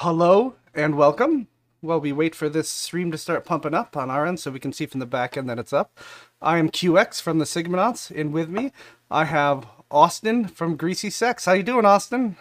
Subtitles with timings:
[0.00, 1.48] Hello and welcome.
[1.80, 4.60] While we wait for this stream to start pumping up on our end so we
[4.60, 5.98] can see from the back end that it's up,
[6.42, 8.72] I am QX from the Sigmanauts, and with me
[9.10, 11.46] I have Austin from GreasyCex.
[11.46, 12.36] How you doing, Austin?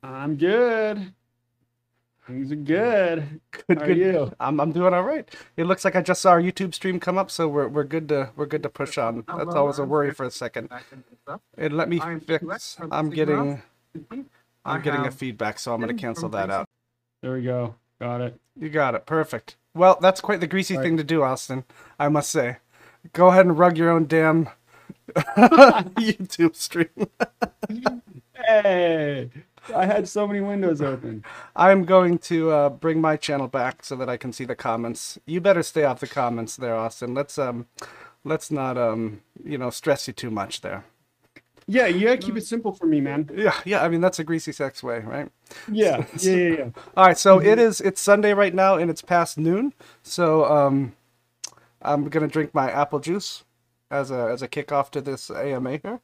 [0.00, 1.12] I'm good.
[2.28, 3.40] Things are good.
[3.50, 3.96] Good, How are good.
[3.96, 4.32] you?
[4.38, 5.28] I'm, I'm doing all right.
[5.56, 8.08] It looks like I just saw our YouTube stream come up, so we're, we're good
[8.10, 9.24] to we're good to push on.
[9.36, 10.68] That's always a worry for a second.
[11.56, 12.44] And let me fix.
[12.44, 13.60] QX from the I'm getting.
[14.68, 16.66] I'm I getting a feedback, so I'm gonna cancel that out.
[17.22, 17.74] There we go.
[18.00, 18.40] Got it.
[18.58, 19.06] You got it.
[19.06, 19.56] Perfect.
[19.74, 20.82] Well, that's quite the greasy Right.
[20.82, 21.64] thing to do, Austin.
[21.98, 22.58] I must say.
[23.12, 24.48] Go ahead and rug your own damn
[25.16, 26.88] YouTube stream.
[28.46, 29.30] Hey,
[29.74, 31.24] I had so many windows open.
[31.56, 35.18] I'm going to uh, bring my channel back so that I can see the comments.
[35.26, 37.14] You better stay off the comments there, Austin.
[37.14, 37.66] Let's um,
[38.24, 40.84] let's not um, you know, stress you too much there.
[41.68, 43.30] Yeah, yeah, keep it simple for me, man.
[43.36, 43.84] Yeah, yeah.
[43.84, 45.30] I mean, that's a greasy sex way, right?
[45.70, 46.70] Yeah, yeah, yeah, yeah.
[46.96, 47.80] All right, so it is.
[47.82, 49.74] It's Sunday right now, and it's past noon.
[50.02, 50.94] So um,
[51.82, 53.44] I'm gonna drink my apple juice
[53.90, 56.00] as a as a kickoff to this AMA here.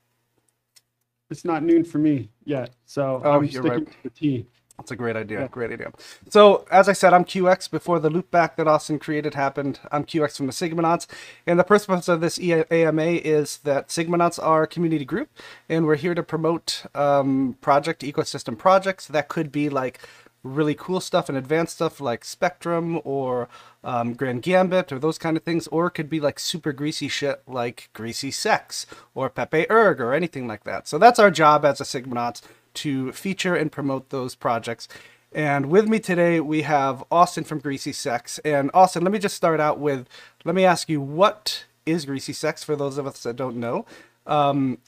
[1.31, 3.87] It's not noon for me yet, so Oh, I'm sticking right.
[3.87, 4.47] to the tea.
[4.79, 5.41] That's a great idea.
[5.41, 5.49] Yeah.
[5.49, 5.93] Great idea.
[6.29, 7.71] So, as I said, I'm QX.
[7.71, 11.07] Before the loop back that Austin created happened, I'm QX from the Sigmanauts.
[11.47, 15.31] And the purpose of this AMA is that Sigmanauts are a community group,
[15.69, 19.07] and we're here to promote um, project ecosystem projects.
[19.07, 20.01] That could be like
[20.43, 23.49] really cool stuff and advanced stuff like Spectrum or
[23.83, 27.09] um, Grand Gambit or those kind of things, or it could be like super greasy
[27.09, 30.87] shit like GreasyCex or Pepe Erg or anything like that.
[30.87, 32.43] So that's our job as a Sigmanauts
[32.75, 34.89] to feature and promote those projects.
[35.33, 38.39] And with me today, we have Austin from GreasyCex.
[38.45, 40.09] And Austin, let me just start out with
[40.45, 43.85] let me ask you, what is GreasyCex for those of us that don't know?
[44.27, 44.79] Um,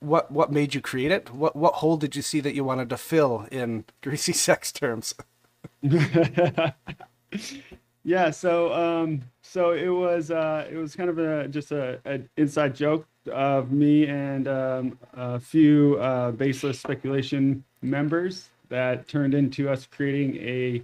[0.00, 1.34] what what made you create it?
[1.34, 5.14] What what hole did you see that you wanted to fill in GreasyCex terms?
[8.04, 12.20] yeah, so um, so it was uh, it was kind of a just a, a
[12.36, 19.68] inside joke of me and um, a few uh, baseless speculation members that turned into
[19.68, 20.82] us creating a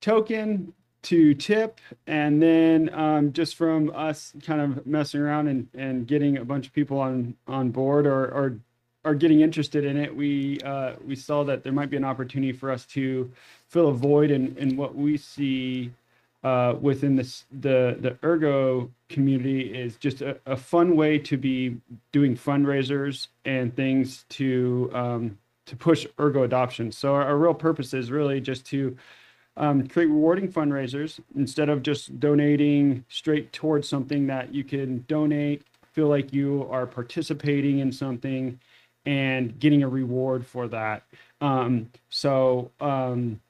[0.00, 0.72] token
[1.02, 6.38] to tip and then um, just from us kind of messing around and, and getting
[6.38, 8.58] a bunch of people on on board or or,
[9.04, 12.52] or getting interested in it we uh, we saw that there might be an opportunity
[12.52, 13.30] for us to
[13.68, 15.90] fill a void in, in what we see
[16.44, 21.76] uh, within this the the ergo community is just a, a fun way to be
[22.12, 27.94] doing fundraisers and things to um, to push ergo adoption so our, our real purpose
[27.94, 28.96] is really just to
[29.56, 35.62] um, create rewarding fundraisers instead of just donating straight towards something that you can donate,
[35.92, 38.58] feel like you are participating in something
[39.06, 41.04] and getting a reward for that.
[41.40, 43.40] Um, so, um,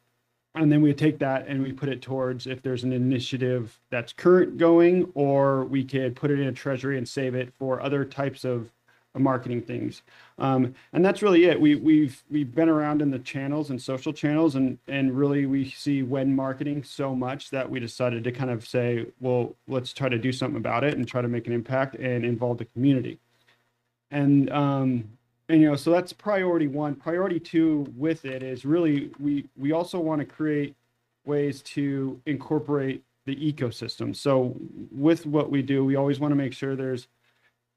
[0.55, 4.13] and then we take that and we put it towards if there's an initiative that's
[4.13, 8.05] current going, or we could put it in a treasury and save it for other
[8.05, 8.71] types of
[9.17, 10.03] marketing things.
[10.39, 11.61] Um, and that's really it.
[11.61, 15.71] We, we've we've been around in the channels and social channels, and and really we
[15.71, 20.09] see when marketing so much that we decided to kind of say, well, let's try
[20.09, 23.19] to do something about it and try to make an impact and involve the community.
[24.11, 25.05] And um,
[25.49, 26.95] and you know, so that's priority one.
[26.95, 30.75] Priority two with it is really we we also want to create
[31.25, 34.15] ways to incorporate the ecosystem.
[34.15, 34.57] So
[34.91, 37.09] with what we do, we always want to make sure there's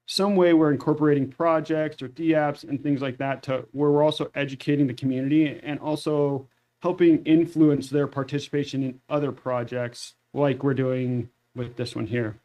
[0.06, 4.32] some way we're incorporating projects or DApps and things like that to where we're also
[4.36, 6.48] educating the community and also
[6.82, 12.38] helping influence their participation in other projects like we're doing with this one here.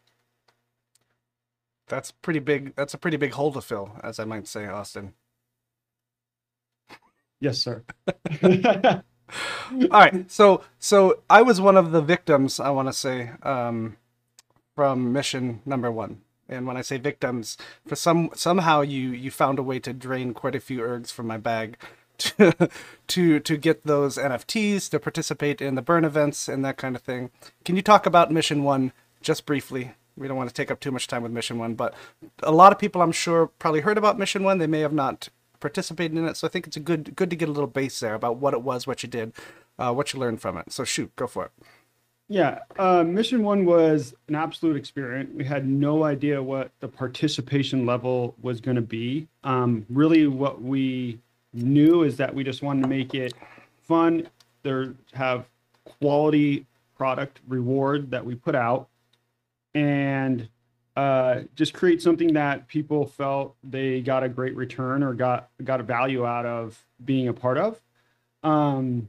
[1.89, 2.75] That's pretty big.
[2.77, 5.15] That's a pretty big hole to fill, as I might say, Austin.
[7.41, 7.85] Yes, sir.
[9.73, 12.61] All right, so so I was one of the victims.
[12.61, 13.97] I want to say um,
[14.75, 16.23] from mission number one.
[16.49, 17.57] And when I say victims,
[17.87, 21.27] for some somehow you you found a way to drain quite a few ergs from
[21.27, 21.79] my bag
[22.19, 22.71] to
[23.09, 27.03] to to get those NFTs to participate in the burn events and that kind of
[27.03, 27.31] thing.
[27.65, 28.93] Can you talk about mission one
[29.23, 29.93] just briefly?
[30.17, 31.95] We don't want to take up too much time with mission one, but
[32.43, 34.59] a lot of people I'm sure probably heard about mission one.
[34.59, 35.29] They may have not
[35.61, 38.01] participated in it, so I think it's a good good to get a little base
[38.01, 39.33] there about what it was, what you did,
[39.79, 40.73] uh, what you learned from it.
[40.73, 41.53] So shoot, go for it.
[42.29, 45.31] Yeah, uh, mission one was an absolute experience.
[45.35, 49.29] We had no idea what the participation level was going to be.
[49.45, 51.19] Um, really, what we
[51.53, 53.35] knew is that we just wanted to make it
[53.83, 54.29] fun.
[54.63, 55.45] There have
[55.85, 56.65] quality
[56.97, 58.89] product reward that we put out,
[59.75, 60.49] and
[60.97, 65.81] uh, just create something that people felt they got a great return or got got
[65.81, 67.81] a value out of being a part of.
[68.43, 69.09] Um,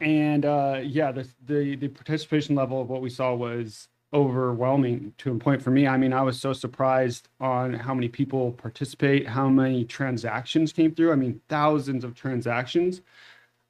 [0.00, 5.32] and uh, yeah, the, the the participation level of what we saw was overwhelming to
[5.32, 5.88] a point for me.
[5.88, 10.94] I mean, I was so surprised on how many people participate, how many transactions came
[10.94, 11.12] through.
[11.12, 13.02] I mean, thousands of transactions.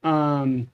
[0.03, 0.69] Um,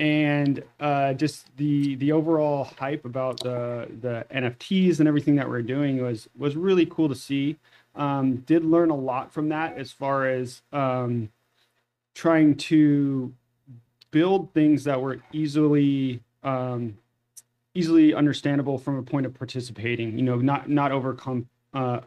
[0.00, 5.62] and uh, just the the overall hype about the the NFTs and everything that we're
[5.62, 7.56] doing was was really cool to see.
[7.94, 11.30] Um, did learn a lot from that as far as um,
[12.14, 13.32] trying to
[14.12, 16.96] build things that were easily um,
[17.74, 20.16] easily understandable from a point of participating.
[20.16, 22.00] You know, not not overcome uh,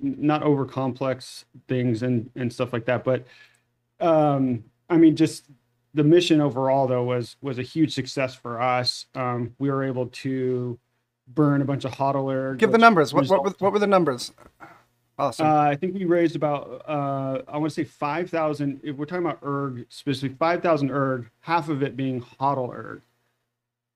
[0.00, 3.04] not over complex things and and stuff like that.
[3.04, 3.26] But
[4.00, 5.44] um, I mean, just
[5.96, 9.06] the mission overall though was was a huge success for us.
[9.14, 10.78] Um, we were able to
[11.26, 12.58] burn a bunch of hodlERG.
[12.58, 13.12] Give the numbers.
[13.12, 14.32] What, what, were, what were the numbers?
[15.18, 15.46] Awesome.
[15.46, 18.80] Uh, I think we raised about uh, I want to say five thousand.
[18.84, 23.00] If we're talking about erg specifically, five thousand erg, half of it being hodlERG.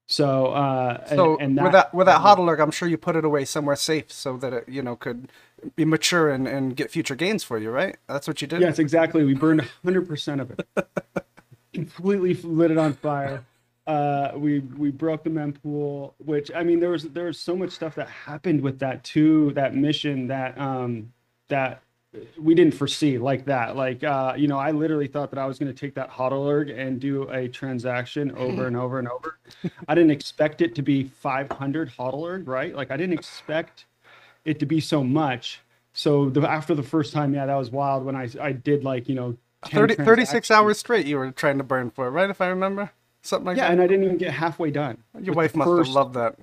[0.07, 3.15] So, uh, so and, and that, with that with that hodlERG, I'm sure you put
[3.15, 5.31] it away somewhere safe so that it you know could
[5.77, 7.97] be mature and, and get future gains for you, right?
[8.09, 8.63] That's what you did.
[8.63, 9.23] Yes, exactly.
[9.23, 10.67] We burned 100 percent of it.
[11.95, 13.45] completely lit it on fire.
[13.87, 17.71] Uh, we we broke the mempool, which I mean there was there was so much
[17.71, 21.13] stuff that happened with that too, that mission that um
[21.49, 21.83] that
[22.39, 23.77] we didn't foresee like that.
[23.77, 26.77] Like uh, you know, I literally thought that I was going to take that hodlERG
[26.77, 29.39] and do a transaction over and over and over.
[29.89, 32.75] I didn't expect it to be 500 hodlERG, right?
[32.75, 33.87] Like I didn't expect
[34.45, 35.61] it to be so much.
[35.93, 39.09] So the, after the first time, yeah, that was wild when I I did like
[39.09, 39.37] you know
[39.67, 42.31] 30, 36 hours straight you were trying to burn for it, right?
[42.31, 42.91] If I remember.
[43.23, 43.69] Something like yeah, that.
[43.69, 44.97] Yeah, and I didn't even get halfway done.
[45.21, 45.89] Your wife must first...
[45.89, 46.37] have loved that.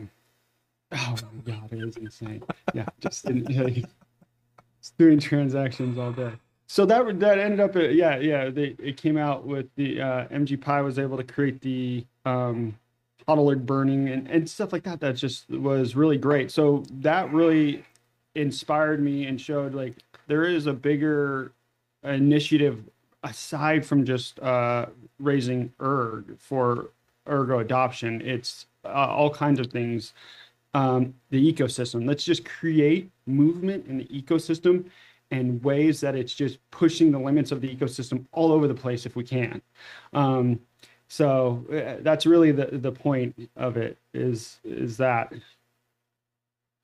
[0.91, 1.15] Oh
[1.45, 2.43] my god, it was insane.
[2.73, 6.31] Yeah, just, just doing transactions all day.
[6.67, 8.49] So that that ended up, yeah, yeah.
[8.49, 12.77] They it came out with the uh, MG Pi was able to create the um,
[13.27, 14.99] alert burning and, and stuff like that.
[14.99, 16.51] That just was really great.
[16.51, 17.83] So that really
[18.35, 19.95] inspired me and showed like
[20.27, 21.53] there is a bigger
[22.03, 22.83] initiative
[23.29, 24.87] aside from just uh,
[25.19, 26.91] raising erg for
[27.27, 30.13] ergo adoption, it's uh, all kinds of things.
[30.73, 32.07] Um, the ecosystem.
[32.07, 34.85] Let's just create movement in the ecosystem
[35.31, 39.05] and ways that it's just pushing the limits of the ecosystem all over the place
[39.05, 39.61] if we can.
[40.13, 40.59] Um,
[41.07, 45.33] so uh, that's really the the point of it is is that.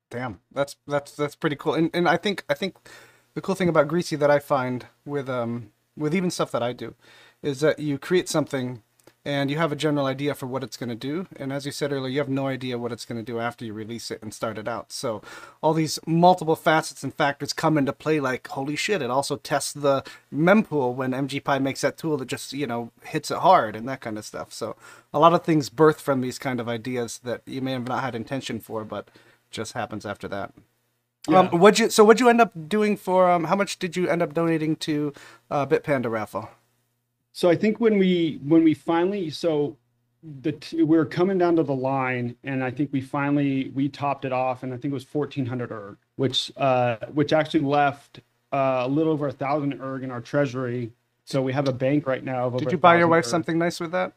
[0.10, 1.74] Damn, that's that's that's pretty cool.
[1.74, 2.78] And and I think I think
[3.36, 6.74] the cool thing about Greasy that I find with um with even stuff that I
[6.74, 6.96] do,
[7.42, 8.82] is that you create something
[9.26, 11.28] and you have a general idea for what it's going to do.
[11.38, 13.64] And as you said earlier, you have no idea what it's going to do after
[13.64, 14.92] you release it and start it out.
[14.92, 15.22] So
[15.62, 19.72] all these multiple facets and factors come into play like, holy shit, it also tests
[19.72, 20.04] the
[20.34, 24.02] mempool when MGPy makes that tool that just, you know, hits it hard and that
[24.02, 24.52] kind of stuff.
[24.52, 24.76] So
[25.14, 28.04] a lot of things birth from these kind of ideas that you may have not
[28.04, 29.08] had intention for, but
[29.52, 30.52] just happens after that.
[31.30, 31.40] Yeah.
[31.40, 34.10] Um, what'd you so what'd you end up doing for um how much did you
[34.10, 35.14] end up donating to
[35.50, 36.50] uh, Bitpanda raffle?
[37.32, 39.78] So I think when we when we finally so
[40.42, 40.56] the
[40.86, 44.34] we are coming down to the line and I think we finally we topped it
[44.34, 48.20] off and I think it was 1400 erg which uh which actually left
[48.52, 50.92] uh, a little over a thousand erg in our treasury.
[51.26, 52.50] So we have a bank right now.
[52.50, 53.32] Did you buy your wife erg.
[53.32, 54.14] something nice with that?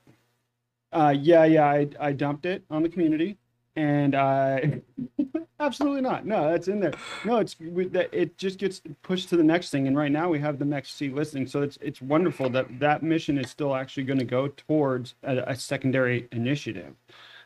[0.93, 3.39] Uh, yeah, yeah, I, I dumped it on the community
[3.77, 4.81] and I
[5.61, 6.27] absolutely not.
[6.27, 6.95] No, that's in there.
[7.25, 10.39] No, it's that it just gets pushed to the next thing, and right now we
[10.41, 14.05] have the next C listing, so it's it's wonderful that that mission is still actually
[14.05, 16.95] going to go towards a, a, secondary initiative.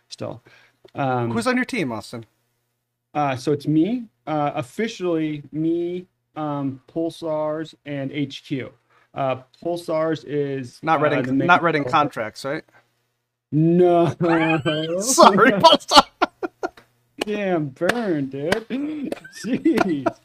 [0.09, 0.43] Still,
[0.95, 2.25] um, who's on your team, Austin?
[3.13, 6.07] Uh, so it's me, uh, officially me,
[6.37, 8.73] um, Pulsars, and HQ.
[9.13, 12.63] Uh, Pulsars is not reading uh, not reading contracts, right?
[13.51, 14.07] No.
[15.01, 16.10] Sorry, Pulsar.
[17.37, 18.53] Damn, burn, dude.
[19.45, 20.17] Jeez.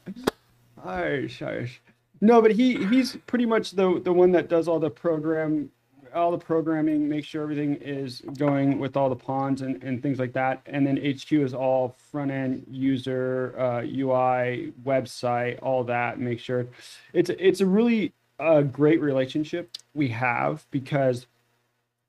[0.82, 1.78] Harsh, harsh.
[2.20, 5.70] No, but he he's pretty much the the one that does all the program
[6.16, 10.18] all the programming, make sure everything is going with all the pawns and, and things
[10.18, 10.62] like that.
[10.66, 16.18] And then HQ is all front end user, uh, UI, website, all that.
[16.18, 16.66] Make sure
[17.12, 21.26] it's it's a really uh, great relationship we have because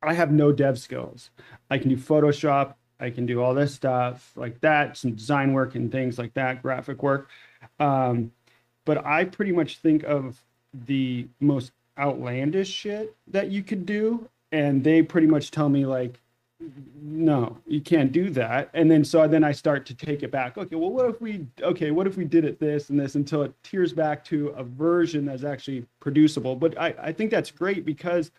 [0.02, 1.30] I have no dev skills.
[1.70, 5.76] I can do Photoshop, I can do all this stuff like that, some design work
[5.76, 7.30] and things like that, graphic work.
[7.80, 8.32] Um,
[8.86, 10.42] but I pretty much think of
[10.86, 16.20] the most outlandish shit that you could do, and they pretty much tell me like,
[17.02, 18.70] no, you can't do that.
[18.74, 20.58] And then so then I start to take it back.
[20.58, 23.44] Okay, well, what if we okay, what if we did it this and this until
[23.44, 26.56] it tears back to a version that's actually producible.
[26.56, 28.32] But I, I think that's great because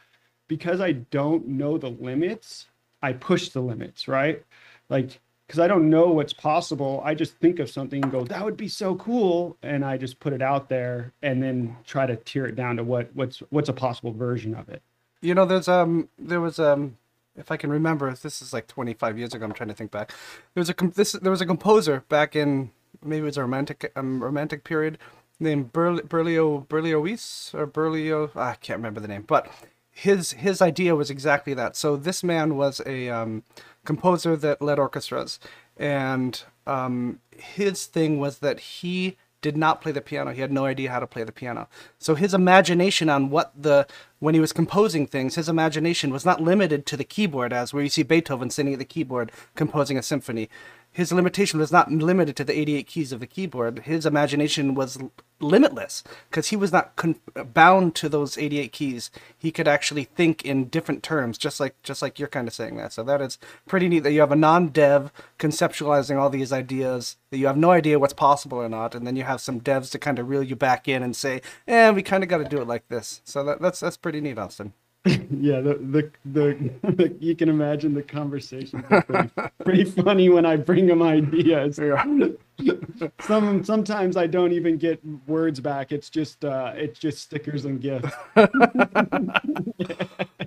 [0.49, 2.67] because I don't know the limits
[3.03, 4.43] I push the limits, right?
[4.89, 7.01] Like, because I don't know what's possible.
[7.05, 10.21] I just think of something and go, that would be so cool, and I just
[10.21, 13.69] put it out there and then try to tear it down to what what's what's
[13.69, 14.83] a possible version of it.
[15.23, 16.99] You know, there's um, there was um,
[17.35, 19.45] if I can remember, this is like 25 years ago.
[19.47, 20.13] I'm trying to think back.
[20.55, 22.71] There was a this there was a composer back in
[23.03, 24.99] maybe it was a romantic um, romantic period
[25.41, 28.31] named Berl- Berlioz Berlioz or Berlioz.
[28.37, 29.51] I can't remember the name, but
[29.99, 31.75] his his idea was exactly that.
[31.75, 33.43] So this man was a um,
[33.85, 35.41] composer that led orchestras,
[35.77, 40.33] and um, his thing was that he did not play the piano.
[40.33, 41.69] He had no idea how to play the piano.
[41.99, 43.89] So his imagination on what the
[44.21, 47.83] when he was composing things, his imagination was not limited to the keyboard as where
[47.83, 50.49] you see Beethoven sitting at the keyboard composing a symphony
[50.93, 53.81] his limitation was not limited to the 88 keys of the keyboard.
[53.81, 54.99] His imagination was
[55.41, 57.21] limitless because he was not con-
[57.55, 59.11] bound to those 88 keys.
[59.37, 62.77] He could actually think in different terms, just like just like you're kind of saying
[62.77, 62.93] that.
[62.93, 67.39] So that is pretty neat that you have a non-dev conceptualizing all these ideas that
[67.39, 69.99] you have no idea what's possible or not, and then you have some devs to
[69.99, 72.61] kind of reel you back in and say, "Eh, we kind of got to do
[72.61, 74.73] it like this." So that, that's that's pretty neat, Austin.
[75.07, 79.31] Yeah, the, the the, the you can imagine the conversation pretty,
[79.65, 81.77] pretty funny when I bring them ideas.
[83.21, 85.93] Some sometimes I don't even get words back.
[85.93, 88.13] It's just uh, it's just stickers and gifts.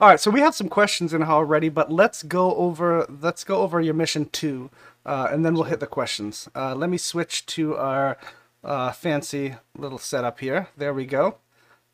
[0.02, 3.62] All right, so we have some questions in already, but let's go over let's go
[3.62, 4.70] over your mission two,
[5.06, 6.50] uh, and then we'll hit the questions.
[6.54, 8.18] Uh, let me switch to our
[8.64, 10.68] uh, fancy little setup here.
[10.76, 11.38] There we go.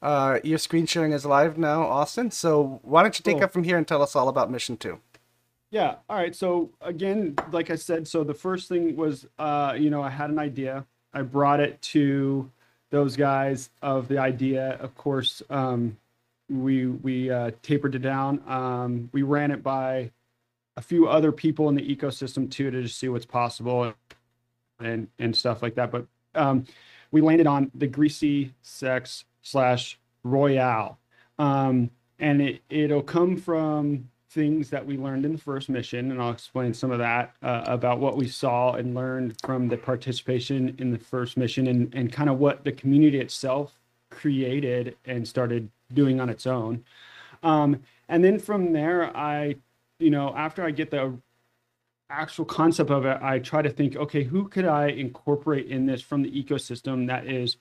[0.01, 2.29] Uh, your screen sharing is live now, Austin.
[2.31, 3.45] So why don't you take Cool.
[3.45, 4.99] up from here and tell us all about mission two?
[5.71, 5.95] Yeah.
[6.09, 6.35] All right.
[6.35, 10.29] So again, like I said, so the first thing was, uh, you know, I had
[10.29, 10.85] an idea.
[11.13, 12.49] I brought it to
[12.89, 14.77] those guys of the idea.
[14.79, 15.97] Of course, um,
[16.49, 18.41] we we uh, tapered it down.
[18.47, 20.11] Um, we ran it by
[20.77, 23.93] a few other people in the ecosystem too to just see what's possible
[24.79, 25.91] and and stuff like that.
[25.91, 26.65] But um,
[27.11, 30.99] we landed on the greasy sex slash royale,
[31.39, 31.89] um,
[32.19, 36.31] and it it'll come from things that we learned in the first mission, and I'll
[36.31, 40.91] explain some of that uh, about what we saw and learned from the participation in
[40.91, 46.19] the first mission, and and kind of what the community itself created and started doing
[46.19, 46.83] on its own.
[47.43, 49.55] Um, and then from there, I,
[49.99, 51.17] you know, after I get the
[52.09, 56.01] actual concept of it, I try to think, okay, who could I incorporate in this
[56.01, 57.57] from the ecosystem that is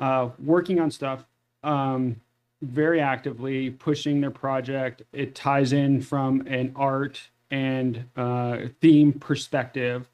[0.00, 1.24] uh, working on stuff
[1.62, 2.16] um,
[2.62, 5.02] very actively, pushing their project.
[5.12, 10.08] It ties in from an art and uh, theme perspective,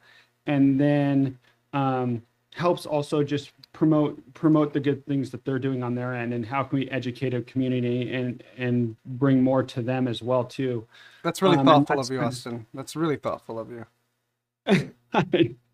[0.46, 1.38] and then
[1.72, 2.22] um,
[2.54, 6.46] helps also just promote promote the good things that they're doing on their end, and
[6.46, 10.86] how can we educate a community and and bring more to them as well too.
[11.22, 12.66] That's really Um, thoughtful that's of you, Austin.
[12.74, 13.86] That's really thoughtful of you.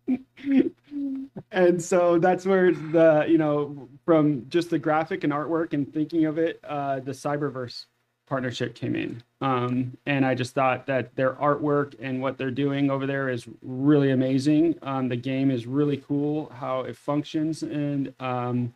[1.51, 6.25] and so that's where the you know from just the graphic and artwork and thinking
[6.25, 7.85] of it uh the cyberverse
[8.25, 9.21] partnership came in.
[9.41, 13.47] Um and i just thought that their artwork and what they're doing over there is
[13.61, 14.75] really amazing.
[14.81, 18.73] Um the game is really cool how it functions and um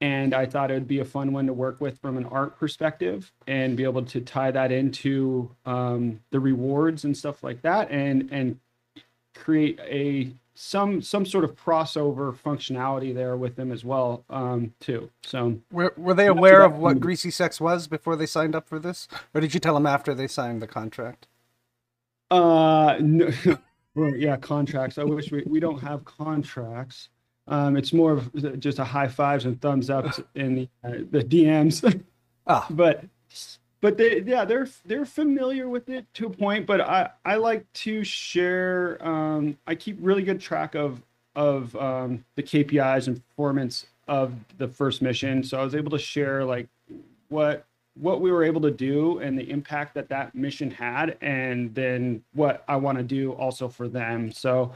[0.00, 2.58] and I thought it would be a fun one to work with from an art
[2.58, 7.90] perspective and be able to tie that into um, the rewards and stuff like that,
[7.90, 8.58] and and
[9.34, 15.10] create a some some sort of crossover functionality there with them as well um, too.
[15.22, 19.08] So Were, were they aware of what GreasyCex was before they signed up for this?
[19.34, 21.26] Or did you tell them after they signed the contract?
[22.30, 23.30] Uh, no,
[24.16, 24.98] yeah, contracts.
[24.98, 27.08] I wish we, we don't have contracts.
[27.46, 31.22] Um, it's more of just a high fives and thumbs ups in the uh, the
[31.22, 32.02] DMs.
[32.46, 33.04] Ah, but
[33.84, 36.64] but they yeah they're they're familiar with it to a point.
[36.64, 38.96] But I I like to share.
[39.06, 41.02] Um, I keep really good track of
[41.36, 45.44] of um, the KPIs and performance of the first mission.
[45.44, 46.66] So I was able to share like
[47.28, 47.66] what
[48.00, 52.20] what we were able to do and the impact that that mission had and then
[52.32, 54.72] what i want to do also for them so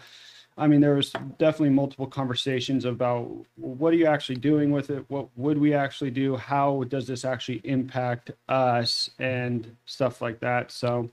[0.59, 5.05] i mean there was definitely multiple conversations about what are you actually doing with it?
[5.09, 6.37] What would we actually do?
[6.37, 9.11] How does this actually impact us?
[9.19, 10.71] And stuff like that.
[10.73, 11.11] So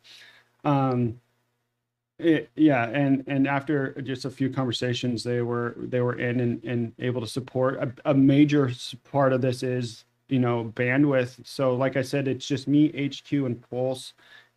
[0.66, 1.20] um
[2.18, 6.64] it, yeah and and after just a few conversations they were they were in and,
[6.64, 7.76] and able to support.
[7.76, 8.72] A, a major
[9.12, 11.46] part of this is you know bandwidth.
[11.46, 14.14] So like i said it's just me hq and pulse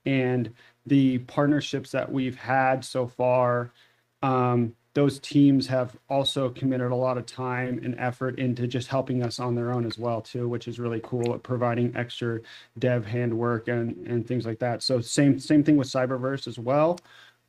[0.07, 0.55] and
[0.87, 3.73] the partnerships that we've had so far
[4.23, 9.23] um those teams have also committed a lot of time and effort into just helping
[9.23, 12.41] us on their own as well too, which is really cool at providing extra
[12.81, 14.83] dev handwork and and things like that.
[14.83, 16.99] So same same thing with Cyberverse as well.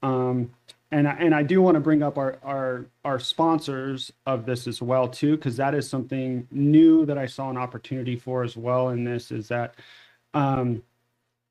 [0.04, 0.52] Um,
[0.92, 4.68] and I, and I do want to bring up our our our sponsors of this
[4.68, 8.58] as well too, because that is something new that I saw an opportunity for as
[8.58, 8.90] well.
[8.90, 9.74] In this is that
[10.36, 10.84] um,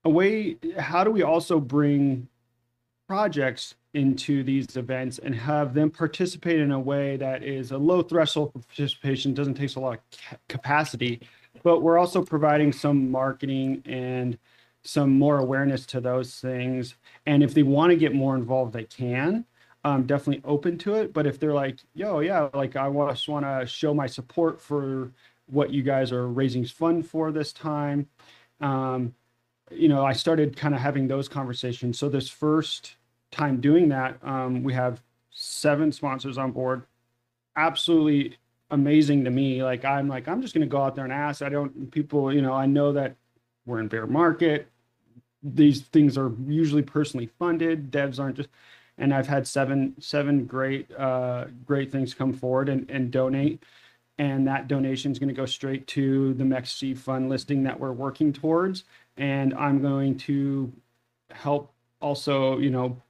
[0.05, 0.57] a way.
[0.79, 2.29] How do we also bring
[3.09, 8.03] projects into these events and have them participate in a way that is a low
[8.03, 11.21] threshold for participation, doesn't take a lot of ca- capacity,
[11.63, 14.39] but we're also providing some marketing and
[14.83, 16.95] some more awareness to those things.
[17.27, 19.45] And if they want to get more involved, they can.
[19.85, 21.13] Um, definitely open to it.
[21.13, 25.13] But if they're like, yo, yeah, like I just want to show my support for
[25.47, 28.09] what you guys are raising fund for this time.
[28.61, 29.15] Um,
[29.71, 31.99] you know, I started kind of having those conversations.
[31.99, 32.97] So this first
[33.31, 36.83] time doing that, um, we have seven sponsors on board.
[37.57, 38.37] Absolutely
[38.71, 39.63] amazing to me.
[39.63, 41.43] Like I'm like, I'm just gonna go out there and ask.
[41.43, 43.17] I don't people, you know, I know that
[43.67, 44.69] we're in bear market.
[45.43, 47.91] These things are usually personally funded.
[47.91, 48.49] Devs aren't just
[48.99, 53.63] and I've had seven seven great uh great things come forward and, and donate.
[54.19, 57.93] And that donation is going to go straight to the MEXC fund listing that we're
[57.93, 58.83] working towards.
[59.17, 60.73] And I'm going to
[61.31, 63.01] help also, you know,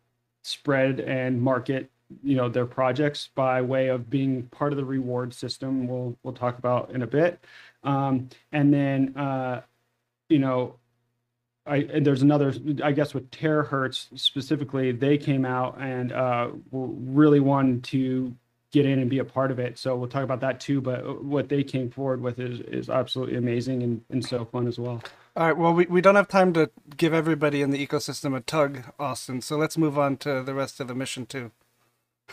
[0.49, 1.91] spread and market
[2.23, 6.35] you know their projects by way of being part of the reward system we'll we'll
[6.35, 7.39] talk about in a bit.
[7.85, 9.61] Um, and then uh,
[10.29, 10.77] you know
[11.67, 17.85] I, there's another i guess with terahertz specifically they came out and uh, really wanted
[17.85, 18.35] to
[18.73, 19.79] get in and be a part of it.
[19.79, 23.37] So we'll talk about that too but what they came forward with is is absolutely
[23.37, 25.03] amazing and, and so fun as well
[25.39, 25.57] all right.
[25.57, 29.41] Well, we, we don't have time to give everybody in the ecosystem a tug, Austin.
[29.41, 31.53] So let's move on to the rest of the mission too.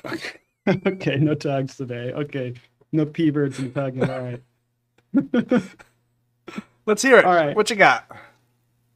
[0.04, 0.40] Okay.
[0.88, 1.18] okay.
[1.18, 2.12] No tugs today.
[2.14, 2.56] Okay.
[2.92, 4.10] No p birds and tugging.
[4.10, 4.42] All right.
[6.88, 7.26] let's hear it.
[7.26, 7.56] All right.
[7.56, 8.10] What you got?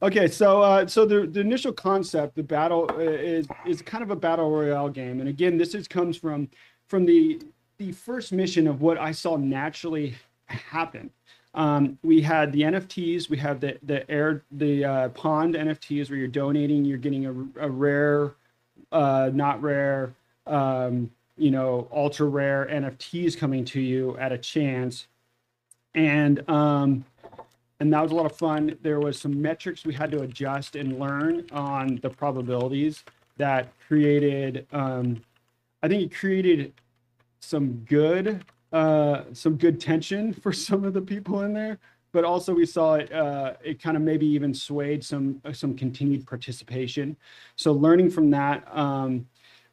[0.02, 4.10] Okay, so uh, so the, the initial concept, the battle uh, is is kind of
[4.10, 6.48] a battle royale game, and again, this is comes from
[6.88, 7.40] from the
[7.76, 11.10] the first mission of what I saw naturally happen
[11.54, 13.28] um, we had the NFTs.
[13.28, 16.84] We have the the air the uh, pond NFTs where you're donating.
[16.84, 18.34] You're getting a, a rare,
[18.92, 20.14] uh, not rare,
[20.46, 25.08] um, you know, ultra rare NFTs coming to you at a chance,
[25.94, 27.04] and um,
[27.80, 28.76] and that was a lot of fun.
[28.82, 33.02] There was some metrics we had to adjust and learn on the probabilities
[33.38, 34.66] that created.
[34.72, 35.20] Um,
[35.82, 36.74] I think it created
[37.40, 41.78] some good uh, some good tension for some of the people in there,
[42.12, 43.12] but also we saw it.
[43.12, 47.16] Uh, it kind of maybe even swayed some uh, some continued participation.
[47.56, 49.26] So learning from that, um,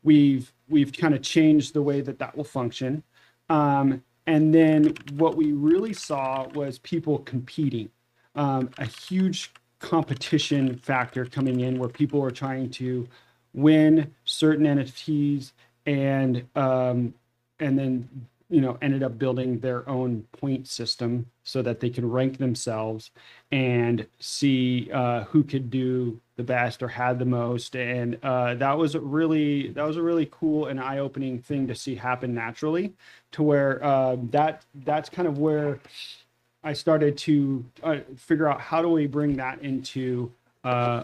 [0.03, 3.03] we've we've kind of changed the way that that will function.
[3.49, 7.89] Um, and then what we really saw was people competing,
[8.35, 13.07] um, a huge competition factor coming in where people are trying to
[13.53, 15.53] win certain NFTs
[15.85, 17.13] and um,
[17.59, 18.09] and then
[18.49, 23.11] you know ended up building their own point system so that they could rank themselves
[23.51, 27.75] and see uh, who could do the best or had the most.
[27.75, 31.95] And uh, that was really that was a really cool and eye-opening thing to see
[31.95, 32.93] happen naturally
[33.31, 35.79] to where uh, that that's kind of where
[36.63, 40.31] i started to uh, figure out how do we bring that into
[40.63, 41.03] uh,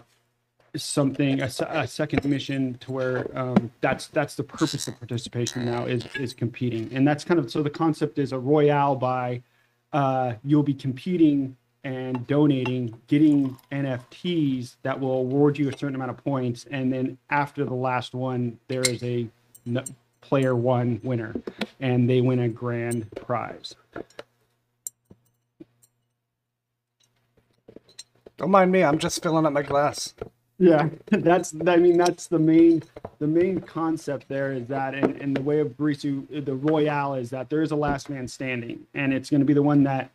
[0.76, 5.84] something a, a, second mission to where um, that's that's the purpose of participation now
[5.84, 6.92] is is competing.
[6.92, 9.42] And that's kind of so the concept is a royale by
[9.92, 16.10] uh, you'll be competing and donating getting nfts that will award you a certain amount
[16.10, 16.66] of points.
[16.70, 19.28] And then after the last one there is a
[20.20, 21.34] player one winner
[21.80, 23.74] and they win a grand prize.
[28.36, 30.14] Don't mind me i'm just filling up my glass
[30.58, 32.82] yeah, that's I mean that's the main
[33.18, 37.30] the main concept there is that in, in the way of Barisu the Royale is
[37.30, 40.10] that there is a last man standing and it's going to be the one that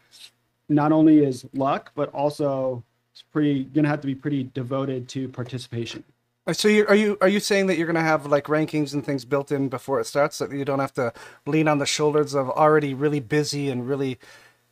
[0.69, 5.10] not only is luck but also it's pretty going to have to be pretty devoted
[5.10, 6.04] to participation.
[6.47, 8.93] Uh, so you, are you are you saying that you're going to have like rankings
[8.93, 11.12] and things built in before it starts so that you don't have to
[11.45, 14.17] lean on the shoulders of already really busy and really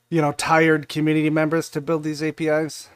[0.10, 2.89] you know tired community members to build these APIs?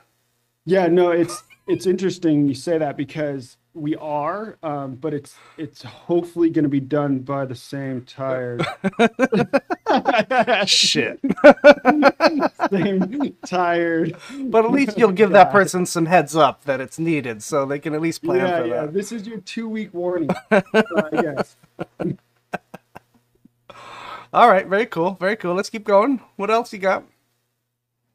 [0.65, 5.81] Yeah, no, it's it's interesting you say that because we are, um, but it's it's
[5.83, 8.65] hopefully going to be done by the same tired.
[10.67, 11.19] Shit.
[12.69, 14.17] same tired.
[14.39, 17.79] But at least you'll give that person some heads up that it's needed, so they
[17.79, 18.81] can at least plan yeah, for yeah.
[18.81, 18.93] that.
[18.93, 20.29] This is your two week warning.
[20.51, 20.61] uh,
[21.13, 21.55] yes.
[24.33, 25.55] All right, very cool, very cool.
[25.55, 26.21] Let's keep going.
[26.35, 27.05] What else you got?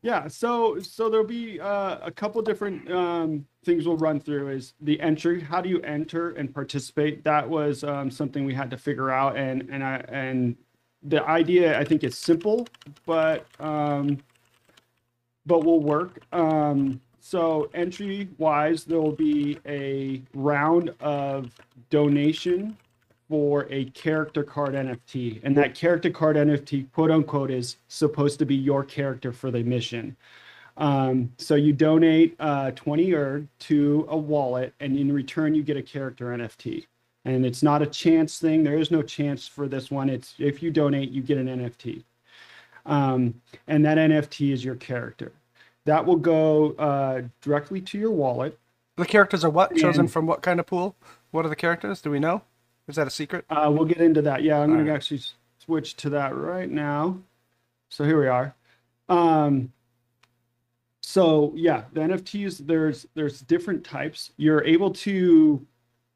[0.06, 4.50] Yeah, so so there'll be uh, a couple different um, things we'll run through.
[4.50, 5.40] Is the entry?
[5.40, 7.24] How do you enter and participate?
[7.24, 10.56] That was um, something we had to figure out, and and I and
[11.02, 12.68] the idea I think is simple,
[13.04, 14.18] but um,
[15.44, 16.20] but will work.
[16.32, 21.50] Um, so entry wise, there will be a round of
[21.90, 22.76] donation
[23.28, 25.40] for a character card NFT.
[25.42, 29.62] And that character card NFT, quote unquote, is supposed to be your character for the
[29.62, 30.16] mission.
[30.76, 35.76] Um, so you donate uh, 20 ERG to a wallet, and in return, you get
[35.76, 36.86] a character NFT.
[37.24, 38.62] And it's not a chance thing.
[38.62, 40.08] There is no chance for this one.
[40.08, 42.04] It's if you donate, you get an NFT.
[42.84, 45.32] Um, and that NFT is your character.
[45.86, 48.58] That will go uh, directly to your wallet.
[48.96, 49.74] The characters are what?
[49.76, 50.94] Chosen And- from what kind of pool?
[51.32, 52.00] What are the characters?
[52.00, 52.42] Do we know?
[52.88, 53.44] Is that a secret?
[53.50, 54.42] Uh, we'll get into that.
[54.42, 55.22] Yeah, I'm going All to actually
[55.58, 57.18] switch to that right now.
[57.88, 58.54] So here we are.
[59.08, 59.72] Um,
[61.02, 64.32] so yeah, the NFTs there's there's different types.
[64.36, 65.64] You're able to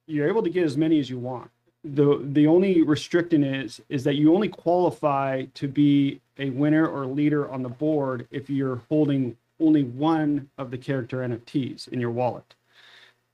[0.06, 1.50] you're able to get as many as you want.
[1.84, 7.06] The the only restricting is is that you only qualify to be a winner or
[7.06, 12.10] leader on the board if you're holding only one of the character NFTs in your
[12.10, 12.54] wallet.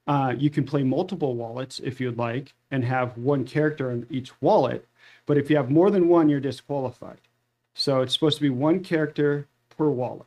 [0.07, 4.31] Uh, you can play multiple wallets if you'd like and have one character in each
[4.41, 4.87] wallet.
[5.27, 7.21] But if you have more than one, you're disqualified.
[7.75, 10.27] So it's supposed to be one character per wallet.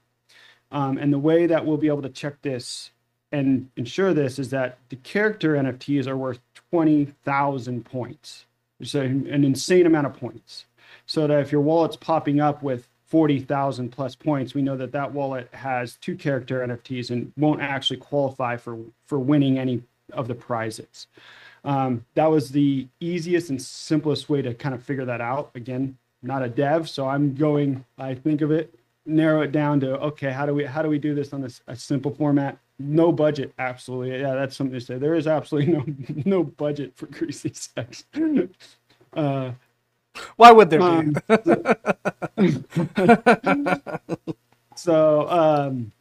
[0.72, 2.92] Um, and the way that we'll be able to check this
[3.32, 6.40] and ensure this is that the character NFTs are worth
[6.72, 8.46] 20,000 points.
[8.80, 10.66] It's a- an insane amount of points.
[11.06, 15.12] So that if your wallet's popping up with 40,000 plus points, we know that that
[15.12, 19.82] wallet has two character NFTs and won't actually qualify for, for winning any
[20.14, 21.08] of the prizes.
[21.64, 25.52] Um, that was the easiest and simplest way to kind of figure that out.
[25.56, 28.74] Again, not a dev, so I'm going, I think of it,
[29.06, 31.62] narrow it down to, okay, how do we, how do we do this on this,
[31.68, 32.58] a simple format?
[32.78, 33.54] No budget.
[33.60, 34.22] Absolutely.
[34.22, 34.36] Yeah.
[34.36, 34.98] That's something to say.
[34.98, 35.86] There is absolutely no,
[36.26, 38.06] no budget for greasy sex.
[39.14, 39.52] uh,
[40.36, 40.86] Why would there be?
[40.86, 41.16] um,
[44.76, 45.92] so um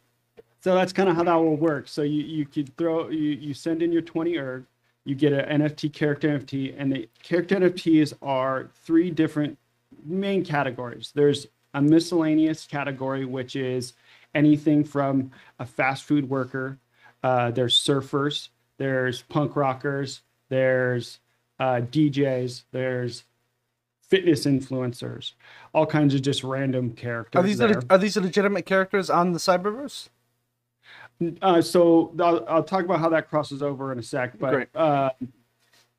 [0.61, 3.53] so that's kind of how that will work so you you could throw you you
[3.53, 4.65] send in your 20 erg
[5.05, 9.57] you get an nft character nft and the character nfts are three different
[10.05, 13.93] main categories there's a miscellaneous category which is
[14.33, 16.77] anything from a fast food worker
[17.23, 21.19] uh, there's surfers there's punk rockers there's
[21.59, 23.23] uh, djs there's
[24.09, 25.33] fitness influencers
[25.73, 29.39] all kinds of just random characters Are these leg- are these legitimate characters on the
[29.39, 30.09] Cyberverse?
[31.41, 35.09] Uh, so I'll, I'll talk about how that crosses over in a sec, but uh,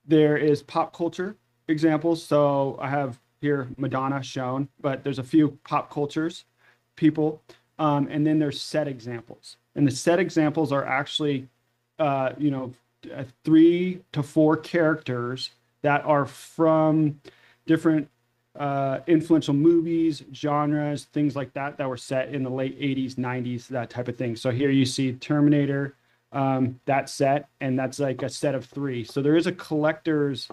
[0.07, 1.37] there is pop culture
[1.69, 2.25] examples.
[2.25, 6.45] So I have here Madonna shown, but there's a few pop cultures
[6.97, 7.43] people,
[7.79, 11.49] um, and then there's set examples, and the set examples are actually,
[11.99, 12.73] uh, you know,
[13.45, 15.51] three to four characters
[15.83, 17.21] that are from
[17.67, 18.09] different
[18.59, 23.69] uh, influential movies, genres, things like that that were set in the late 80s, 90s,
[23.69, 24.37] that type of thing.
[24.37, 25.97] So here you see Terminator,
[26.33, 29.05] um, that set, and that's like a set of three.
[29.05, 30.49] So there is a collector's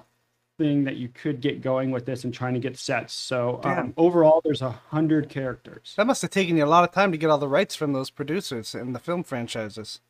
[0.58, 3.14] thing that you could get going with this and trying to get sets.
[3.14, 5.94] So um, overall, there's a hundred characters.
[5.98, 7.94] That must have taken you a lot of time to get all the rights from
[7.94, 10.02] those producers and the film franchises.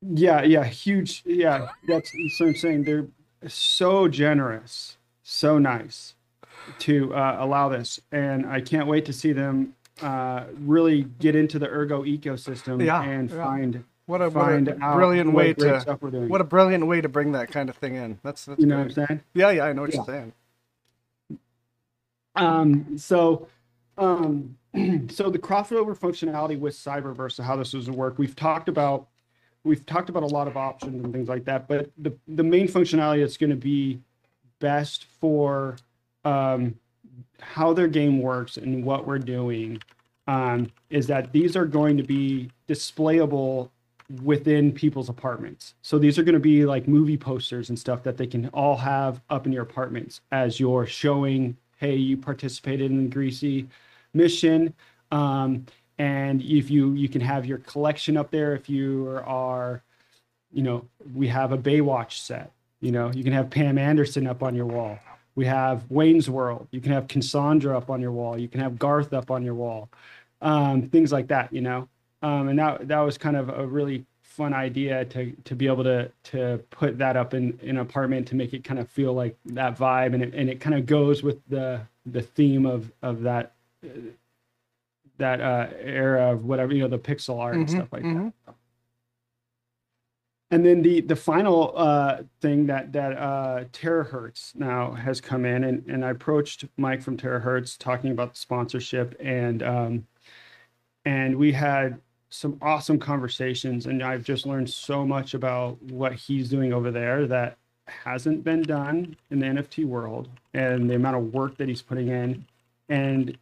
[0.00, 1.22] Yeah, yeah, huge.
[1.24, 2.84] Yeah, that's so I'm saying.
[2.84, 3.08] They're
[3.48, 6.14] so generous, so nice
[6.80, 11.58] to uh, allow this, and I can't wait to see them uh, really get into
[11.58, 13.44] the Ergo ecosystem Yeah, and yeah.
[13.44, 16.28] find What a, what find a out brilliant what way to stuff we're doing.
[16.28, 18.18] what a brilliant way to bring that kind of thing in.
[18.22, 18.96] That's, that's you know great.
[18.96, 19.20] what I'm saying?
[19.34, 19.96] Yeah, yeah, I know what Yeah.
[19.96, 20.32] you're saying.
[22.36, 23.48] Um, so,
[23.98, 24.56] um,
[25.10, 29.08] so the crossover functionality with Cyberverse, how this is work, we've talked about,
[29.62, 32.66] we've talked about a lot of options and things like that, but the, the main
[32.68, 34.00] functionality that's going to be
[34.68, 35.76] best for,
[36.24, 36.60] um,
[37.40, 39.68] how their game works and what we're doing,
[40.26, 43.70] um, is that these are going to be displayable
[44.22, 45.74] within people's apartments.
[45.82, 48.76] So these are going to be like movie posters and stuff that they can all
[48.76, 53.66] have up in your apartments as you're showing, hey, you participated in the Greasy
[54.12, 54.74] mission.
[55.10, 55.66] Um,
[55.98, 59.82] and if you you can have your collection up there if you are,
[60.52, 62.50] you know, we have a Baywatch set.
[62.84, 64.98] You know, you can have Pam Anderson up on your wall.
[65.34, 66.68] We have Wayne's World.
[66.70, 68.38] You can have Cassandra up on your wall.
[68.38, 69.88] You can have Garth up on your wall.
[70.40, 71.88] Um, things like that, you know
[72.24, 75.84] um, and that that was kind of a really fun idea to to be able
[75.84, 79.12] to to put that up in in an apartment to make it kind of feel
[79.12, 82.90] like that vibe and it, and it kind of goes with the the theme of
[83.02, 83.52] of that
[83.84, 83.88] uh,
[85.18, 88.32] that uh, era of whatever you know the pixel art and Mhm, stuff like that.
[90.54, 95.64] And then the the final uh, thing that that uh, Terahertz now has come in,
[95.64, 100.06] and, and I approached Mike from Terahertz talking about the sponsorship, and um,
[101.04, 106.50] and we had some awesome conversations, and I've just learned so much about what he's
[106.50, 111.34] doing over there that hasn't been done in the NFT world, and the amount of
[111.34, 112.46] work that he's putting in,
[112.88, 113.36] and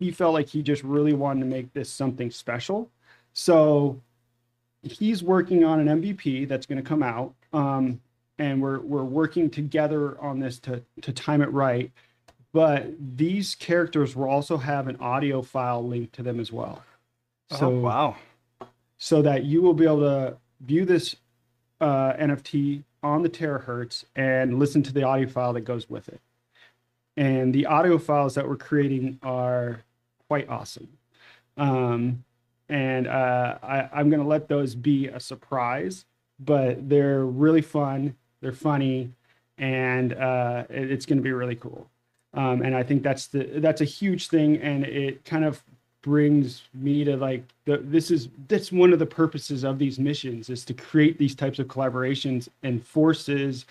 [0.00, 2.90] he felt like he just really wanted to make this something special,
[3.34, 4.00] so
[4.84, 8.00] he's working on an MVP that's going to come out, um,
[8.38, 11.90] and we're we're working together on this to to time it right.
[12.52, 16.82] But these characters will also have an audio file linked to them as well,
[17.50, 18.16] so oh, wow.
[18.98, 21.16] so that you will be able to view this
[21.80, 26.20] uh, NFT on the terahertz and listen to the audio file that goes with it.
[27.16, 29.82] And the audio files that we're creating are
[30.28, 30.88] quite awesome.
[31.56, 32.23] Um,
[32.68, 36.04] and uh, I, I'm to let those be a surprise,
[36.40, 38.16] but they're really fun.
[38.40, 39.12] They're funny,
[39.58, 41.88] and uh, it- it's to be really cool.
[42.32, 45.62] Um, and I think that's the that's a huge thing, and it kind of
[46.02, 50.50] brings me to like the, this is that's one of the purposes of these missions
[50.50, 53.64] is to create these types of collaborations and forces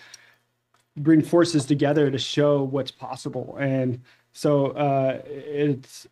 [0.96, 4.00] bring forces together to show what's possible and
[4.32, 6.06] so uh it's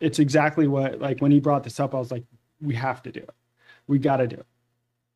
[0.00, 2.24] it's exactly what like when he brought this up i was like
[2.60, 3.30] we have to do it
[3.86, 4.46] we got to do it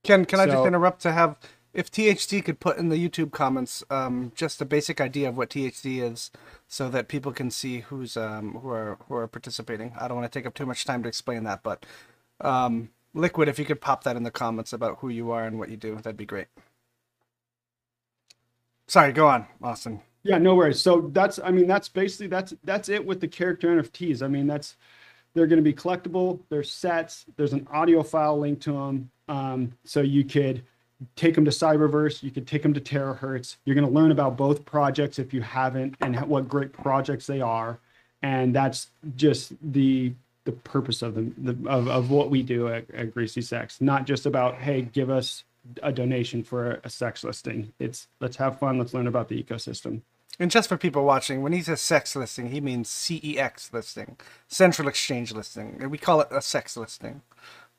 [0.04, 1.36] Can can I just interrupt to have
[1.74, 5.50] if THD could put in the YouTube comments um, just a basic idea of what
[5.50, 6.30] THD is,
[6.68, 9.94] so that people can see who's um, who are who are participating.
[9.98, 11.86] I don't want to take up too much time to explain that, but
[12.40, 15.58] um, Liquid, if you could pop that in the comments about who you are and
[15.58, 16.48] what you do, that'd be great.
[18.86, 20.02] Sorry, go on, Austin.
[20.24, 20.80] Yeah, no worries.
[20.80, 24.22] So that's I mean that's basically that's that's it with the character NFTs.
[24.22, 24.76] I mean that's
[25.34, 26.40] they're going to be collectible.
[26.48, 27.24] They're sets.
[27.36, 29.10] There's an audio file linked to them.
[29.28, 30.62] Um, so you could
[31.16, 32.22] take them to Cyberverse.
[32.22, 33.56] You could take them to Terahertz.
[33.64, 37.40] You're going to learn about both projects if you haven't, and what great projects they
[37.40, 37.78] are.
[38.22, 40.12] And that's just the
[40.44, 43.80] the purpose of them the, of of what we do at, at GreasyCex.
[43.80, 45.44] Not just about hey, give us
[45.82, 47.72] a donation for a, a sex listing.
[47.78, 48.78] It's let's have fun.
[48.78, 50.02] Let's learn about the ecosystem.
[50.42, 54.16] And just for people watching, when he says sex listing, he means CEX listing,
[54.48, 55.78] Central Exchange listing.
[55.80, 57.22] And we call it a sex listing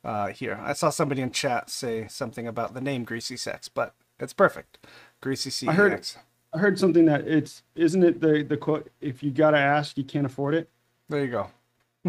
[0.02, 0.58] uh, here.
[0.63, 4.78] I saw somebody in chat say something about the name GreasyCex, but it's perfect.
[5.19, 5.67] Greasy CEX.
[5.67, 6.17] I heard it.
[6.54, 10.06] I heard something that it's isn't it the the quote if you gotta ask you
[10.06, 10.69] can't afford it.
[11.10, 11.49] There you go.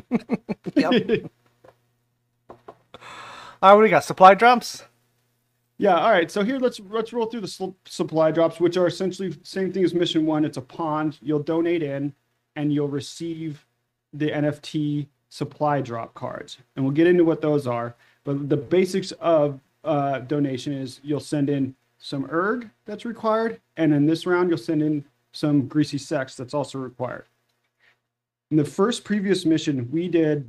[0.76, 0.92] yep.
[2.48, 2.58] All
[3.60, 4.04] right, what do we got?
[4.04, 4.84] Supply drops?
[5.78, 5.96] Yeah.
[5.98, 6.30] All right.
[6.30, 9.84] So here let's let's roll through the su- supply drops, which are essentially same thing
[9.84, 10.44] as mission one.
[10.44, 11.18] It's a pond.
[11.20, 12.12] You'll donate in,
[12.56, 13.64] and you'll receive
[14.12, 17.96] the NFT supply drop cards, and we'll get into what those are.
[18.22, 23.92] But the basics of uh, donation is you'll send in some erg that's required, and
[23.92, 27.24] in this round you'll send in some greasy sex that's also required.
[28.50, 30.48] In the first previous mission, we did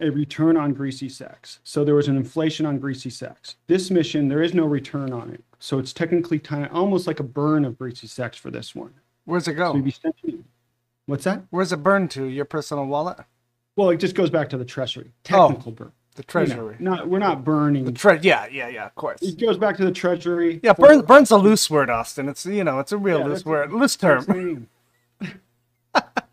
[0.00, 1.60] a return on greasy sex.
[1.64, 3.56] So there was an inflation on greasy sex.
[3.66, 5.42] This mission, there is no return on it.
[5.58, 8.94] So it's technically time, almost like a burn of greasy sex for this one.
[9.24, 9.72] Where's it go?
[9.72, 10.44] sending-
[11.06, 11.42] what's that?
[11.50, 12.24] Where's it burn to?
[12.24, 13.18] Your personal wallet?
[13.76, 15.12] Well, it just goes back to the treasury.
[15.30, 15.92] Oh, Technical burn.
[16.16, 16.76] The You know, treasury.
[16.80, 17.84] not we're not burning.
[17.84, 19.22] The tre- yeah, yeah, yeah, of course.
[19.22, 20.58] it goes back to the treasury.
[20.62, 22.28] Yeah, burn, burn's a loose word, Austin.
[22.28, 24.66] It's you know, it's a real Yeah, loose word, loose term.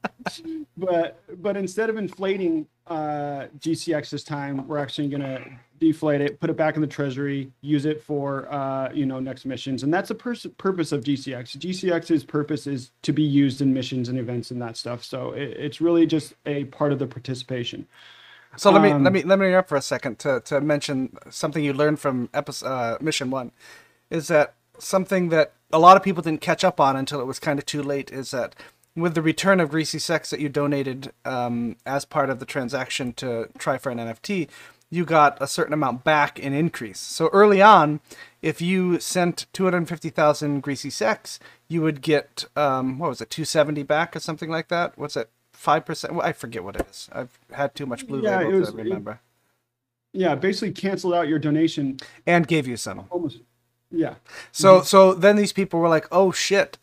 [0.78, 5.44] but but instead of inflating uh, GCX this time, we're actually going to
[5.80, 9.46] deflate it, put it back in the treasury, use it for uh, you know next
[9.46, 11.58] missions, and that's the purpose of GCX.
[11.58, 15.04] GCX's purpose is to be used in missions and events and that stuff.
[15.04, 17.88] So it, it's really just a part of the participation.
[18.56, 21.18] So let me Um, let me let me interrupt for a second to to mention
[21.30, 23.52] something you learned from episode uh, mission one,
[24.10, 27.40] is that something that a lot of people didn't catch up on until it was
[27.40, 28.12] kind of too late.
[28.12, 28.56] Is that
[28.98, 33.14] with the return of greasy sex that you donated um, as part of the transaction
[33.14, 34.50] to try for an NFT,
[34.90, 37.00] you got a certain amount back in increase.
[37.00, 38.00] So early on,
[38.42, 43.22] if you sent two hundred fifty thousand greasy sex, you would get um, what was
[43.22, 44.98] it, two seventy back or something like that.
[44.98, 45.30] What's it?
[45.54, 46.14] Five percent.
[46.16, 47.10] Well, I forget what it is.
[47.12, 49.20] I've had too much blue Yeah, label it was- to remember.
[50.14, 53.06] Yeah, basically canceled out your donation and gave you some.
[53.12, 53.42] almost.
[53.92, 54.16] Yeah.
[54.52, 56.78] So so then these people were like, "Oh shit,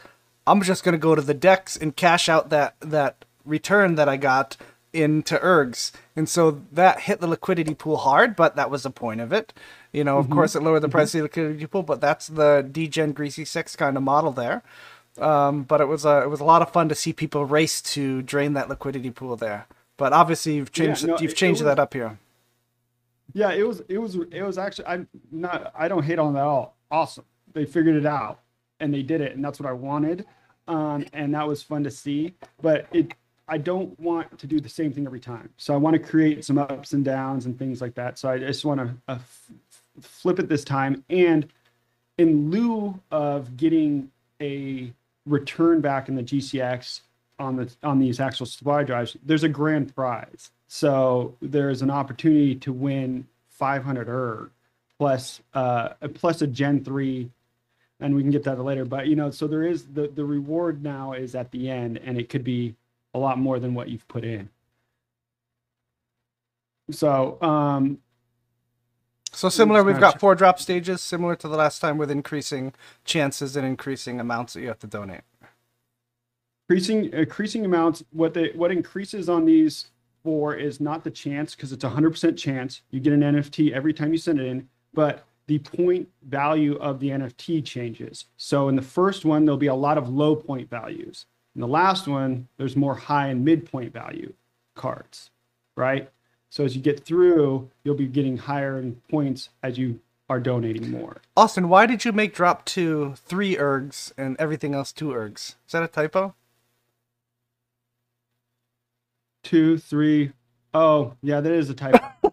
[0.47, 4.17] I'm just gonna go to the DEX and cash out that that return that I
[4.17, 4.57] got
[4.93, 9.21] into ergs." And so that hit the liquidity pool hard, but that was the point
[9.21, 9.53] of it.
[9.93, 12.67] You know, of course, it lowered the price of the liquidity pool, but that's the
[12.71, 14.63] degen greasy six kind of model there.
[15.21, 17.81] Um, but it was a it was a lot of fun to see people race
[17.83, 19.67] to drain that liquidity pool there.
[19.97, 22.19] But obviously you've Yeah, changed no, you've it- changed it was- that up here.
[23.33, 26.41] Yeah, it was it was it was actually I'm not I don't hate on that
[26.41, 26.77] at all.
[26.91, 27.25] Awesome.
[27.53, 28.41] They figured it out
[28.81, 30.25] and they did it and that's what I wanted.
[30.69, 33.15] Um and that was fun to see, but it
[33.47, 35.51] I don't want to do the same thing every time.
[35.59, 38.19] So I want to create some ups and downs and things like that.
[38.19, 39.51] So I just want to uh, f-
[40.01, 41.47] flip it this time and
[42.17, 44.11] in lieu of getting
[44.41, 44.93] a
[45.27, 47.01] return back in the GCX
[47.39, 50.51] on the on these actual supply drives, there's a grand prize.
[50.69, 54.51] So there's an opportunity to win 500 ERG
[54.99, 57.31] plus uh plus a Gen 3
[58.05, 60.85] and we can get that later but you know so there is the the reward
[60.85, 62.77] now is at the end and it could be
[63.15, 64.51] a lot more than what you've put in.
[66.91, 67.99] So um
[69.33, 73.57] So similar, we've got four drop stages, similar to the last time with increasing chances
[73.57, 75.23] and increasing amounts that you have to donate.
[76.69, 79.87] increasing increasing amounts what they what increases on these
[80.25, 83.95] four is not the chance because it's a 100% chance you get an nft every
[83.95, 88.27] time you send it in but the point value of the nft changes.
[88.37, 91.27] So in the first one there'll be a lot of low point values.
[91.55, 94.33] In the last one there's more high and midpoint value
[94.75, 95.31] cards
[95.77, 96.11] right?
[96.51, 100.91] So as you get through you'll be getting higher in points as you are donating
[100.91, 101.21] more.
[101.37, 105.57] Austin, why did you make drop two three ergs and everything else two ergs?
[105.67, 106.35] Is that a typo?
[109.43, 110.33] two three.
[110.73, 112.24] Oh yeah that is a typo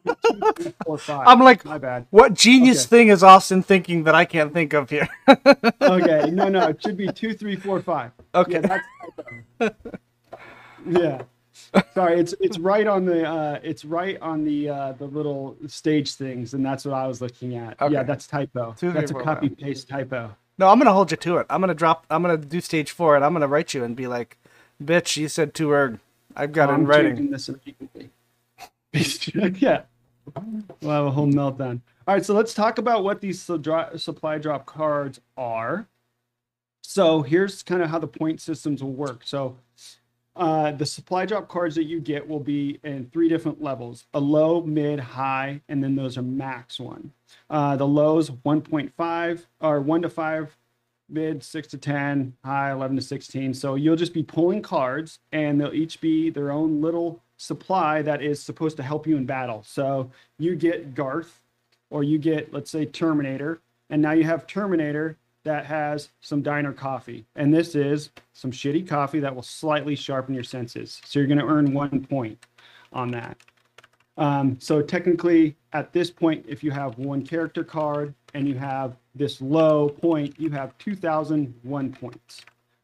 [0.41, 1.27] Two, three, four, five.
[1.27, 2.89] I'm like, my bad what genius Okay.
[2.89, 5.07] thing is Austin thinking that I can't think of here?
[5.27, 8.11] okay, no, no, it should be two, three, four, five.
[8.33, 8.61] Okay.
[8.61, 8.81] Yeah,
[9.59, 9.75] that's
[10.85, 11.21] yeah.
[11.93, 16.15] Sorry, it's it's right on the uh it's right on the uh the little stage
[16.15, 17.81] things, and that's what I was looking at.
[17.81, 17.93] Okay.
[17.93, 18.71] Yeah, that's typo.
[18.77, 20.35] Two, three, that's a copy paste typo.
[20.57, 21.47] no, I'm gonna hold you to it.
[21.49, 22.05] I'm gonna drop.
[22.09, 24.37] I'm gonna do stage four, and I'm gonna write you and be like,
[24.83, 25.99] "Bitch, you said two erg.
[26.35, 28.09] I've got it in writing." this immediately.
[29.61, 29.83] yeah.
[30.81, 31.81] We'll have a whole meltdown.
[32.07, 35.87] All right, so let's talk about what these supply drop cards are.
[36.81, 39.21] So here's kind of how the point systems will work.
[39.25, 39.57] So
[40.35, 44.19] uh, the supply drop cards that you get will be in three different levels: a
[44.19, 47.11] low, mid, high, and then those are max one.
[47.49, 50.57] Uh, the lows 1.5 or 1 to 5
[51.11, 55.59] mid 6 to 10 high 11 to 16 so you'll just be pulling cards and
[55.59, 59.63] they'll each be their own little supply that is supposed to help you in battle
[59.65, 61.39] so you get garth
[61.89, 66.71] or you get let's say terminator and now you have terminator that has some diner
[66.71, 71.27] coffee and this is some shitty coffee that will slightly sharpen your senses so you're
[71.27, 72.45] going to earn one point
[72.93, 73.37] on that
[74.17, 78.97] um, so technically, at this point, if you have one character card and you have
[79.15, 82.41] this low point, you have 2,001 points.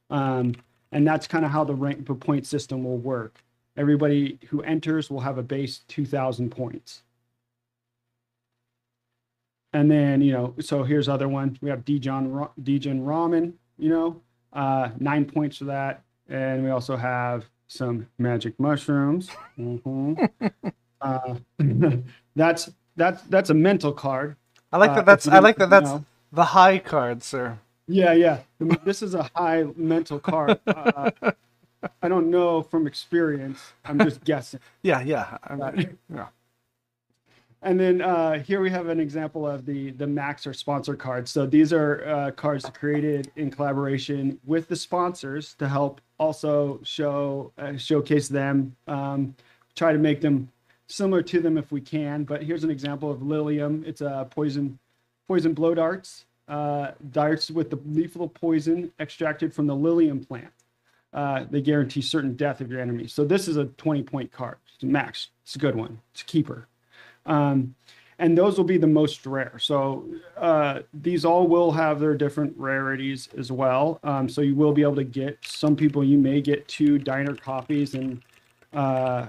[0.09, 0.55] Um,
[0.93, 3.43] and that's kind of how the rank the point system will work.
[3.77, 7.03] Everybody who enters will have a base 2,000 points.
[9.73, 11.57] And then, you know, so here's other one.
[11.61, 14.21] We have Dijon, Dijon Ramen, you know,
[14.53, 16.01] uh, nine points for that.
[16.29, 19.29] And we also have some magic mushrooms.
[19.59, 20.29] Mhm.
[21.01, 21.35] uh,
[22.35, 24.35] that's that's that's a mental card.
[24.71, 25.05] I like Uh, that.
[25.05, 25.69] That's if I like that.
[25.69, 26.03] That's know.
[26.31, 27.59] the high card, sir.
[27.87, 28.39] Yeah, yeah.
[28.83, 30.59] This is a high mental card.
[31.83, 33.73] Uh, I don't know from experience.
[33.85, 34.59] I'm just guessing.
[34.81, 35.37] Yeah, yeah.
[35.49, 35.95] Right.
[36.13, 36.27] yeah.
[37.61, 41.31] And then uh, here we have an example of the the Max or sponsor cards.
[41.31, 47.51] So these are uh, cards created in collaboration with the sponsors to help also show
[47.57, 48.75] uh, showcase them.
[48.87, 49.35] Um,
[49.75, 50.49] try to make them
[50.87, 52.23] similar to them if we can.
[52.23, 53.83] But here's an example of Lilium.
[53.87, 54.77] It's a poison
[55.27, 56.25] poison blow darts.
[56.47, 60.53] Uh, darts with the lethal poison extracted from the Lilium plant.
[61.17, 63.07] Uh, they guarantee certain death of your enemy.
[63.07, 64.57] So this is a 20 point card.
[64.75, 65.29] It's max.
[65.43, 65.99] It's a good one.
[66.11, 66.67] It's a keeper.
[67.25, 67.73] Um,
[68.19, 69.57] and those will be the most rare.
[69.57, 70.05] So
[70.37, 73.99] uh, these all will have their different rarities as well.
[74.03, 76.03] Um, so you will be able to get some people.
[76.03, 78.21] You may get two diner copies, and
[78.73, 79.25] uh,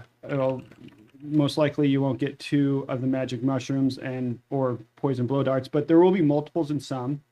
[1.22, 5.68] most likely you won't get two of the magic mushrooms and or poison blow darts,
[5.68, 7.22] but there will be multiples in some.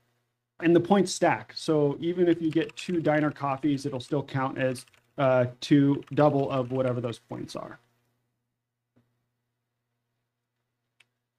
[0.62, 1.52] And the points stack.
[1.54, 4.86] So even if you get two diner coffees, it'll still count as
[5.18, 7.78] uh, two double of whatever those points are.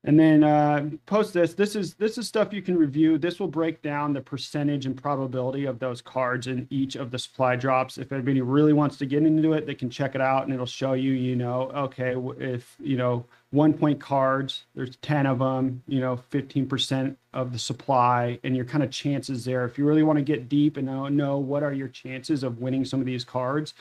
[0.08, 1.53] And then uh, post this.
[1.53, 3.18] This is this is stuff you can review.
[3.18, 7.20] This will break down the percentage and probability of those cards in each of the
[7.20, 7.97] supply drops.
[7.97, 10.66] If anybody really wants to get into it, they can check it out, and it'll
[10.66, 11.12] show you.
[11.12, 15.84] You know, okay, if you know one point cards, there's ten of them.
[15.89, 19.66] You know, fifteen percent of the supply, and your kind of chances there.
[19.66, 22.60] If you really want to get deep and know, know what are your chances of
[22.60, 23.74] winning some of these cards,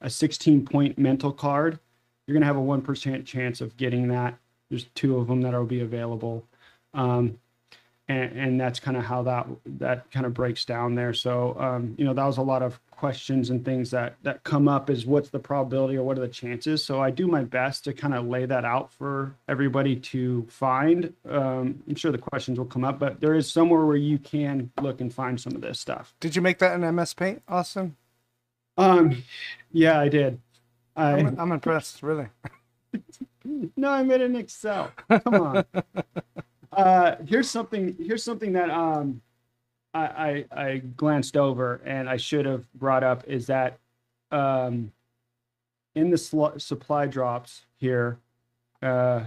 [0.00, 1.78] a 16 point mental card,
[2.26, 4.36] you're gonna have a one percent chance of getting that
[4.70, 6.44] there's two of them that will be available.
[6.94, 7.38] Um,
[8.08, 11.12] and, and that's kind of how that that kind of breaks down there.
[11.12, 14.66] So um, you know that was a lot of questions and things that that come
[14.66, 16.82] up is what's the probability or what are the chances.
[16.84, 21.12] So I do my best to kind of lay that out for everybody to find.
[21.28, 24.70] Um, I'm sure the questions will come up, but there is somewhere where you can
[24.80, 26.14] look and find some of this stuff.
[26.18, 27.96] Did you make that in MS Paint, Austin?
[28.78, 29.22] Um,
[29.72, 30.40] yeah, I did.
[30.96, 32.28] I, I'm, I'm impressed, really.
[33.44, 34.90] no, I made in Excel.
[35.08, 35.64] Come on.
[36.72, 37.96] uh, here's something.
[37.98, 39.20] Here's something that um,
[39.94, 43.78] I, I, I glanced over and I should have brought up is that
[44.30, 44.92] um,
[45.94, 48.18] in the sl- supply drops here,
[48.82, 49.24] uh,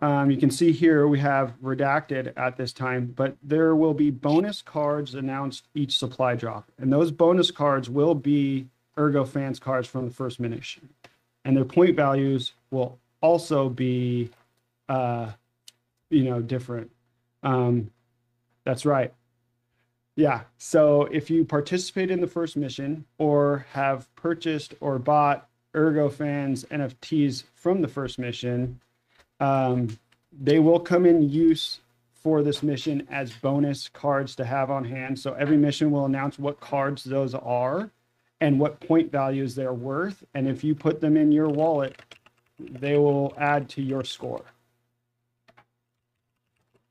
[0.00, 4.10] um, you can see here we have redacted at this time, but there will be
[4.10, 8.68] bonus cards announced each supply drop, and those bonus cards will be
[8.98, 10.88] Ergo fans cards from the first mission
[11.44, 14.30] and their point values will also be,
[14.88, 15.30] uh,
[16.10, 16.90] you know, different.
[17.42, 17.90] Um,
[18.64, 19.12] that's right.
[20.16, 20.42] Yeah.
[20.58, 26.64] So if you participate in the first mission or have purchased or bought Ergo fans
[26.70, 28.80] NFTs from the first mission,
[29.40, 29.88] um,
[30.32, 31.80] they will come in use
[32.14, 35.18] for this mission as bonus cards to have on hand.
[35.18, 37.90] So every mission will announce what cards those are
[38.44, 40.22] and what point values they're worth.
[40.34, 42.02] And if you put them in your wallet,
[42.58, 44.44] they will add to your score.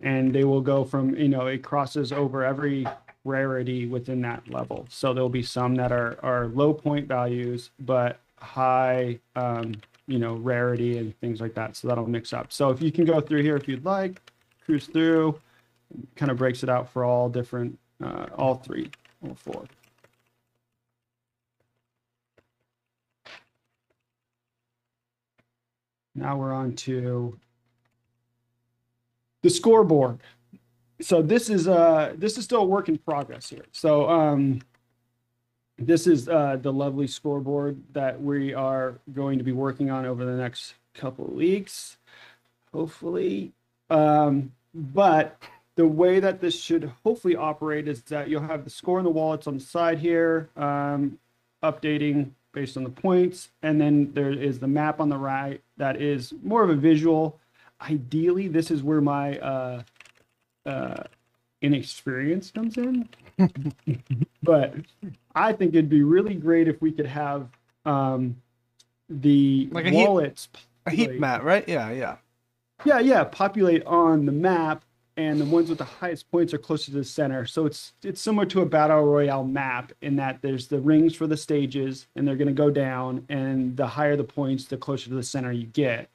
[0.01, 2.87] And they will go from, you know, it crosses over every
[3.23, 4.87] rarity within that level.
[4.89, 9.75] So there'll be some that are, are low point values, but high, um,
[10.07, 11.75] you know, rarity and things like that.
[11.75, 12.51] So that'll mix up.
[12.51, 14.19] So if you can go through here if you'd like,
[14.65, 15.39] cruise through,
[16.15, 18.89] kind of breaks it out for all different, uh, all three,
[19.23, 19.65] all four.
[26.15, 27.37] Now we're on to
[29.41, 30.19] the scoreboard.
[31.01, 33.65] So this is uh this is still a work in progress here.
[33.71, 34.61] So um
[35.77, 40.23] this is uh the lovely scoreboard that we are going to be working on over
[40.23, 41.97] the next couple of weeks,
[42.71, 43.51] hopefully.
[43.89, 45.41] Um, but
[45.75, 49.11] the way that this should hopefully operate is that you'll have the score in the
[49.11, 51.17] wallets on the side here, um,
[51.63, 53.49] updating based on the points.
[53.61, 57.39] And then there is the map on the right that is more of a visual.
[57.81, 59.83] Ideally, this is where my uh,
[60.65, 61.03] uh,
[61.61, 63.09] inexperience comes in.
[64.43, 64.75] but
[65.35, 67.49] I think it'd be really great if we could have
[67.85, 68.37] um,
[69.09, 70.47] the Like a wallets.
[70.85, 71.67] A heat map, right?
[71.67, 72.17] Yeah, yeah.
[72.85, 74.83] Yeah, yeah, populate on the map,
[75.15, 77.45] and the ones with the highest points are closer to the center.
[77.45, 81.27] So it's it's similar to a battle royale map in that there's the rings for
[81.27, 85.09] the stages, and they're going to go down, and the higher the points, the closer
[85.09, 86.09] to the center you get.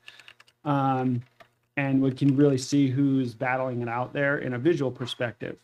[0.65, 1.23] Um,
[1.77, 5.57] and we can really see who's battling it out there in a visual perspective.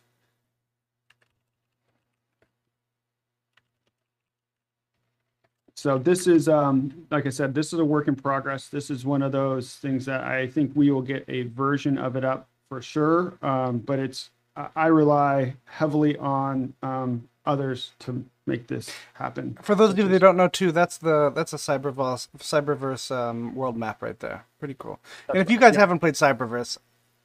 [5.75, 8.69] So this is, um, like I said, this is a work in progress.
[8.69, 12.15] This is one of those things that I think we will get a version of
[12.15, 13.37] it up for sure.
[13.41, 14.31] Um, but it's,
[14.75, 19.57] I rely heavily on um, others to make this happen.
[19.61, 23.55] For those of you that don't know too, that's the that's a Cyberverse Cyberverse um,
[23.55, 24.45] world map right there.
[24.59, 24.99] Pretty cool.
[25.29, 26.77] and if you guys haven't played Cyberverse,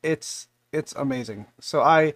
[0.05, 1.46] it's it's amazing.
[1.59, 2.14] So I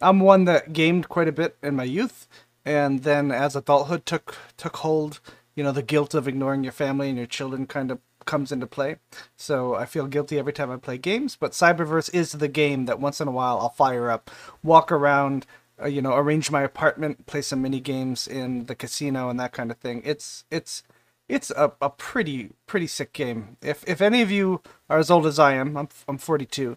[0.00, 2.28] I'm one that gamed quite a bit in my youth,
[2.64, 5.18] and then as adulthood took took hold,
[5.56, 7.98] you know, the guilt of ignoring your family and your children kind of
[8.30, 8.96] comes into play.
[9.36, 13.00] So I feel guilty every time I play games, but Cyberverse is the game that
[13.00, 14.30] once in a while I'll fire up,
[14.62, 15.46] walk around,
[15.82, 19.52] uh, you know, arrange my apartment, play some mini games in the casino and that
[19.52, 20.00] kind of thing.
[20.04, 20.84] It's it's
[21.28, 23.56] it's a, a pretty pretty sick game.
[23.62, 26.76] If if any of you are as old as I am, I'm I'm 42,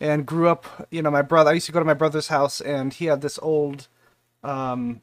[0.00, 1.50] and grew up, you know, my brother.
[1.50, 3.88] I used to go to my brother's house, and he had this old,
[4.44, 5.00] um,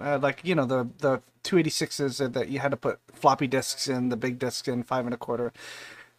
[0.00, 4.08] uh, like you know the the 286s that you had to put floppy disks in,
[4.10, 5.52] the big disks in, five and a quarter.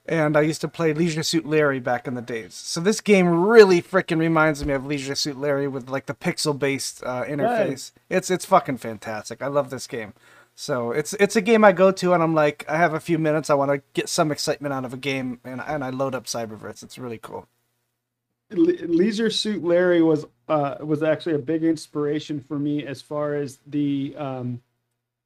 [0.08, 2.56] And I used to play Leisure Suit Larry back in the days.
[2.56, 7.04] So this game really freaking reminds me of Leisure Suit Larry with like the pixel-based
[7.04, 7.92] uh, interface.
[8.10, 9.44] It's it's fucking fantastic.
[9.44, 10.14] I love this game.
[10.56, 13.20] So it's it's a game I go to and I'm like I have a few
[13.20, 16.16] minutes I want to get some excitement out of a game and and I load
[16.16, 16.84] up Cyberverse.
[16.84, 17.48] It's really cool.
[18.52, 23.36] Le- Leisure Suit Larry was uh, was actually a big inspiration for me as far
[23.36, 24.62] as the um,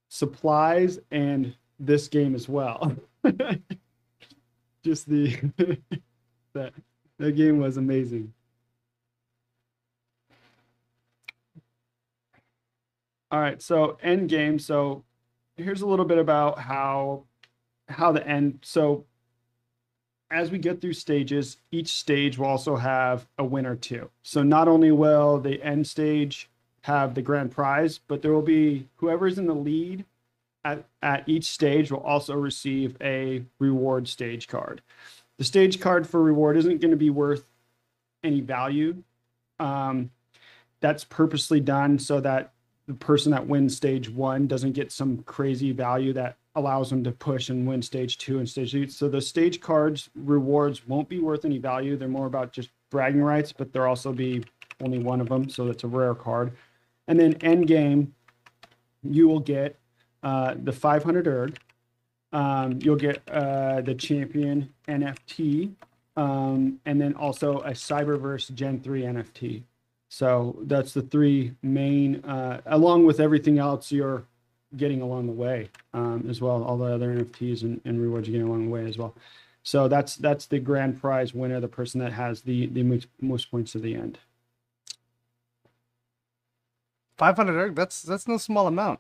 [0.09, 2.95] supplies and this game as well.
[4.83, 5.35] Just the
[6.53, 6.73] that
[7.17, 8.33] that game was amazing.
[13.31, 14.59] All right, so end game.
[14.59, 15.03] So
[15.57, 17.23] here's a little bit about how
[17.89, 18.59] how the end.
[18.63, 19.05] So
[20.31, 24.09] as we get through stages, each stage will also have a winner too.
[24.23, 26.49] So not only will the end stage
[26.81, 30.05] have the grand prize, but there will be whoever's in the lead
[30.63, 34.81] at, at each stage will also receive a reward stage card.
[35.37, 37.45] The stage card for reward isn't going to be worth
[38.23, 39.03] any value.
[39.59, 40.11] Um,
[40.79, 42.51] that's purposely done so that
[42.87, 47.11] the person that wins stage one doesn't get some crazy value that allows them to
[47.11, 48.87] push and win stage two and stage three.
[48.87, 51.97] So the stage cards rewards won't be worth any value.
[51.97, 54.43] They're more about just bragging rights, but there'll also be
[54.81, 56.53] only one of them, so it's a rare card.
[57.07, 58.13] And then end game,
[59.03, 59.77] you will get
[60.23, 61.57] uh, the 500 erg.
[62.33, 65.73] Um, you'll get uh, the champion NFT,
[66.17, 69.63] um, and then also a Cyberverse Gen 3 NFT.
[70.09, 74.25] So that's the three main, uh, along with everything else you're
[74.77, 76.63] getting along the way um, as well.
[76.63, 79.15] All the other NFTs and, and rewards you're getting along the way as well.
[79.63, 83.49] So that's that's the grand prize winner, the person that has the the most, most
[83.51, 84.19] points at the end.
[87.17, 88.99] 500 erg, that's that's no small amount.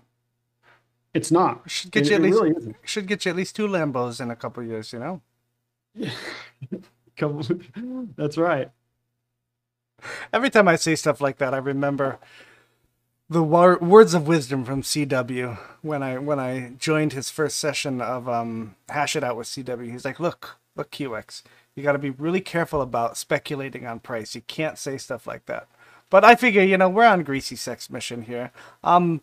[1.13, 1.69] It's not.
[1.69, 4.31] Should get It- you at least really should get you at least two Lambos in
[4.31, 5.21] a couple years, you know.
[7.17, 7.43] Couple-
[8.17, 8.71] That's right.
[10.33, 12.19] Every time I say stuff like that, I remember
[13.29, 18.01] the wor- words of wisdom from CW when I when I joined his first session
[18.01, 19.91] of um, hash it out with CW.
[19.91, 21.41] He's like, "Look, look, QX,
[21.75, 24.35] you got to be really careful about speculating on price.
[24.35, 25.67] You can't say stuff like that."
[26.11, 28.51] But I figure, you know, we're on GreasyCex mission here.
[28.83, 29.21] I'm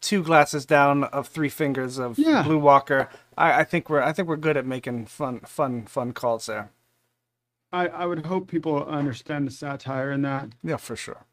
[0.00, 2.42] two glasses down of three fingers of Yeah.
[2.42, 3.08] Blue Walker.
[3.36, 6.70] I, I think we're I think we're good at making fun fun fun calls there.
[7.70, 10.48] I, I would hope people understand the satire in that.
[10.62, 11.24] Yeah, for sure.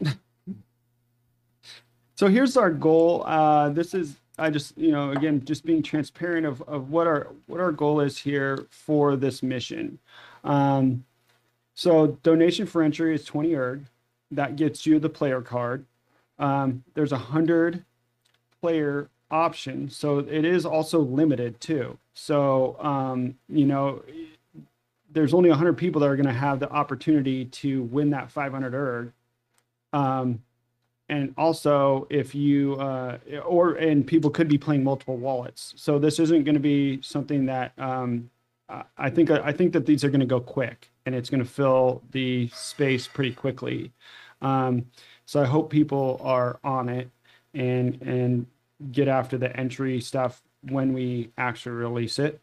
[2.20, 3.24] So here's our goal.
[3.26, 7.28] Uh, this is I just you know again just being transparent of, of what our
[7.46, 9.98] what our goal is here for this mission.
[10.44, 11.06] Um,
[11.74, 13.86] so donation for entry is 20 erg.
[14.32, 15.86] That gets you the player card.
[16.38, 17.86] Um, there's a hundred
[18.60, 21.96] player option, so it is also limited too.
[22.12, 24.02] So um, you know
[25.10, 28.74] there's only 100 people that are going to have the opportunity to win that 500
[28.74, 29.12] erg.
[29.94, 30.42] Um,
[31.10, 35.74] and also if you uh, or and people could be playing multiple wallets.
[35.76, 38.30] So this isn't going to be something that um,
[38.96, 41.48] I- think i think that these are going to go quick and it's going to
[41.48, 43.92] fill the space pretty quickly.
[44.40, 44.86] Um,
[45.26, 47.10] so i hope people are on it
[47.54, 48.46] and and
[48.92, 52.40] get after the entry stuff when we actually release it.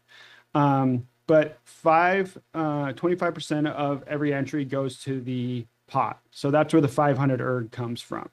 [0.54, 6.20] Um, but five uh, 25% of every entry goes to the pot.
[6.30, 8.28] So that's where the 500 erg comes from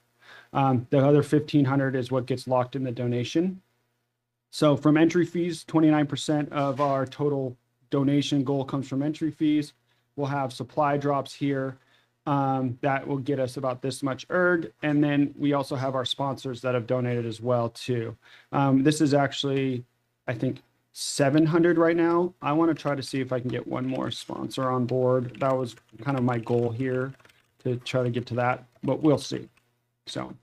[0.52, 3.60] um, the other 1500 is what gets locked in the donation.
[4.50, 7.56] So from entry fees, 29% of our total
[7.90, 9.72] donation goal comes from entry fees.
[10.16, 11.78] We'll have supply drops here.
[12.26, 14.72] Um, that will get us about this much erg.
[14.82, 18.16] And then we also have our sponsors that have donated as well too.
[18.50, 19.84] Um, this is actually,
[20.26, 22.32] I think, 700 right now.
[22.40, 25.38] I want to try to see if I can get one more sponsor on board.
[25.38, 27.12] That was kind of my goal here
[27.64, 29.48] to try to get to that, but we'll see.
[30.06, 30.34] So,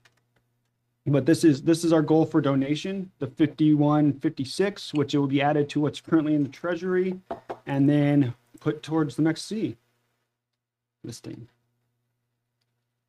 [1.06, 5.42] but this is this is our goal for donation, the 5156, which it will be
[5.42, 7.20] added to what's currently in the treasury,
[7.66, 9.76] and then put towards the next C
[11.02, 11.48] listing.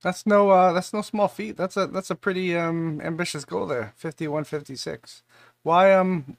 [0.01, 1.58] That's no uh that's no small feat.
[1.58, 3.93] That's a that's a pretty um ambitious goal there.
[3.95, 5.24] 5156.
[5.64, 6.38] Why um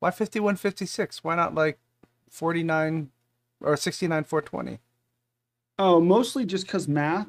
[0.00, 1.22] why 5156?
[1.22, 1.78] Why not like
[2.30, 3.10] 49
[3.60, 4.78] or 69 420?
[5.78, 7.28] Oh, mostly just because math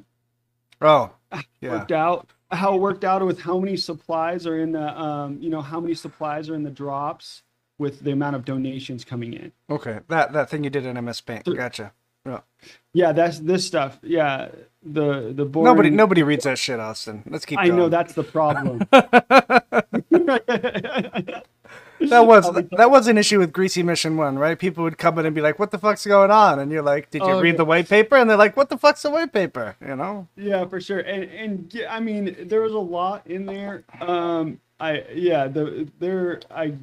[0.82, 1.12] Oh,
[1.62, 1.72] yeah.
[1.72, 5.50] worked out how it worked out with how many supplies are in the um you
[5.50, 7.44] know how many supplies are in the drops
[7.82, 9.52] with the amount of donations coming in.
[9.70, 10.00] Okay.
[10.08, 11.46] That that thing you did in MS Paint.
[11.46, 11.92] Gotcha.
[12.26, 12.42] Yeah.
[12.94, 13.98] Yeah, that's this stuff.
[14.04, 14.50] Yeah,
[14.84, 17.24] the the boring, Nobody nobody reads that shit, Austin.
[17.28, 17.80] Let's keep I going.
[17.80, 18.88] know that's the problem.
[22.10, 24.58] That was that was an issue with Greasy Mission One, right?
[24.58, 27.10] People would come in and be like, "What the fuck's going on?" And you're like,
[27.12, 27.58] "Did you Oh, read yeah.
[27.58, 30.28] the white paper?" And they're like, "What the fuck's the white paper?" You know?
[30.36, 31.00] Yeah, for sure.
[31.00, 33.84] And and I mean, there was a lot in there.
[34.02, 36.74] Um, I yeah the there I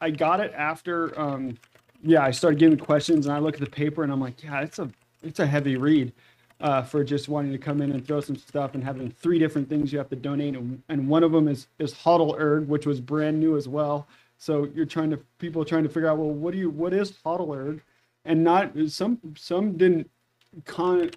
[0.00, 1.56] I got it after um
[2.02, 4.60] yeah I started getting questions and I look at the paper and I'm like yeah
[4.60, 4.90] it's a
[5.22, 6.12] it's a heavy read
[6.60, 9.68] uh, for just wanting to come in and throw some stuff and having three different
[9.68, 13.00] things you have to donate and, and one of them is is hodlERG which was
[13.00, 14.06] brand new as well
[14.38, 17.14] so you're trying to people trying to figure out well what do you what is
[17.26, 17.82] erg
[18.24, 20.10] and not some some didn't
[20.64, 21.10] con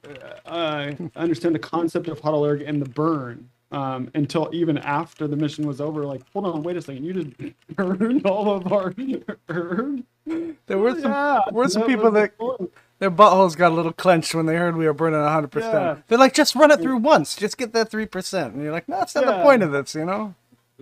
[0.45, 5.35] uh, uh, understand the concept of erg and the burn um, until even after the
[5.35, 6.05] mission was over.
[6.05, 8.93] Like, hold on, wait a second, you just burned all of our.
[10.67, 12.33] There were some Yeah, were some that people that
[12.99, 15.55] their buttholes got a little clenched when they heard we were burning 100%.
[15.55, 15.97] Yeah.
[16.07, 17.35] They're like, just run it through once.
[17.35, 18.45] Just get that 3%.
[18.53, 20.35] And you're like, no, that's not the point of this, you know?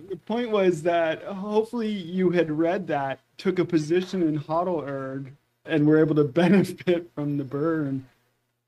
[0.08, 5.32] The point was that hopefully you had read that, took a position in hodlERG,
[5.64, 8.06] and were able to benefit from the burn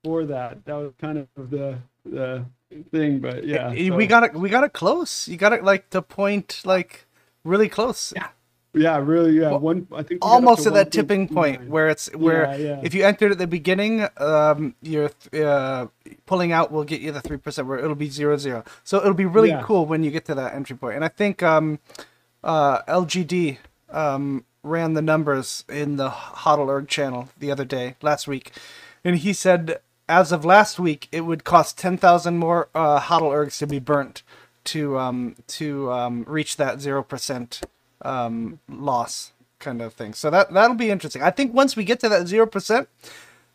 [0.03, 0.65] for that.
[0.65, 2.45] That was kind of the the
[2.91, 4.33] thing, but yeah, Eh, so- We got it.
[4.33, 5.27] We got it close.
[5.27, 7.05] You got it like to point like
[7.43, 8.11] really close.
[8.15, 8.29] Yeah.
[8.73, 9.51] Yeah, really, yeah.
[9.51, 11.67] one, I think we got up almost at that tipping point 1.29.
[11.67, 12.79] where it's where Yeah, yeah.
[12.83, 15.87] if you entered at the beginning, um, your uh,
[16.25, 18.63] pulling out will get you the three percent where it'll be zero zero.
[18.85, 19.61] So it'll be really Yeah.
[19.63, 20.95] cool when you get to that entry point.
[20.95, 21.79] And I think um,
[22.45, 23.57] uh, LGD
[23.89, 28.51] um, ran the numbers in the HODL channel the other day, last week,
[29.03, 33.57] and he said as of last week it would cost ten thousand more uh, hodlERGs
[33.59, 34.23] to be burnt
[34.63, 37.61] to um, to um, reach that zero percent
[38.03, 40.13] um, loss kind of thing.
[40.13, 41.21] So that that'll be interesting.
[41.21, 42.89] I think once we get to that zero percent,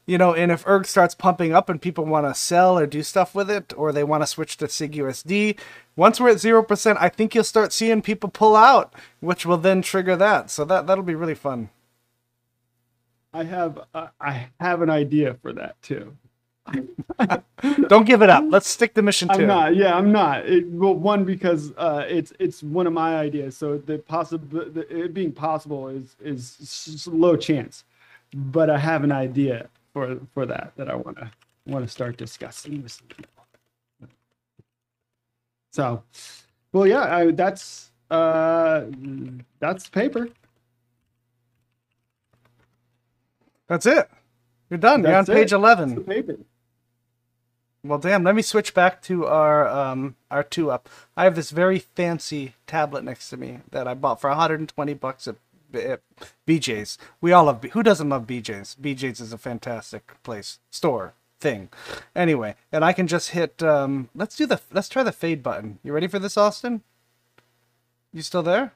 [0.07, 3.03] you know, and if ERG starts pumping up and people want to sell or do
[3.03, 5.59] stuff with it, or they want to switch to SIG-USD,
[5.97, 9.59] once we're at zero percent, I think you'll start seeing people pull out, which will
[9.59, 10.51] then trigger that.
[10.51, 11.71] So that that'll be really fun.
[13.33, 16.17] I have uh, I have an idea for that too.
[17.89, 18.47] Don't give it up.
[18.49, 19.77] Let's stick to the mission 2 I'm not.
[19.77, 20.47] Yeah, I'm not.
[20.47, 23.57] It, well, one because uh, it's it's one of my ideas.
[23.57, 27.85] So the possible it being possible is is low chance,
[28.35, 31.31] but I have an idea for for that that I want to
[31.67, 33.31] want to start discussing with some people.
[35.73, 36.03] So,
[36.73, 38.85] well, yeah, I, that's uh
[39.61, 40.29] that's the paper.
[43.69, 44.09] That's it.
[44.71, 45.07] You're done.
[45.07, 45.57] You're on That's page it.
[45.57, 46.05] eleven.
[47.89, 48.13] That's the paper.
[48.13, 48.25] Well, damn.
[48.25, 50.89] Let me switch back to our um our two up.
[51.17, 55.29] I have this very fancy tablet next to me that I bought for 120 bucks
[55.29, 55.37] at,
[55.75, 56.03] at
[56.47, 56.99] BJ's.
[57.21, 57.63] We all love.
[57.65, 58.77] Who doesn't love BJ's?
[58.81, 61.69] BJ's is a fantastic place, store, thing.
[62.15, 63.63] Anyway, and I can just hit.
[63.63, 64.61] um Let's do the.
[64.73, 65.79] Let's try the fade button.
[65.83, 66.83] You ready for this, Austin?
[68.13, 68.73] You still there?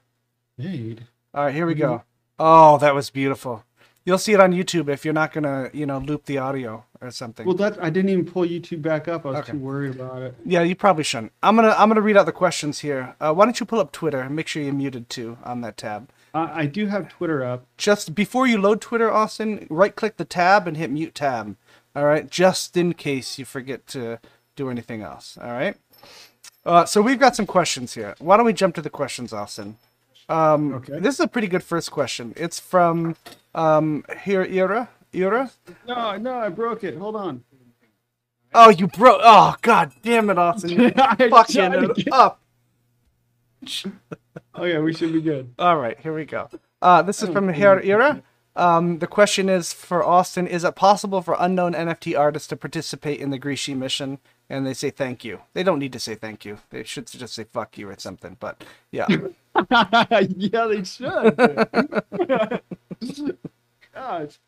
[0.58, 1.06] Fade.
[1.32, 2.02] All right, here we go.
[2.38, 3.64] Oh, that was beautiful.
[4.04, 7.10] You'll see it on YouTube if you're not gonna, you know, loop the audio or
[7.10, 7.46] something.
[7.46, 9.26] Well, that I didn't even pull YouTube back up.
[9.26, 9.52] I was Okay.
[9.52, 10.34] too worried about it.
[10.44, 11.32] Yeah, you probably shouldn't.
[11.42, 13.14] I'm gonna I'm gonna read out the questions here.
[13.20, 15.76] Uh, why don't you pull up Twitter and make sure you're muted too on that
[15.76, 16.08] tab.
[16.32, 17.66] I, I do have Twitter up.
[17.76, 21.56] Just before you load Twitter, Austin, right click the tab and hit mute tab.
[21.94, 24.18] All right, just in case you forget to
[24.56, 25.36] do anything else.
[25.42, 25.76] All right.
[26.64, 28.14] Uh, so we've got some questions here.
[28.18, 29.76] Why don't we jump to the questions, Austin?
[30.30, 30.98] Um, Okay.
[31.00, 32.32] This is a pretty good first question.
[32.36, 33.16] It's from
[33.54, 35.50] um, here Ira Ira.
[35.88, 36.96] No, no, I broke it.
[36.96, 37.42] Hold on.
[38.54, 39.20] Oh, you broke.
[39.22, 40.90] Oh, god damn it, Austin!
[40.94, 42.40] Fucking it get- up.
[44.56, 45.52] Okay, we should be good.
[45.58, 46.48] All right, here we go.
[46.80, 48.22] Uh, this is from Her Ira.
[48.56, 53.20] Um, the question is for Austin: Is it possible for unknown NFT artists to participate
[53.20, 54.18] in the Greasy mission?
[54.50, 55.40] And they say thank you.
[55.54, 56.58] They don't need to say thank you.
[56.70, 58.36] They should just say fuck you or something.
[58.40, 59.06] But yeah,
[60.36, 62.60] yeah, they should.
[63.94, 64.38] Gosh,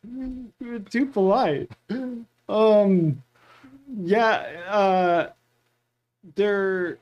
[0.59, 1.71] you're too polite.
[2.49, 3.23] Um,
[4.01, 4.33] yeah,
[4.67, 5.29] uh,
[6.35, 6.97] there,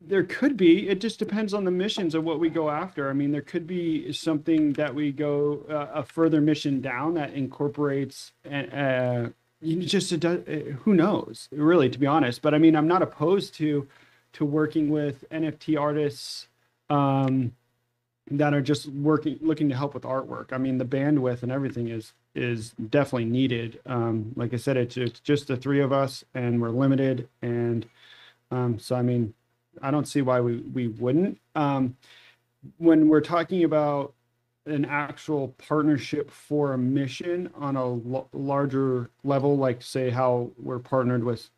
[0.00, 0.88] there could be.
[0.88, 3.08] It just depends on the missions of what we go after.
[3.10, 7.34] I mean, there could be something that we go uh, a further mission down that
[7.34, 8.32] incorporates.
[8.44, 9.28] Uh,
[9.60, 12.42] you just it does, uh, who knows, really, to be honest.
[12.42, 13.88] But I mean, I'm not opposed to
[14.34, 16.48] to working with NFT artists.
[16.90, 17.52] Um,
[18.30, 21.88] that are just working looking to help with artwork i mean the bandwidth and everything
[21.88, 26.24] is is definitely needed um like i said it's, it's just the three of us
[26.34, 27.86] and we're limited and
[28.50, 29.32] um so i mean
[29.82, 31.96] i don't see why we we wouldn't um
[32.76, 34.12] when we're talking about
[34.68, 40.78] an actual partnership for a mission on a l- larger level like say how we're
[40.78, 41.50] partnered with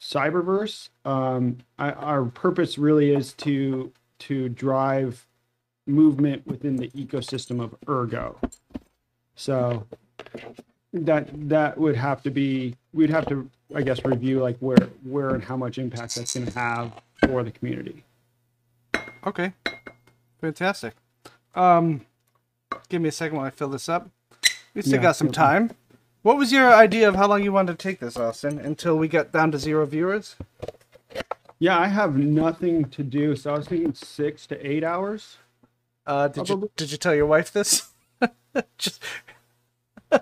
[0.00, 5.26] cyberverse um I, our purpose really is to to drive
[5.86, 8.38] movement within the ecosystem of ergo
[9.34, 9.86] so
[10.92, 15.30] that that would have to be we'd have to i guess review like where where
[15.34, 16.92] and how much impact that's going to have
[17.26, 18.04] for the community
[19.26, 19.52] okay.
[20.40, 20.94] Fantastic.
[21.54, 22.06] Um,
[22.88, 24.08] give me a second while I fill this up.
[24.74, 25.72] We still Yeah, got some time.
[26.22, 29.08] What was your idea of how long you wanted to take this, Austin, until we
[29.08, 30.36] get down to zero viewers?
[31.58, 35.38] Yeah, I have nothing to do, so I was thinking six to eight hours.
[36.06, 37.88] Uh, did you did you tell your wife this?
[38.78, 39.02] Just
[40.12, 40.20] all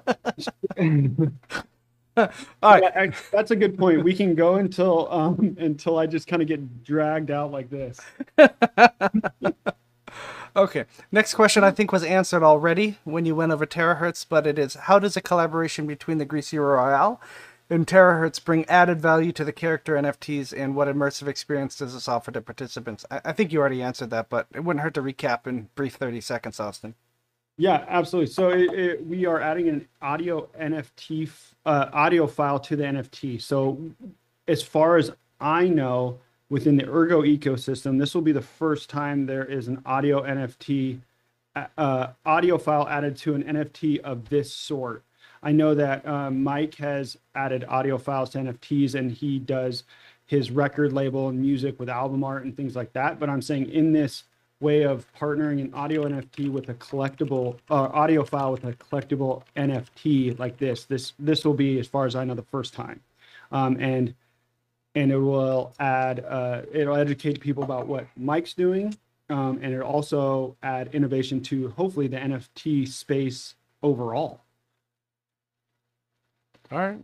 [2.62, 2.82] right.
[2.82, 4.03] Yeah, I- that's a good point.
[4.05, 7.99] We can go until um until I just kind of get dragged out like this.
[10.59, 10.86] Okay.
[11.12, 14.74] Next question I think was answered already when you went over terahertz, but it is
[14.74, 17.20] how does a collaboration between the Greasy Royale
[17.70, 22.09] and terahertz bring added value to the character NFTs and what immersive experience does this
[22.09, 23.06] offer to participants?
[23.09, 25.94] I, I think you already answered that, but it wouldn't hurt to recap in brief
[25.94, 26.96] 30 seconds, Austin.
[27.56, 28.32] Yeah, absolutely.
[28.32, 31.30] So it, it, we are adding an audio NFT
[31.66, 33.40] uh, audio file to the NFT.
[33.40, 33.80] So
[34.48, 36.18] as far as I know,
[36.51, 41.01] within the Ergo ecosystem, this will be the first time there is an audio NFT
[41.76, 45.03] uh, audio file added to an NFT of this sort.
[45.42, 49.84] I know that uh, Mike has added audio files to NFTs and he does
[50.26, 53.18] his record label and music with album art and things like that.
[53.18, 54.24] But I'm saying in this
[54.61, 59.42] way of partnering an audio NFT with a collectible uh, audio file with a collectible
[59.57, 63.01] NFT like this, this this will be, as far as I know, the first time,
[63.53, 64.14] um, and
[64.99, 68.96] and it will add uh, it'll educate people about what Mike's doing,
[69.30, 74.40] um, and it'll also add innovation to hopefully the NFT space overall.
[76.72, 76.99] All right.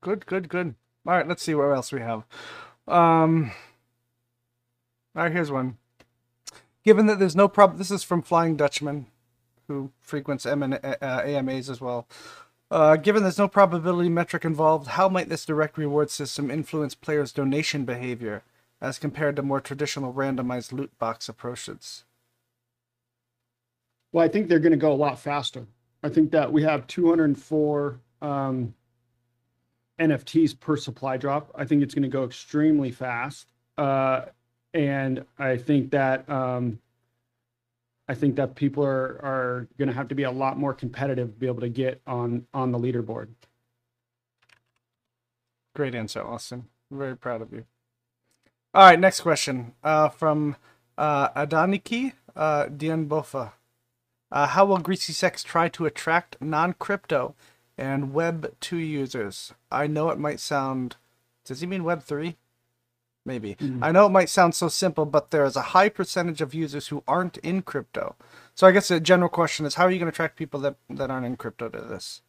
[0.00, 0.76] Good, good, good.
[1.04, 2.22] All right, let's see what else we have.
[2.86, 3.50] Um,
[5.16, 5.78] all right, here's one.
[6.84, 9.06] Given that there's no problem, this is from Flying Dutchman,
[9.66, 12.06] who frequents M and uh, AMAs as well.
[12.72, 17.30] Uh, given there's no probability metric involved, how might this direct reward system influence players'
[17.30, 18.42] donation behavior
[18.80, 22.04] as compared to more traditional randomized loot box approaches?
[24.10, 25.66] Well, I think they're going to go a lot faster.
[26.02, 28.74] I think that we have 204 um,
[30.00, 31.50] NFTs per supply drop.
[31.54, 34.22] I think it's going to go extremely fast, uh,
[34.72, 36.78] and I think that um,
[38.08, 41.28] I think that people are are going to have to be a lot more competitive
[41.34, 43.28] to be able to get on on the leaderboard.
[45.74, 46.66] Great answer, Austin.
[46.90, 47.64] Very proud of you.
[48.74, 50.56] All right, next question uh, from
[50.98, 53.52] uh, Adaniki uh, Dianbofa.
[54.30, 57.34] Uh, how will GreasyCex try to attract non crypto
[57.76, 59.52] and Web 2 users?
[59.70, 60.96] I know it might sound.
[61.44, 62.36] Does he mean Web 3?
[63.24, 63.54] Maybe.
[63.54, 63.84] Mm-hmm.
[63.84, 66.88] I know it might sound so simple, but there is a high percentage of users
[66.88, 68.16] who aren't in crypto.
[68.54, 70.76] So I guess the general question is how are you going to attract people that,
[70.90, 72.22] that aren't in crypto to this?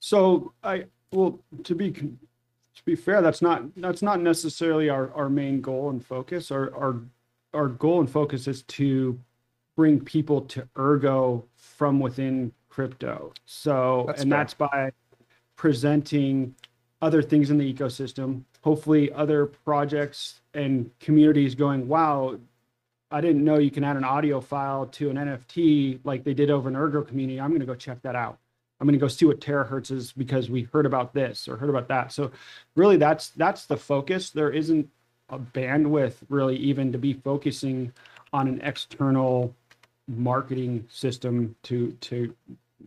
[0.00, 5.28] So I well to be to be fair, that's not that's not necessarily our our
[5.28, 6.50] main goal and focus.
[6.50, 7.00] Our our
[7.52, 9.18] our goal and focus is to
[9.76, 13.32] bring people to Ergo from within crypto.
[13.44, 14.38] So That's and fair.
[14.38, 14.92] that's by
[15.56, 16.54] presenting
[17.02, 18.42] other things in the ecosystem.
[18.62, 22.38] Hopefully, other projects and communities going, wow,
[23.10, 26.50] I didn't know you can add an audio file to an NFT like they did
[26.50, 27.40] over in Ergo community.
[27.40, 28.38] I'm going to go check that out.
[28.80, 31.68] I'm going to go see what terahertz is because we heard about this or heard
[31.68, 32.12] about that.
[32.12, 32.30] So
[32.76, 34.30] really that's that's the focus.
[34.30, 34.88] There isn't
[35.28, 37.92] a bandwidth really even to be focusing
[38.32, 39.54] on an external
[40.08, 42.34] marketing system to to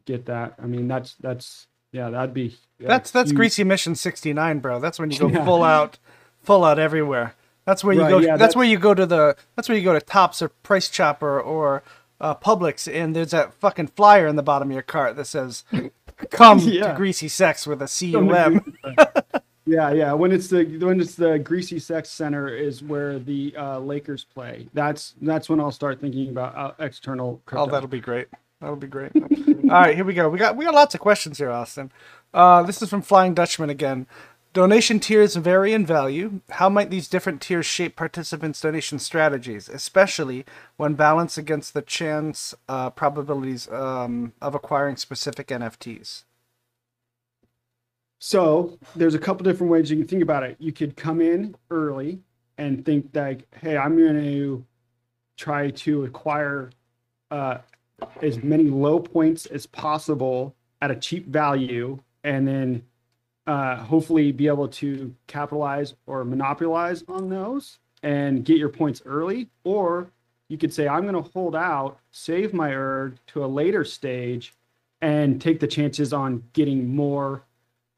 [0.06, 0.56] get that.
[0.62, 3.38] I mean that's that's yeah, that'd be yeah, That's that's huge.
[3.38, 4.80] Greasy Mission 69, bro.
[4.82, 5.46] That's when you go Yeah.
[5.46, 5.98] full out,
[6.42, 7.36] full out everywhere.
[7.66, 8.18] That's where you Right, go.
[8.18, 9.38] yeah, that's that's- where you go to the.
[9.56, 11.82] That's where you go to Tops or Price Chopper or
[12.20, 15.64] uh, Publix, and there's that fucking flyer in the bottom of your cart that says,
[16.32, 18.76] "Come to GreasyCex with a C M."
[19.66, 20.12] Yeah, yeah.
[20.12, 24.68] When it's the when it's the GreasyCex Center is where the uh, Lakers play.
[24.74, 27.64] That's that's when I'll start thinking about uh, external crypto.
[27.68, 28.28] Oh, that'll be great.
[28.60, 29.14] That'll be great.
[29.64, 30.28] All right, here we go.
[30.28, 31.90] We got we got lots of questions here, Austin.
[32.34, 34.08] Uh, this is from Flying Dutchman again.
[34.52, 36.42] Donation tiers vary in value.
[36.50, 40.44] How might these different tiers shape participants' donation strategies, especially
[40.76, 46.26] when balanced against the chance uh, probabilities um, of acquiring specific NFTs?
[48.20, 50.58] So there's a couple different ways you can think about it.
[50.60, 52.20] You could come in early
[52.58, 54.66] and think like, hey, I'm going to
[55.38, 56.70] try to acquire
[57.32, 57.60] uh,
[58.22, 62.84] as many low points as possible at a cheap value, and then
[63.48, 69.50] uh, hopefully be able to capitalize or monopolize on those and get your points early.
[69.64, 70.10] Or
[70.50, 74.54] you could say, I'm going to hold out, save my ERG to a later stage,
[75.02, 77.44] and take the chances on getting more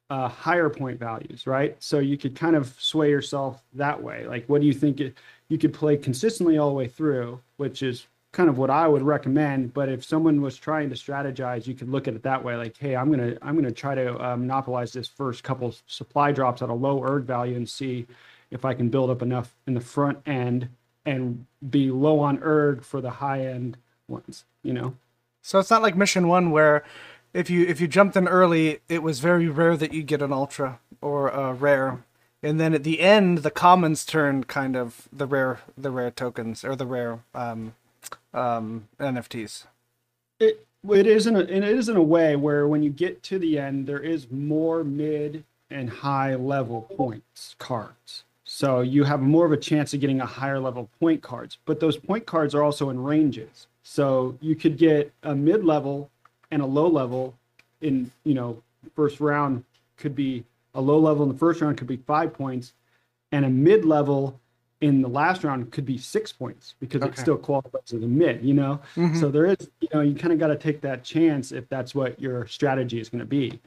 [0.10, 1.76] uh, higher point values, right?
[1.80, 4.26] So you could kind of sway yourself that way.
[4.28, 5.00] Like, what do you think?
[5.00, 5.18] It,
[5.50, 9.02] you could play consistently all the way through, which is kind of what I would
[9.02, 9.74] recommend.
[9.74, 12.78] But if someone was trying to strategize, you could look at it that way, like,
[12.78, 16.70] hey, I'm gonna I'm gonna try to uh, monopolize this first couple supply drops at
[16.70, 18.06] a low erg value and see
[18.52, 20.70] if I can build up enough in the front end
[21.06, 23.78] and be low on erg for the high end
[24.08, 24.44] ones.
[24.62, 24.96] You know.
[25.42, 26.84] So it's not like mission one where
[27.34, 30.34] if you if you jumped in early, it was very rare that you get an
[30.34, 32.04] ultra or a rare,
[32.44, 36.66] and then at the end, the commons turned kind of the rare the rare tokens
[36.66, 37.74] or the rare um,
[38.34, 39.66] um, NFTs.
[40.40, 43.40] It it is in a it is in a way where when you get to
[43.40, 48.24] the end, there is more mid and high level points cards.
[48.44, 51.80] So you have more of a chance of getting a higher level point cards, but
[51.80, 53.68] those point cards are also in ranges.
[53.82, 56.10] So you could get a mid level
[56.52, 57.36] and a low level
[57.82, 58.62] in you know
[58.96, 59.64] first round
[59.98, 60.44] could be
[60.74, 62.74] a low level in the first round could be five points,
[63.32, 64.40] and a mid level
[64.86, 67.12] in the last round could be six points because okay.
[67.12, 68.80] it still qualifies as a mid, you know?
[68.96, 69.20] Mm-hmm.
[69.20, 71.96] So there is, you know, you kind of got to take that chance if that's
[71.96, 73.60] what your strategy is going to be.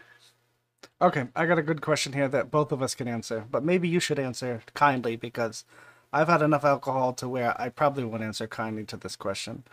[1.03, 3.89] Okay, I got a good question here that both of us can answer, but maybe
[3.89, 5.65] you should answer kindly because
[6.13, 9.65] I've had enough alcohol to where I probably won't answer kindly to this question.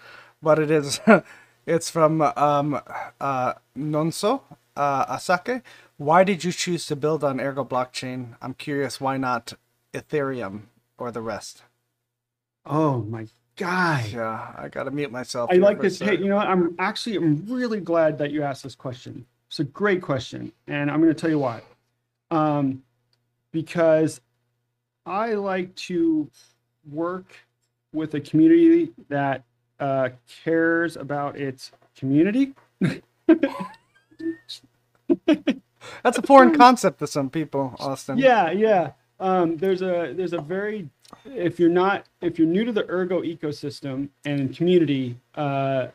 [0.41, 0.99] But it is,
[1.67, 2.81] it's from um,
[3.21, 4.41] uh, Nonso
[4.75, 5.61] uh, Asake.
[5.97, 8.35] Why did you choose to build on Ergo blockchain?
[8.41, 9.53] I'm curious, why not
[9.93, 10.63] Ethereum?
[10.97, 11.63] Or the rest?
[12.65, 14.05] Oh my god!
[14.07, 15.49] Yeah, I gotta mute myself.
[15.51, 15.99] I like this.
[15.99, 16.47] Hey, you know what?
[16.47, 19.25] I'm actually I'm really glad that you asked this question.
[19.47, 21.61] It's a great question, and I'm going to tell you why.
[22.31, 22.83] Um,
[23.51, 24.19] because
[25.05, 26.29] I like to
[26.89, 27.35] work
[27.93, 29.43] with a community that
[29.79, 30.09] uh,
[30.43, 32.53] cares about its community.
[32.81, 32.97] That's
[36.17, 38.17] a foreign concept to some people, Austin.
[38.17, 40.89] Yeah, yeah um, there's a there's a very
[41.25, 45.87] if you're not if you're new to the ergo ecosystem and community uh,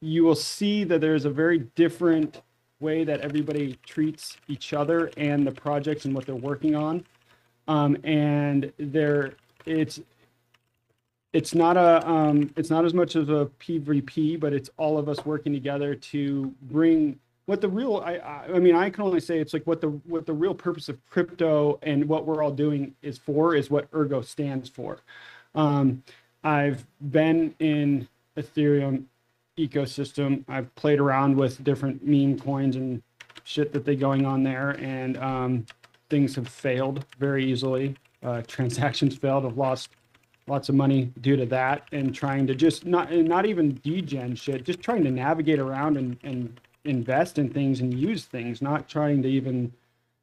[0.00, 2.42] you will see that there's a very different
[2.80, 7.04] way that everybody treats each other and the projects and what they're working on.
[7.66, 9.34] Um, and there
[9.66, 10.00] it's
[11.32, 15.08] it's not a um, it's not as much of a pvp but it's all of
[15.08, 17.18] us working together to bring
[17.48, 18.18] what the real I,
[18.54, 20.98] I mean I can only say it's like what the what the real purpose of
[21.08, 24.98] crypto and what we're all doing is for is what Ergo stands for.
[25.54, 26.02] Um,
[26.44, 29.04] I've been in Ethereum
[29.56, 30.44] ecosystem.
[30.46, 33.02] I've played around with different meme coins and
[33.44, 35.66] shit that they going on there, and um,
[36.10, 37.96] things have failed very easily.
[38.22, 39.46] Uh, transactions failed.
[39.46, 39.88] I've lost
[40.46, 44.64] lots of money due to that, and trying to just not not even degen shit,
[44.64, 49.22] just trying to navigate around and and invest in things and use things, not trying
[49.22, 49.72] to even,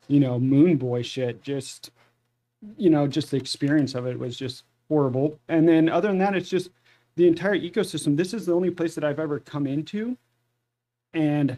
[0.07, 1.41] you know, moon boy shit.
[1.41, 1.91] Just,
[2.77, 5.39] you know, just the experience of it was just horrible.
[5.47, 6.69] And then other than that, it's just
[7.15, 8.17] the entire ecosystem.
[8.17, 10.17] This is the only place that I've ever come into
[11.13, 11.57] and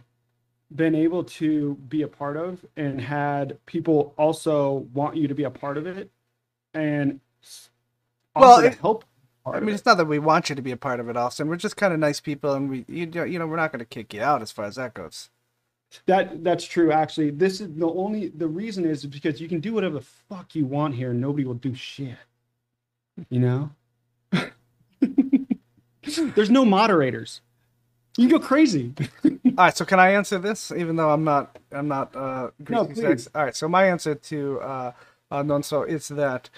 [0.76, 5.46] been able to be a part of and had people also want you to be
[5.46, 6.12] a part of it
[6.74, 7.22] and
[8.36, 9.06] well it, help
[9.54, 11.48] I mean, it's not that we want you to be a part of it, Austin.
[11.48, 13.86] We're just kind of nice people, and we, you, you know, we're not going to
[13.86, 15.30] kick you out as far as that goes.
[16.06, 16.92] That that's true.
[16.92, 20.54] Actually, this is the only the reason is because you can do whatever the fuck
[20.54, 22.18] you want here, and nobody will do shit.
[23.30, 23.70] You know,
[26.36, 27.42] there's no moderators.
[28.18, 28.94] You go crazy.
[29.26, 30.72] All right, so can I answer this?
[30.72, 32.16] Even though I'm not, I'm not.
[32.16, 33.30] Uh, no, please.
[33.34, 34.92] All right, so my answer to uh,
[35.32, 36.50] uh, Nonso is that.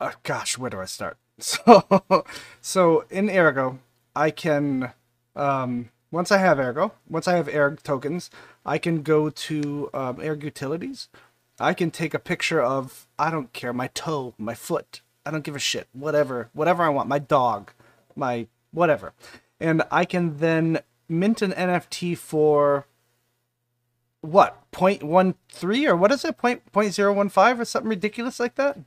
[0.00, 1.16] Uh, gosh, where do I start?
[1.64, 2.24] So,
[2.60, 3.80] so in Ergo,
[4.14, 4.92] I can,
[5.34, 8.30] um, once I have Ergo, once I have Erg tokens,
[8.64, 11.08] I can go to um, Erg Utilities.
[11.58, 15.00] I can take a picture of, I don't care, my toe, my foot.
[15.26, 15.88] I don't give a shit.
[15.92, 17.08] Whatever, whatever I want.
[17.08, 17.72] My dog,
[18.14, 19.12] my whatever.
[19.58, 22.86] And I can then mint an NFT for
[24.20, 28.54] what 0.13 or what is it point point zero one five or something ridiculous like
[28.54, 28.78] that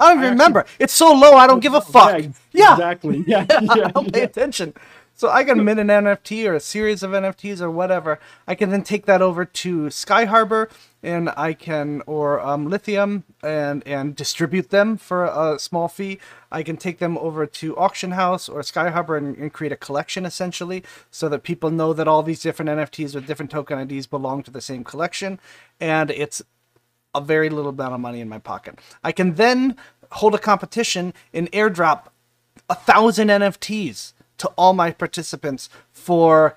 [0.00, 0.60] I don't even I remember.
[0.60, 2.20] Actually, it's so low, I don't give a fuck.
[2.20, 2.72] Yeah, yeah.
[2.72, 3.24] exactly.
[3.26, 4.74] Yeah, yeah, I don't pay attention.
[5.20, 8.18] So I can mint an NFT or a series of NFTs or whatever.
[8.48, 10.70] I can then take that over to Sky Harbor
[11.02, 16.20] and I can or um, Lithium and and distribute them for a small fee.
[16.50, 19.76] I can take them over to Auction House or Sky Harbor and, and create a
[19.76, 24.06] collection essentially, so that people know that all these different NFTs with different token IDs
[24.06, 25.38] belong to the same collection,
[25.78, 26.40] and it's
[27.14, 28.78] a very little amount of money in my pocket.
[29.02, 29.76] I can then
[30.12, 32.06] hold a competition and airdrop
[32.68, 36.56] a thousand NFTs to all my participants for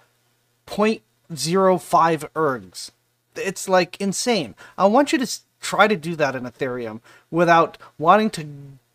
[0.67, 2.91] 0.05 ergs.
[3.35, 4.55] It's like insane.
[4.77, 7.01] I want you to try to do that in Ethereum
[7.31, 8.47] without wanting to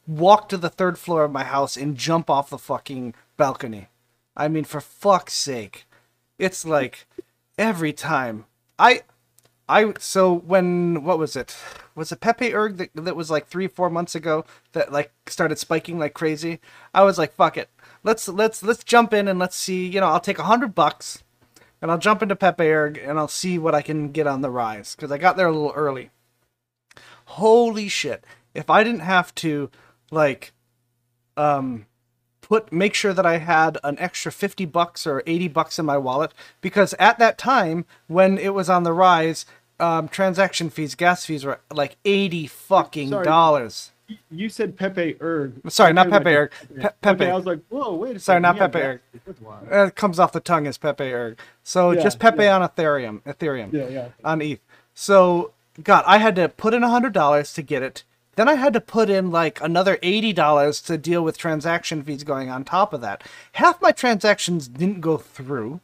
[0.07, 3.89] walk to the third floor of my house and jump off the fucking balcony.
[4.37, 5.87] I mean, for fuck's sake,
[6.39, 7.07] it's like
[7.59, 8.47] every time
[8.79, 9.03] I,
[9.69, 11.57] I so when what was it?
[11.95, 15.59] Was it Pepe Erg that, that was like three four months ago that like started
[15.59, 16.61] spiking like crazy?
[16.95, 17.69] I was like, fuck it,
[18.03, 19.87] let's let's let's jump in and let's see.
[19.87, 21.23] You know, I'll take a hundred bucks,
[21.83, 24.51] and I'll jump into Pepe Erg and I'll see what I can get on the
[24.51, 26.11] rise because I got there a little early.
[27.27, 28.25] Holy shit!
[28.55, 29.71] If I didn't have to
[30.11, 30.53] like
[31.37, 31.87] um
[32.49, 35.99] put make sure that I had an extra 50 bucks or 80 bucks in my
[35.99, 39.45] wallet because at that time when it was on the rise
[39.81, 43.25] um, transaction fees gas fees were like 80 fucking Sorry.
[43.25, 43.93] dollars
[44.31, 45.53] You said Pepe Erg.
[45.71, 46.51] Sorry, not Pepe Erg.
[46.77, 47.25] Pe- Pepe.
[47.25, 48.21] Okay, I was like, whoa, wait a second.
[48.21, 49.01] Sorry, not yeah, Pepe Erg.
[49.89, 51.39] it comes off the tongue as Pepe Erg.
[51.63, 52.57] So Yeah, just Pepe yeah.
[52.59, 54.09] on Ethereum, Ethereum, Yeah, yeah.
[54.25, 54.61] on ETH.
[54.95, 55.53] So
[55.83, 58.03] God, I had to put in a hundred dollars to get it.
[58.37, 62.25] Then I had to put in like another eighty dollars to deal with transaction fees
[62.25, 63.23] going on top of that.
[63.53, 65.81] Half my transactions didn't go through.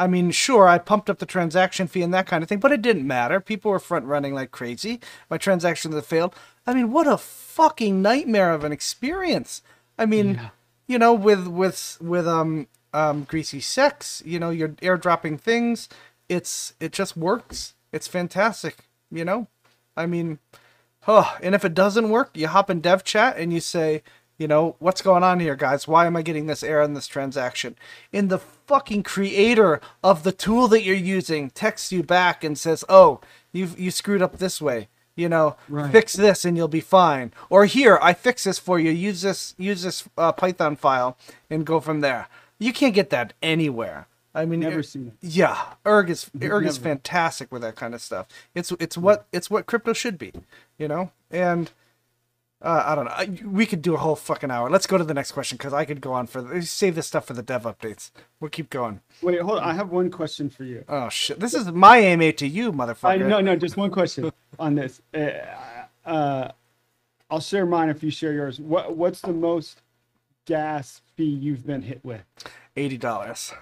[0.00, 2.72] I mean, sure, I pumped up the transaction fee and that kind of thing, but
[2.72, 3.38] it didn't matter.
[3.38, 4.98] People were front running like crazy.
[5.28, 6.34] My transactions had failed.
[6.66, 9.60] I mean, what a fucking nightmare of an experience.
[9.98, 10.40] I mean,
[10.86, 15.90] you know, with with with um um GreasyCex, you know, you're airdropping things.
[16.30, 17.74] It's it just works.
[17.92, 18.88] It's fantastic.
[19.10, 19.48] You know,
[19.98, 20.38] I mean,
[21.06, 24.02] oh, and if it doesn't work, you hop in dev chat and you say,
[24.40, 25.86] you know, what's going on here, guys?
[25.86, 27.76] Why am I getting this error in this transaction?
[28.10, 32.82] And the fucking creator of the tool that you're using texts you back and says,
[32.88, 33.20] oh,
[33.52, 34.88] you you screwed up this way.
[35.14, 35.92] You know, Right.
[35.92, 37.32] fix this and you'll be fine.
[37.50, 38.90] Or here, I fix this for you.
[38.90, 41.18] Use this use this uh, Python file
[41.50, 42.26] and go from there.
[42.58, 44.06] You can't get that anywhere.
[44.34, 45.14] I mean, Never it- seen it.
[45.20, 48.26] yeah, erg is erg is fantastic with that kind of stuff.
[48.54, 50.32] It's it's what it's what crypto should be,
[50.78, 51.10] you know.
[51.30, 51.70] And
[52.62, 53.48] uh, I don't know.
[53.48, 54.68] We could do a whole fucking hour.
[54.68, 57.26] Let's go to the next question because I could go on for save this stuff
[57.26, 58.10] for the dev updates.
[58.38, 59.00] We'll keep going.
[59.22, 59.64] Wait, hold on.
[59.64, 60.84] I have one question for you.
[60.86, 61.40] Oh shit!
[61.40, 63.04] This is my AMA to you, motherfucker.
[63.04, 65.00] I no, no, just one question on this.
[65.14, 65.30] Uh,
[66.04, 66.52] uh,
[67.30, 68.60] I'll share mine if you share yours.
[68.60, 69.80] What What's the most
[70.44, 72.22] gas fee you've been hit with?
[72.76, 73.54] Eighty dollars.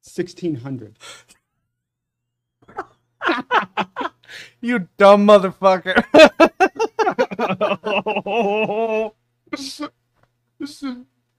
[0.00, 0.96] Sixteen hundred.
[4.60, 6.04] You dumb motherfucker.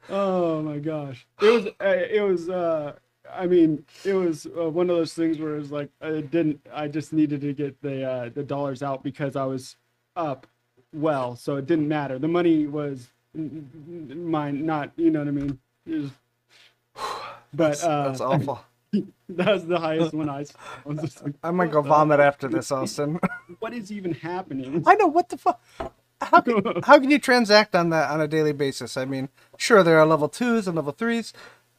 [0.09, 2.93] oh my gosh it was uh, it was uh
[3.33, 6.59] i mean it was uh, one of those things where it was like i didn't
[6.73, 9.77] i just needed to get the uh the dollars out because i was
[10.17, 10.45] up
[10.93, 13.69] well so it didn't matter the money was n-
[14.11, 16.11] n- mine not you know what i mean It was-
[17.53, 18.63] but That's, uh that's awful.
[19.29, 20.57] that was the highest one i saw.
[20.85, 23.19] I was just like, might go vomit after this, Austin.
[23.59, 25.61] what is even happening I know what the fuck.
[26.21, 28.97] How can, how can you transact on that on a daily basis?
[28.97, 31.33] I mean, sure there are level twos and level threes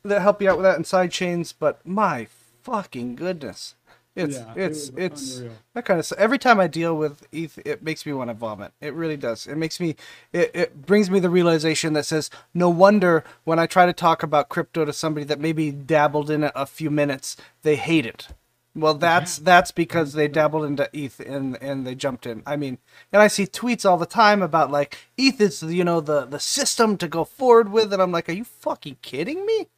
[0.04, 2.26] that help you out with that and side chains, but my
[2.62, 3.74] fucking goodness,
[4.16, 5.52] it's Yeah, it's was it's unreal.
[5.74, 6.18] that kind of stuff.
[6.18, 8.72] Every time I deal with ETH, it makes me want to vomit.
[8.80, 9.46] It really does.
[9.46, 9.96] It makes me
[10.32, 14.22] it, it brings me the realization that says no wonder when I try to talk
[14.22, 18.28] about crypto to somebody that maybe dabbled in it a few minutes, they hate it.
[18.76, 22.42] Well, that's that's because they dabbled into ETH and and they jumped in.
[22.44, 22.78] I mean,
[23.12, 26.40] and I see tweets all the time about like ETH is you know the the
[26.40, 29.68] system to go forward with, and I'm like, are you fucking kidding me?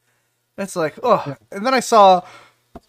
[0.59, 2.23] It's like, oh, and then I saw,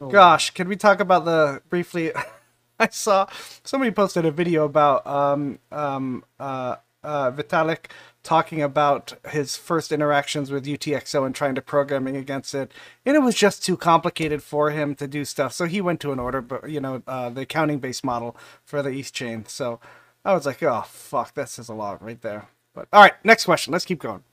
[0.09, 2.11] gosh, can we talk about the briefly?
[2.79, 3.27] I saw
[3.63, 7.85] somebody posted a video about um um uh uh Vitalik
[8.23, 12.71] talking about his first interactions with UTXO and trying to programming against it,
[13.05, 15.53] and it was just too complicated for him to do stuff.
[15.53, 18.81] So he went to an order, but you know, uh, the accounting based model for
[18.81, 19.45] the East chain.
[19.47, 19.79] So
[20.25, 22.47] I was like, oh fuck, that says a lot right there.
[22.73, 23.71] But all right, next question.
[23.73, 24.23] Let's keep going.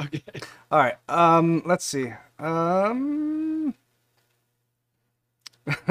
[0.00, 0.22] okay
[0.70, 0.96] All right.
[1.08, 2.12] Um, let's see.
[2.38, 3.74] Um.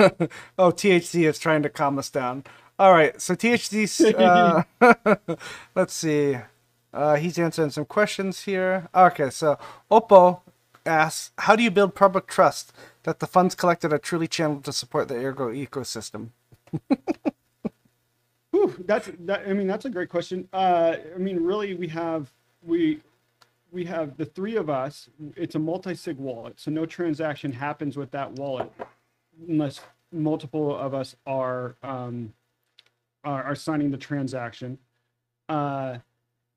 [0.57, 2.43] oh, THC is trying to calm us down.
[2.80, 3.19] All right.
[3.21, 4.13] So THC.
[4.17, 4.63] Uh,
[5.76, 6.38] let's see.
[6.93, 8.88] Uh, he's answering some questions here.
[8.95, 9.30] Okay.
[9.30, 9.57] So
[9.91, 10.41] Oppo
[10.86, 12.73] asks, "How do you build public trust
[13.03, 16.30] that the funds collected are truly channeled to support the Ergo ecosystem?"
[18.51, 19.47] Whew, that's that.
[19.47, 20.47] I mean, that's a great question.
[20.53, 23.01] Uh, I mean, really, we have we
[23.71, 25.09] we have the three of us.
[25.36, 28.71] It's a multi-sig wallet, so no transaction happens with that wallet
[29.48, 29.82] unless
[30.12, 32.34] multiple of us are um,
[33.24, 34.78] are, are signing the transaction.
[35.50, 35.98] Uh,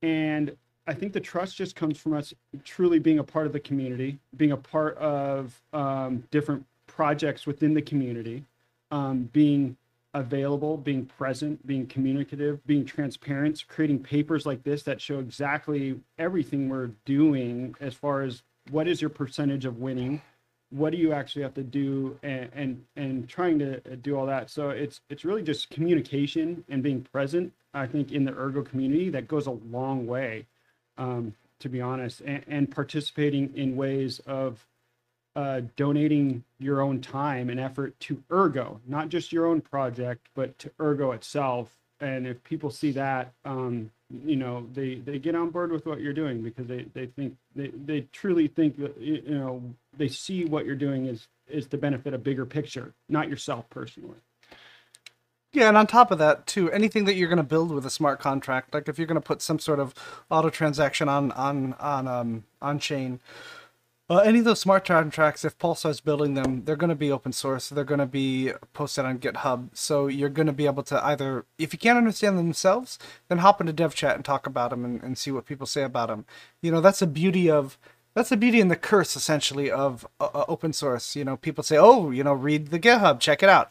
[0.02, 0.56] and
[0.86, 2.32] I think the trust just comes from us
[2.64, 7.74] truly being a part of the community, being a part of um, different projects within
[7.74, 8.44] the community,
[8.90, 9.76] um, being
[10.14, 16.68] available, being present, being communicative, being transparent, creating papers like this that show exactly everything
[16.68, 20.22] we're doing as far as what is your percentage of winning,
[20.70, 24.50] what do you actually have to do, and and and trying to do all that.
[24.50, 27.52] So it's it's really just communication and being present.
[27.74, 30.46] I think in the ergo community that goes a long way,
[30.96, 34.66] um, to be honest, and, and participating in ways of
[35.36, 40.58] uh, donating your own time and effort to Ergo, not just your own project, but
[40.58, 41.76] to Ergo itself.
[42.00, 46.00] And if people see that, um, you know, they, they get on board with what
[46.00, 49.62] you're doing because they, they think they, they truly think that, you know,
[49.96, 54.16] they see what you're doing is, is to benefit a bigger picture, not yourself personally.
[55.52, 57.90] Yeah, and on top of that, too, anything that you're going to build with a
[57.90, 59.94] smart contract, like if you're going to put some sort of
[60.30, 63.18] auto transaction on on on um on chain,
[64.10, 67.12] uh, any of those smart contracts, if Pulsar is building them, they're going to be
[67.12, 67.68] open source.
[67.68, 69.68] They're going to be posted on GitHub.
[69.74, 72.98] So you're going to be able to either, if you can't understand them themselves,
[73.28, 75.82] then hop into dev chat and talk about them and, and see what people say
[75.82, 76.24] about them.
[76.62, 77.76] You know, that's the beauty of
[78.14, 81.14] that's the beauty and the curse essentially of uh, uh open source.
[81.14, 83.70] You know, people say, "Oh, you know, read the GitHub, check it out,"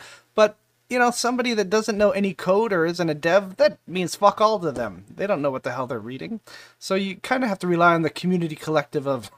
[0.90, 4.40] you know, somebody that doesn't know any code or isn't a dev, that means fuck
[4.40, 5.04] all to them.
[5.14, 6.40] They don't know what the hell they're reading.
[6.80, 9.30] So you kind of have to rely on the community collective of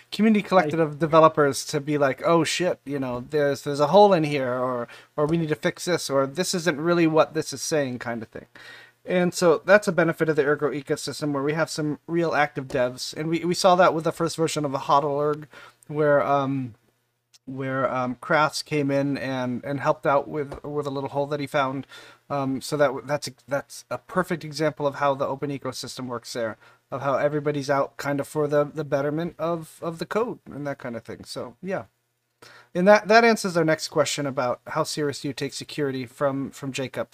[0.12, 4.12] community collective of developers to be like, "Oh shit, you know, there's there's a hole
[4.12, 4.86] in here or
[5.16, 8.22] or we need to fix this or this isn't really what this is saying kind
[8.22, 8.46] of thing."
[9.06, 12.68] And so that's a benefit of the Ergo ecosystem where we have some real active
[12.68, 13.14] devs.
[13.14, 15.44] And we, we saw that with the first version of the HODL
[15.88, 16.74] where um
[17.46, 21.40] where um, Crafts came in and, and helped out with with a little hole that
[21.40, 21.86] he found.
[22.30, 26.32] Um, so that that's a, that's a perfect example of how the open ecosystem works
[26.32, 26.56] there,
[26.90, 30.66] of how everybody's out kind of for the, the betterment of, of the code and
[30.66, 31.24] that kind of thing.
[31.24, 31.84] So yeah,
[32.74, 36.50] and that that answers our next question about how serious do you take security from
[36.50, 37.08] from Jacob.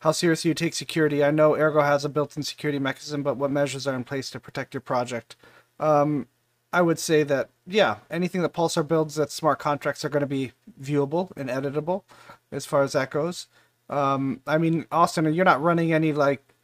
[0.00, 1.22] How serious do you take security?
[1.22, 4.40] I know Ergo has a built-in security mechanism, but what measures are in place to
[4.40, 5.36] protect your project?
[5.78, 6.26] Um,
[6.72, 10.26] I would say that yeah, anything that Pulsar builds that smart contracts are going to
[10.26, 12.02] be viewable and editable,
[12.50, 13.46] as far as that goes.
[13.88, 16.54] Um, I mean, Austin, you're not running any like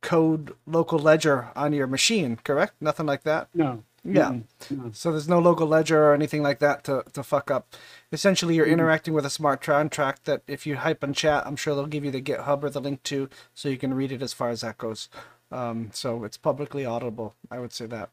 [0.00, 2.74] code local ledger on your machine, correct?
[2.80, 3.48] Nothing like that.
[3.54, 3.84] No.
[4.04, 4.38] Yeah.
[4.70, 4.90] No.
[4.92, 7.74] So there's no local ledger or anything like that to, to fuck up.
[8.10, 8.72] Essentially, you're mm-hmm.
[8.72, 12.04] interacting with a smart contract that if you hype in chat, I'm sure they'll give
[12.04, 14.62] you the GitHub or the link to, so you can read it as far as
[14.62, 15.08] that goes.
[15.52, 17.36] Um, so it's publicly audible.
[17.50, 18.10] I would say that.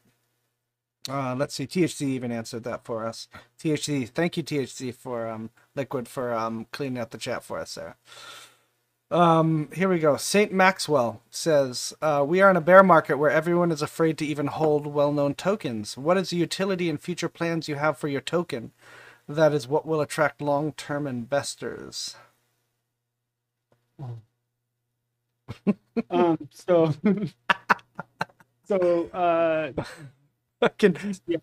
[1.08, 1.66] Uh, let's see.
[1.66, 3.28] THC even answered that for us.
[3.58, 7.74] THC, thank you, THC, for um, Liquid for um, cleaning out the chat for us
[7.74, 7.96] there.
[9.10, 10.16] Um, here we go.
[10.16, 14.26] Saint Maxwell says, uh, "We are in a bear market where everyone is afraid to
[14.26, 15.96] even hold well-known tokens.
[15.98, 18.72] What is the utility and future plans you have for your token?
[19.28, 22.16] That is what will attract long-term investors."
[26.10, 26.38] um.
[26.52, 26.94] So.
[28.68, 29.08] so.
[29.10, 29.72] Uh
[30.62, 30.96] I can,
[31.26, 31.38] yeah,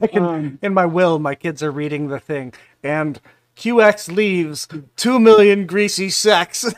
[0.00, 2.52] I can um, in my will, my kids are reading the thing,
[2.82, 3.20] and
[3.56, 6.72] QX leaves two million greasy sacks.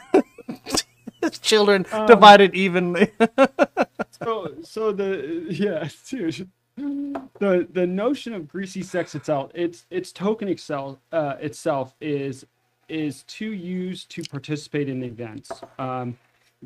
[1.43, 3.13] Children um, divided evenly.
[4.23, 10.99] so, so the yeah, dude, the the notion of GreasyCex itself, its its token excel
[11.13, 12.47] uh, itself is
[12.89, 15.51] is to use to participate in events.
[15.79, 16.17] Um,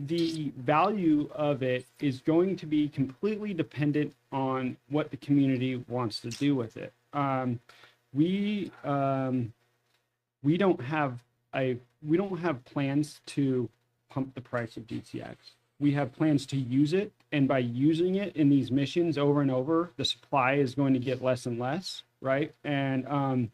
[0.07, 6.21] the value of it is going to be completely dependent on what the community wants
[6.21, 6.93] to do with it.
[7.13, 7.59] Um,
[8.13, 9.53] we um,
[10.43, 11.23] we don't have
[11.55, 11.77] a
[12.07, 13.69] we don't have plans to
[14.09, 15.37] pump the price of GCX.
[15.81, 19.51] We have plans to use it, and by using it in these missions over and
[19.51, 22.53] over, the supply is going to get less and less, right?
[22.65, 23.51] And um,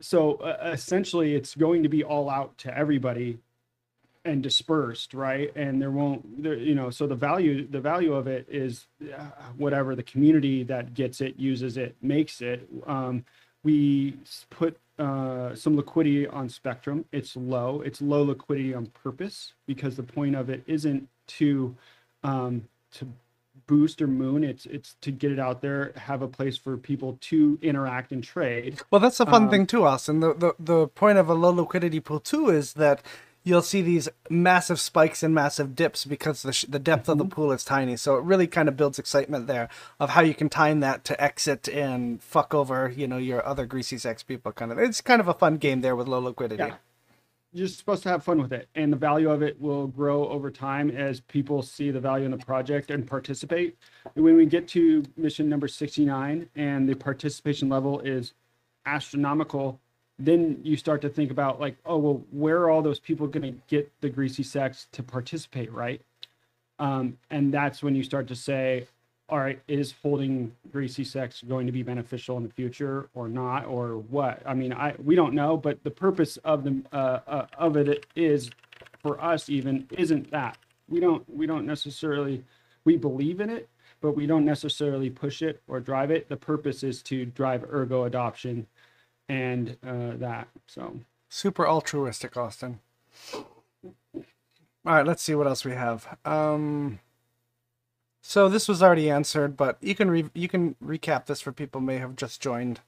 [0.00, 3.38] so uh, essentially, it's going to be all out to everybody
[4.26, 5.52] and dispersed right?
[5.56, 8.86] And there won't there you know so the value the value of it is
[9.16, 9.26] uh,
[9.56, 12.68] whatever the community that gets it uses it makes it.
[12.86, 13.24] Um,
[13.64, 14.16] we
[14.50, 17.04] put uh, some liquidity on spectrum.
[17.12, 17.82] It's low.
[17.82, 21.76] It's low liquidity on purpose because the point of it isn't to
[22.24, 23.08] um, to
[23.66, 24.44] boost or moon.
[24.44, 28.22] It's it's to get it out there have a place for people to interact and
[28.24, 28.80] trade.
[28.90, 30.20] Well that's a fun um, thing too austin.
[30.20, 33.02] The, the the point of a low liquidity pool too is that
[33.46, 37.12] you'll see these massive spikes and massive dips because the, sh- the depth mm-hmm.
[37.12, 37.32] of the mm-hmm.
[37.32, 37.96] pool is tiny.
[37.96, 39.68] So it really kind of builds excitement there
[40.00, 43.64] of how you can time that to exit and fuck over, you know, your other
[43.64, 44.50] GreasyCex people.
[44.50, 46.64] Kind of, it's kind of a fun game there with low liquidity.
[46.64, 46.74] Yeah.
[47.52, 50.50] You're supposed to have fun with it, and the value of it will grow over
[50.50, 53.78] time as people see the value in the project and participate.
[54.14, 58.34] And when we get to mission number 69 and the participation level is
[58.84, 59.80] astronomical
[60.18, 63.42] then you start to think about like, oh well, where are all those people going
[63.42, 66.00] to get the GreasyCex to participate, right?
[66.78, 68.86] Um, and that's when you start to say,
[69.28, 73.98] all right, is holding GreasyCex going to be beneficial in the future or not, or
[73.98, 74.42] what?
[74.46, 78.06] I mean, I we don't know, but the purpose of the uh, uh, of it
[78.14, 78.50] is
[79.02, 82.44] for us even isn't that we don't we don't necessarily
[82.84, 83.68] we believe in it,
[84.00, 86.28] but we don't necessarily push it or drive it.
[86.28, 88.66] The purpose is to drive ergo adoption
[89.28, 90.48] and uh, that.
[90.66, 92.80] So super altruistic, Austin.
[93.34, 96.16] All right, let's see what else we have.
[96.24, 97.00] Um,
[98.22, 101.80] so this was already answered, but you can re- you can recap this for people
[101.80, 102.80] may have just joined.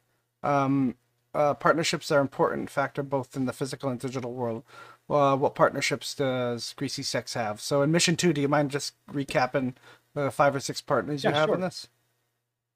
[0.42, 0.94] Um,
[1.34, 4.62] uh, partnerships are important factor both in the physical and digital world.
[5.10, 7.60] Uh, what partnerships does GreasyCex have?
[7.60, 9.74] So in Mission Two, do you mind just recapping
[10.14, 11.54] the five or six partners you Yeah, have sure.
[11.56, 11.88] in this?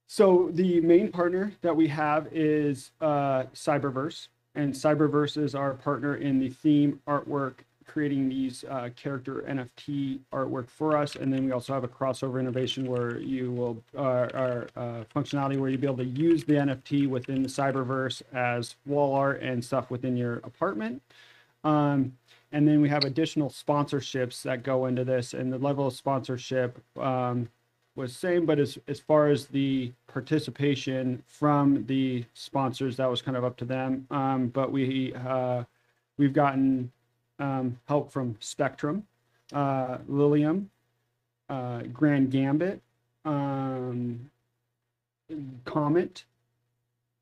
[0.07, 6.17] So the main partner that we have is uh, Cyberverse, and Cyberverse is our partner
[6.17, 7.55] in the theme artwork,
[7.87, 11.17] creating these uh, character NFT artwork for us.
[11.17, 15.59] And then we also have a crossover innovation where you will uh, our uh, functionality
[15.59, 19.65] where you'll be able to use the NFT within the Cyberverse as wall art and
[19.65, 21.03] stuff within your apartment.
[21.65, 22.17] Um,
[22.53, 26.79] and then we have additional sponsorships that go into this, and the level of sponsorship
[26.99, 27.49] um,
[27.95, 33.37] was same, but as as far as the participation from the sponsors, that was kind
[33.37, 34.07] of up to them.
[34.11, 35.65] Um, but we uh,
[36.17, 36.91] we've gotten
[37.39, 39.07] um, help from Spectrum,
[39.53, 40.71] uh, Lilium,
[41.49, 42.81] uh, Grand Gambit,
[43.25, 44.31] um,
[45.65, 46.25] Comet,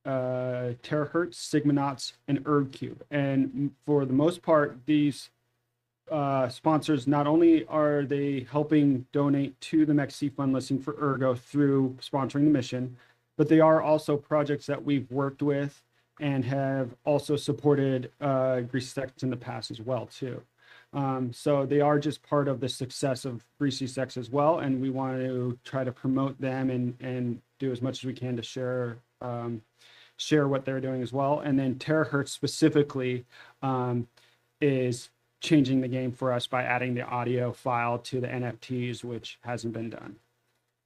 [0.05, 2.99] uh, Terahertz, Sigmanauts, and ErgCube.
[3.11, 5.31] And for the most part, these
[6.11, 11.35] uh, sponsors not only are they helping donate to the MEXC Fund listing for Ergo
[11.35, 12.97] through sponsoring the mission,
[13.37, 15.83] but they are also projects that we've worked with
[16.21, 20.43] and have also supported uh, GreasyCex in the past as well too.
[20.93, 24.91] Um, so they are just part of the success of GreasyCex as well, and we
[24.91, 28.43] want to try to promote them and and do as much as we can to
[28.43, 29.63] share um,
[30.17, 31.41] share what they're doing as well.
[31.41, 33.25] And then Terahertz specifically
[33.63, 34.09] um,
[34.61, 35.11] is
[35.41, 39.73] changing the game for us by adding the audio file to the NFTs, which hasn't
[39.73, 40.17] been done,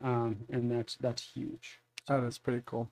[0.03, 1.81] um, and that's that's huge.
[2.09, 2.89] Oh, That is pretty cool.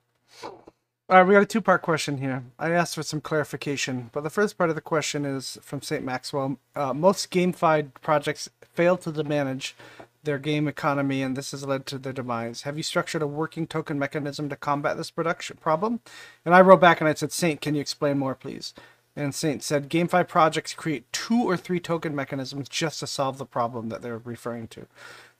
[1.09, 2.43] All right, we got a two part question here.
[2.57, 6.03] I asked for some clarification, but the first part of the question is from St.
[6.03, 6.57] Maxwell.
[6.75, 9.75] Uh, most GameFi projects fail to manage
[10.23, 12.61] their game economy, and this has led to their demise.
[12.61, 15.99] Have you structured a working token mechanism to combat this production problem?
[16.45, 18.73] And I wrote back and I said, Saint, can you explain more, please?
[19.15, 23.45] And Saint said, GameFi projects create two or three token mechanisms just to solve the
[23.45, 24.87] problem that they're referring to.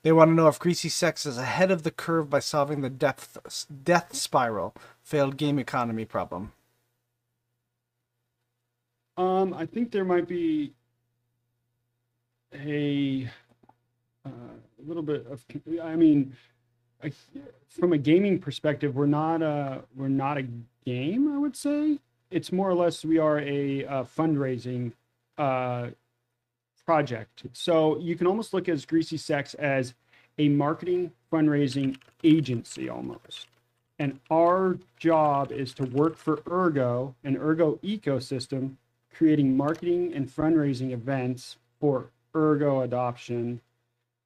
[0.04, 3.66] They want to know if GreasyCex is ahead of the curve by solving the death
[3.84, 6.52] death spiral failed game economy problem.
[9.16, 10.74] Um, I think there might be
[12.54, 13.30] a
[14.26, 14.30] uh,
[14.86, 15.45] little bit of.
[15.82, 16.36] I mean,
[17.02, 17.12] I,
[17.70, 20.45] from a gaming perspective, we're not a we're not a
[20.86, 21.34] game.
[21.34, 22.00] I would say
[22.34, 24.91] it's more or less we are a, uh fundraising
[25.38, 25.88] uh,
[26.85, 27.43] project.
[27.53, 29.93] So you can almost look at GreasyCex as
[30.38, 33.47] a marketing fundraising agency almost.
[33.99, 38.76] And our job is to work for Ergo, an Ergo ecosystem,
[39.14, 43.61] creating marketing and fundraising events for Ergo adoption.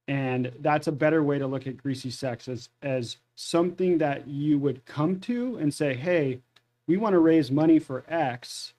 [0.08, 4.84] And that's a better way to look at GreasyCex as, as something that you would
[4.86, 6.40] come to and say, hey,
[6.88, 8.72] we want to raise money for X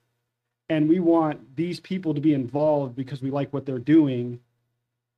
[0.68, 4.40] and we want these people to be involved because we like what they're doing.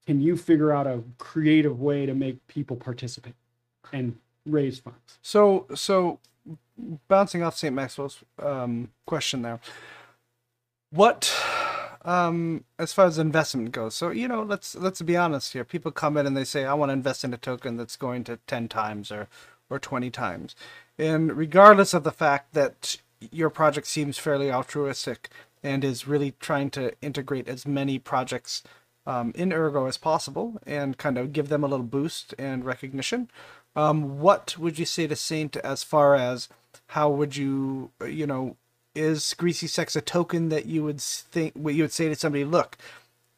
[0.06, 3.34] Can you figure out a creative way to make people participate
[3.92, 4.16] and
[4.46, 5.18] raise funds?
[5.22, 6.20] So, so
[7.08, 7.74] bouncing off St.
[7.74, 9.58] Maxwell's um, question there,
[10.90, 11.34] what,
[12.04, 15.64] um, as far as investment goes, so you know, let's let's be honest here.
[15.64, 18.24] People come in and they say, "I want to invest in a token that's going
[18.24, 19.28] to ten times or
[19.72, 20.54] or twenty times,"
[20.98, 22.98] and regardless of the fact that
[23.30, 25.28] your project seems fairly altruistic
[25.62, 28.62] and is really trying to integrate as many projects
[29.06, 33.30] um, in Ergo as possible and kind of give them a little boost and recognition.
[33.76, 36.48] Um, what would you say to Saint as far as
[36.88, 38.56] how would you, you know,
[38.94, 42.76] is GreasyCex a token that you would think, what you would say to somebody, look,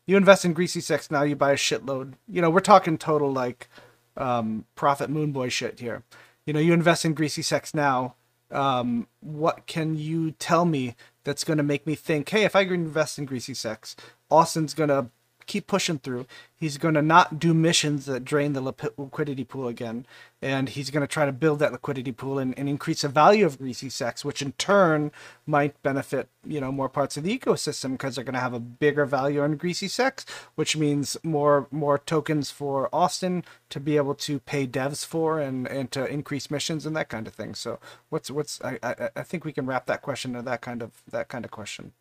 [0.06, 2.14] you invest in GreasyCex now, you buy a shitload.
[2.28, 3.68] You know, we're talking total like
[4.16, 6.02] um, profit moonboy shit here.
[6.46, 8.14] You know, you invest in GreasyCex now.
[8.50, 12.60] Um, what can you tell me that's going to make me think, hey, if I
[12.60, 13.96] invest in GreasyCex,
[14.30, 15.06] Austin's going to
[15.46, 16.26] keep pushing through.
[16.54, 20.06] He's going to not do missions that drain the liquidity pool again,
[20.40, 23.44] and he's going to try to build that liquidity pool and, and increase the value
[23.44, 25.12] of GreasyCex, which in turn
[25.46, 28.60] might benefit you know more parts of the ecosystem because they're going to have a
[28.60, 34.38] bigger value on GreasyCex, which means more more tokens for Austin to be able to
[34.40, 37.54] pay devs for and and to increase missions and that kind of thing.
[37.54, 40.82] So what's what's I I, I think we can wrap that question to that kind
[40.82, 41.92] of that kind of question.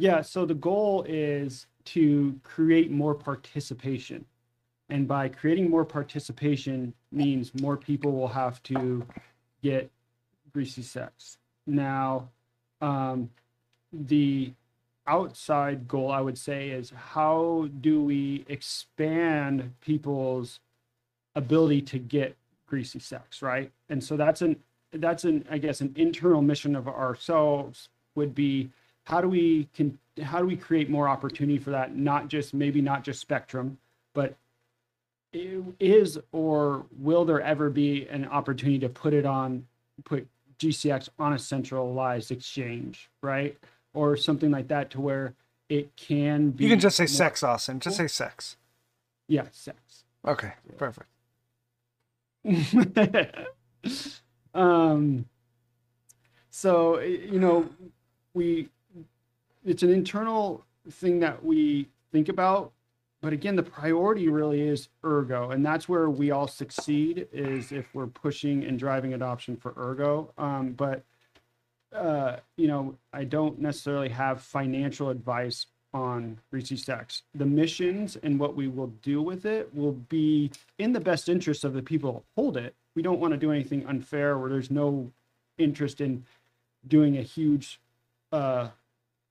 [0.00, 4.24] Yeah, so the goal is to create more participation.
[4.88, 9.06] And by creating more participation means more people will have to
[9.62, 9.90] get
[10.54, 11.36] GreasyCex.
[11.66, 12.28] Now,
[12.80, 13.30] um,
[13.92, 14.52] the
[15.06, 20.60] outside goal, I would say, is how do we expand people's
[21.34, 22.36] ability to get
[22.70, 23.70] GreasyCex, right?
[23.88, 24.56] And so that's an
[24.92, 28.70] that's an I guess an internal mission of ourselves would be
[29.10, 31.96] how do we can how do we create more opportunity for that?
[31.96, 33.76] Not just maybe not just spectrum
[34.14, 34.36] but
[35.32, 39.64] is or will there ever be an opportunity to put it on
[40.04, 40.26] put
[40.58, 43.56] gcx on a centralized exchange right?
[43.94, 45.34] Or something like that to where
[45.68, 47.08] it can be you can just say more...
[47.08, 47.80] sex austin.
[47.80, 48.56] Just say sex.
[49.26, 50.04] Yeah sex.
[50.26, 51.08] Okay perfect.
[54.52, 55.26] Um
[56.50, 57.68] so you know
[58.34, 58.68] we
[59.64, 62.72] it's an internal thing that we think about
[63.20, 67.94] but again the priority really is ergo and that's where we all succeed is if
[67.94, 71.04] we're pushing and driving adoption for ergo um, but
[71.94, 77.22] uh, you know i don't necessarily have financial advice on GreasyCex.
[77.34, 81.64] The missions and what we will do with it will be in the best interest
[81.64, 82.74] of the people hold it.
[82.94, 85.10] We don't want to do anything unfair where there's no
[85.58, 86.24] interest in
[86.86, 87.80] doing a huge
[88.32, 88.68] uh,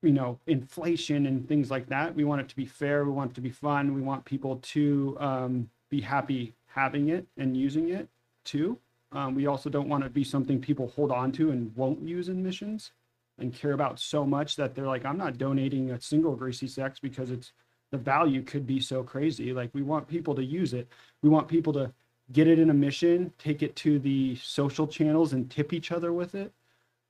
[0.02, 2.16] you know inflation and things like that.
[2.16, 4.58] We want it to be fair we want it to be fun we want people
[4.58, 8.08] to um, be happy having it and using it
[8.46, 8.78] too.
[9.12, 12.30] Um, we also don't want to be something people hold on to and won't use
[12.30, 12.92] in missions
[13.40, 17.32] and care about so much that they're like i'm not donating a single GreasyCex because
[17.32, 17.54] it's
[17.92, 19.52] the value could be so crazy.
[19.52, 20.88] Like we want people to use it.
[21.24, 21.92] We want people to
[22.32, 26.14] get it in a mission take it to the social channels and tip each other
[26.14, 26.52] with it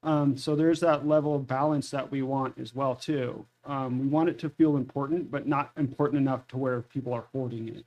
[0.01, 3.45] um, so there's that level of balance that we want as well too.
[3.65, 7.25] Um, we want it to feel important, but not important enough to where people are
[7.33, 7.85] hoarding it.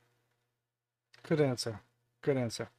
[1.23, 1.81] Good answer.
[2.21, 2.69] Good answer.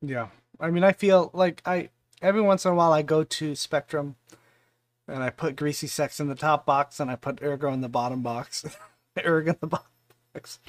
[0.00, 0.28] Yeah,
[0.60, 1.88] I mean, I feel like I
[2.22, 4.16] every once in a while I go to Spectrum,
[5.08, 8.22] and I put GreasyCex in the top box, and I put Ergo in the bottom
[8.22, 8.64] box,
[9.24, 9.88] Ergo in the bottom
[10.32, 10.60] box,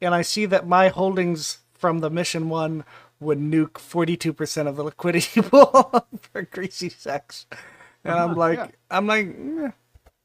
[0.00, 2.84] and I see that my holdings from the mission one
[3.24, 7.46] would nuke 42% of the liquidity pool for GreasyCex.
[8.04, 8.68] And I'm uh-huh, like, yeah.
[8.90, 9.70] I'm like, eh,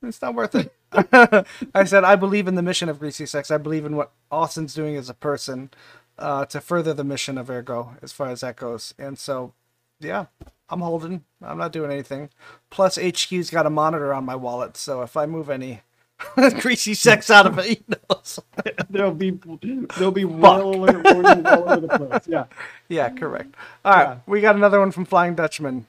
[0.03, 0.73] it's not worth it.
[1.73, 3.51] I said, I believe in the mission of GreasyCex.
[3.51, 5.71] I believe in what Austin's doing as a person
[6.17, 8.93] uh, to further the mission of Ergo as far as that goes.
[8.97, 9.53] And so,
[9.99, 10.25] yeah,
[10.69, 11.23] I'm holding.
[11.41, 12.29] I'm not doing anything.
[12.69, 15.81] Plus, HQ's got a monitor on my wallet, so if I move any
[16.37, 17.81] GreasyCex out of it.
[17.87, 18.21] You know,
[18.89, 19.31] there'll be
[19.97, 22.27] there'll be well alert warnings all over the place.
[22.27, 22.45] Yeah.
[22.91, 23.53] Yeah, correct.
[23.85, 24.17] All right, yeah.
[24.25, 25.85] we got another one from Flying Dutchman.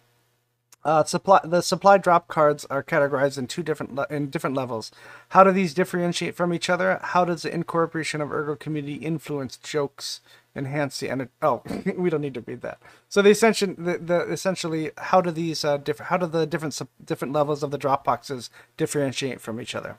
[0.85, 4.91] Uh, supply the supply drop cards are categorized in two different le- in different levels.
[5.31, 7.01] How do these differentiate from each other?
[7.03, 10.21] How does the incorporation of Ergo community influence jokes,
[10.55, 11.31] enhance the energy?
[11.43, 11.63] Oh,
[11.97, 12.79] we don't need to read that.
[13.09, 16.81] So the essential the, the essentially how do these uh, different how do the different
[17.05, 19.99] different levels of the drop boxes differentiate from each other?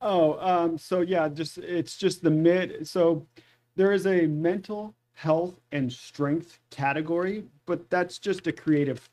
[0.00, 2.86] Oh, um, so yeah, just it's just the mid.
[2.86, 3.26] So
[3.76, 9.08] there is a mental health and strength category, but that's just a creative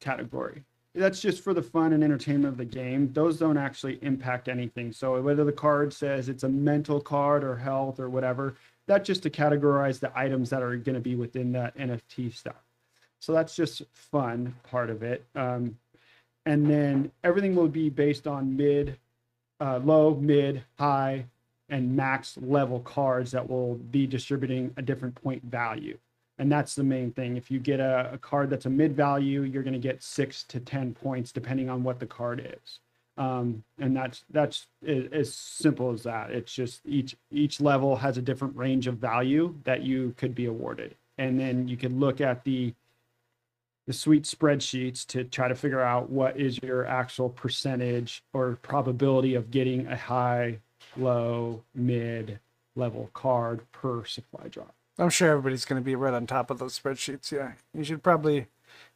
[0.00, 0.64] category.
[0.94, 3.12] That's just for the fun and entertainment of the game.
[3.12, 4.92] Those don't actually impact anything.
[4.92, 9.22] So whether the card says it's a mental card or health or whatever, that's just
[9.24, 12.64] to categorize the items that are going to be within that NFT stuff.
[13.20, 15.24] So that's just fun part of it.
[15.34, 15.76] Um,
[16.46, 18.98] and then everything will be based on mid
[19.60, 21.26] uh, low, mid, high,
[21.68, 25.98] and max level cards that will be distributing a different point value.
[26.38, 27.36] And that's the main thing.
[27.36, 30.42] If you get a, a card that's a mid value, you're going to get six
[30.44, 32.80] to 10 points depending on what the card is.
[33.18, 36.30] Um, and that's that's as simple as that.
[36.30, 40.46] It's just each each level has a different range of value that you could be
[40.46, 42.74] awarded, and then you could look at the
[43.86, 49.34] the sweet spreadsheets to try to figure out what is your actual percentage or probability
[49.34, 50.58] of getting a high,
[50.96, 52.40] low, mid
[52.76, 54.74] level card per supply drop.
[54.98, 57.32] I'm sure everybody's going to be right on top of those spreadsheets.
[57.32, 58.46] Yeah, you should probably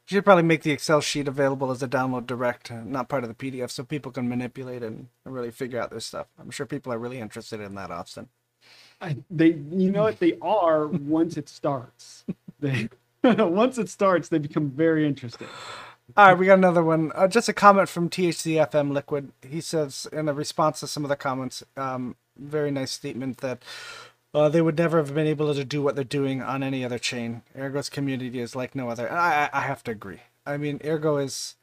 [0.09, 3.23] You should probably make the Excel sheet available as a download direct, uh, not part
[3.23, 6.27] of the PDF, so people can manipulate it and really figure out their stuff.
[6.39, 8.29] I'm sure people are really interested in that, Austin.
[9.01, 12.25] I, they, you know what they are once it starts.
[12.59, 12.89] They
[13.23, 15.47] once it starts, they become very interesting.
[16.17, 17.11] All right, we got another one.
[17.15, 19.31] Uh, just a comment from THCFM Liquid.
[19.47, 23.63] He says, in a response to some of the comments, um, very nice statement that
[24.33, 26.99] uh, they would never have been able to do what they're doing on any other
[26.99, 27.43] chain.
[27.55, 29.07] Ergo's community is like no other.
[29.07, 30.21] And I, I have to agree.
[30.45, 31.55] I mean, Ergo is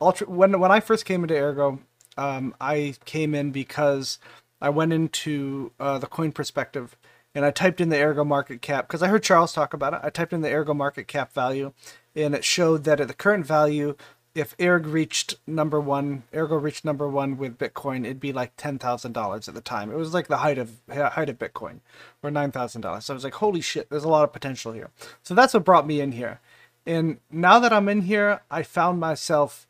[0.00, 0.28] ultra.
[0.28, 1.80] When when I first came into Ergo,
[2.16, 4.18] um, I came in because
[4.60, 6.96] I went into uh, the coin perspective
[7.34, 10.00] and I typed in the Ergo market cap because I heard Charles talk about it.
[10.02, 11.72] I typed in the Ergo market cap value,
[12.14, 13.96] and it showed that at the current value,
[14.34, 18.78] if Erg reached number one, Ergo reached number one with Bitcoin, it'd be like ten
[18.78, 19.90] thousand dollars at the time.
[19.90, 21.80] It was like the height of height of Bitcoin,
[22.22, 23.06] or nine thousand dollars.
[23.06, 24.90] So I was like, holy shit, there's a lot of potential here.
[25.22, 26.40] So that's what brought me in here.
[26.86, 29.66] And now that I'm in here, I found myself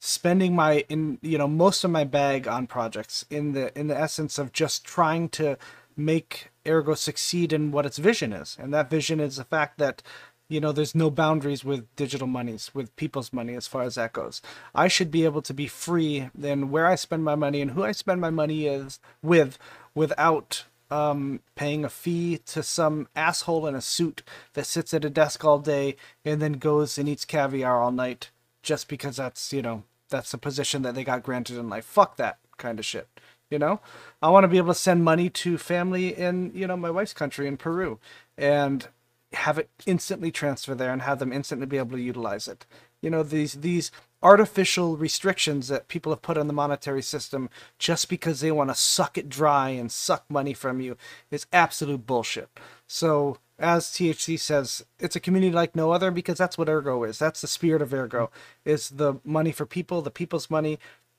[0.00, 3.98] spending my in you know most of my bag on projects in the in the
[3.98, 5.56] essence of just trying to
[5.96, 10.02] make Ergo succeed in what its vision is, and that vision is the fact that
[10.48, 14.12] you know there's no boundaries with digital monies with people's money as far as that
[14.12, 14.42] goes.
[14.74, 17.82] I should be able to be free in where i spend my money and who
[17.82, 19.58] i spend my money is with
[19.94, 24.22] without um, paying a fee to some asshole in a suit
[24.52, 28.30] that sits at a desk all day and then goes and eats caviar all night
[28.62, 31.84] just because that's you know that's the position that they got granted in life.
[31.84, 33.08] Fuck that kind of shit
[33.50, 33.80] you know
[34.22, 37.12] i want to be able to send money to family in you know my wife's
[37.12, 37.98] country in peru
[38.36, 38.88] and
[39.34, 42.66] have it instantly transfer there and have them instantly be able to utilize it.
[43.00, 43.90] You know, these these
[44.22, 48.74] artificial restrictions that people have put on the monetary system just because they want to
[48.74, 50.96] suck it dry and suck money from you
[51.30, 52.48] is absolute bullshit.
[52.86, 57.18] So as THC says, it's a community like no other because that's what Ergo is.
[57.18, 58.30] That's the spirit of Ergo.
[58.64, 60.78] Is the money for people, the people's money,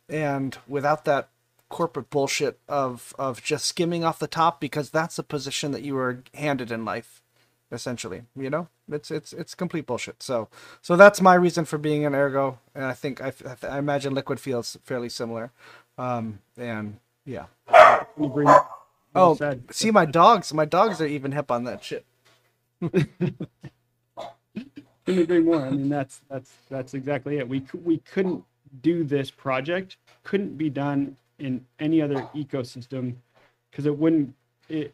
[0.09, 1.29] and without that
[1.75, 5.93] corporate bullshit of of just skimming off the top because that's the position that you
[5.93, 7.21] were handed in life
[7.69, 8.69] essentially you know?
[8.89, 10.23] It's it's it's complete bullshit.
[10.23, 10.47] So
[10.81, 13.33] so that's my reason for being an ergo and i think i,
[13.67, 15.51] I imagine liquid feels fairly similar.
[15.97, 17.47] Um and yeah.
[19.13, 19.37] Oh
[19.69, 22.05] see my dogs my dogs are even hip on that shit.
[22.79, 23.47] Couldn't
[25.07, 25.65] agree more.
[25.65, 27.49] I mean that's that's that's exactly it.
[27.49, 28.45] We we couldn't
[28.81, 33.15] do this project couldn't be done in any other ecosystem
[33.69, 34.33] because it wouldn't
[34.69, 34.93] it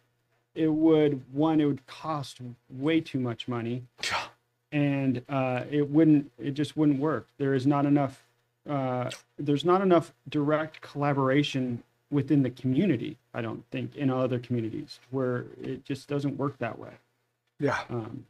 [0.56, 2.40] it would one it would cost
[2.70, 3.84] way too much money.
[4.74, 7.28] And uh, it wouldn't it just wouldn't work.
[7.38, 8.24] There is not enough
[8.70, 9.10] uh,
[9.40, 15.46] there's not enough direct collaboration within the community i don't think in other communities where
[15.62, 16.92] it just doesn't work that way.
[17.60, 17.80] Yeah.
[17.90, 18.26] Um,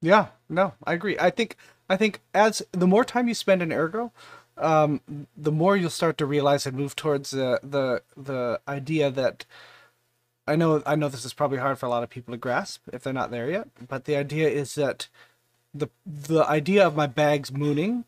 [0.00, 0.28] yeah.
[0.48, 1.16] No i agree.
[1.18, 1.56] I think
[1.88, 4.12] i think as the more time you spend in ergo
[4.60, 5.00] um,
[5.36, 9.44] the more you'll start to realize and move towards the the the idea that
[10.46, 12.82] I know I know this is probably hard for a lot of people to grasp
[12.92, 15.08] if they're not there yet, but the idea is that
[15.74, 18.04] the the idea of my bags mooning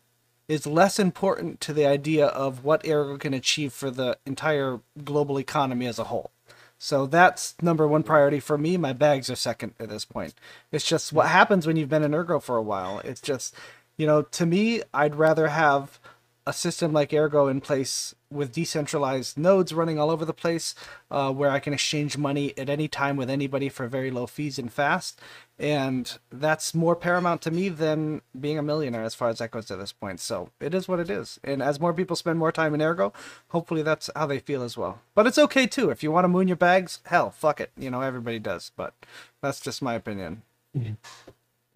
[0.47, 5.39] is less important to the idea of what Ergo can achieve for the entire global
[5.39, 6.31] economy as a whole.
[6.77, 8.75] So that's number one priority for me.
[8.75, 10.33] My bags are second at this point.
[10.71, 12.99] It's just what happens when you've been in Ergo for a while.
[12.99, 13.55] It's just,
[13.97, 15.99] you know, to me, I'd rather have
[16.47, 20.73] a system like Ergo in place with decentralized nodes running all over the place,
[21.11, 24.57] uh, where I can exchange money at any time with anybody for very low fees
[24.57, 25.19] and fast.
[25.59, 29.69] And that's more paramount to me than being a millionaire as far as that goes
[29.69, 30.19] at this point.
[30.19, 31.39] So it is what it is.
[31.43, 33.13] And as more people spend more time in Ergo,
[33.49, 35.01] hopefully that's how they feel as well.
[35.13, 35.89] But it's okay too.
[35.91, 37.71] If you want to moon your bags, hell, fuck it.
[37.77, 38.71] You know, everybody does.
[38.75, 38.93] But
[39.41, 40.41] that's just my opinion.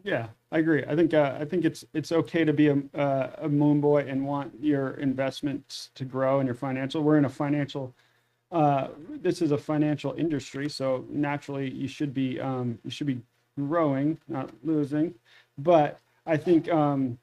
[0.05, 0.83] Yeah, I agree.
[0.87, 4.05] I think uh, I think it's it's okay to be a uh, a moon boy
[4.07, 7.01] and want your investments to grow and your financial.
[7.01, 7.91] We're in a financial.
[8.51, 13.19] Uh, this is a financial industry, so naturally you should be um, you should be
[13.57, 15.15] growing, not losing.
[15.57, 17.17] But I think um,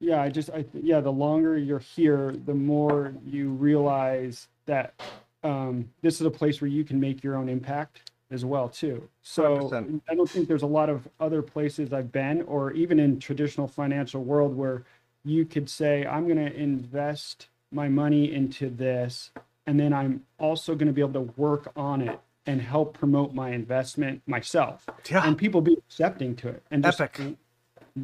[0.00, 5.00] yeah, I just I yeah, the longer you're here, the more you realize that
[5.44, 9.08] um, this is a place where you can make your own impact as well too.
[9.22, 10.00] So 100%.
[10.08, 13.68] I don't think there's a lot of other places I've been or even in traditional
[13.68, 14.84] financial world where
[15.24, 19.30] you could say I'm going to invest my money into this
[19.66, 23.34] and then I'm also going to be able to work on it and help promote
[23.34, 24.86] my investment myself.
[25.10, 25.26] Yeah.
[25.26, 27.36] And people be accepting to it and just, Epic.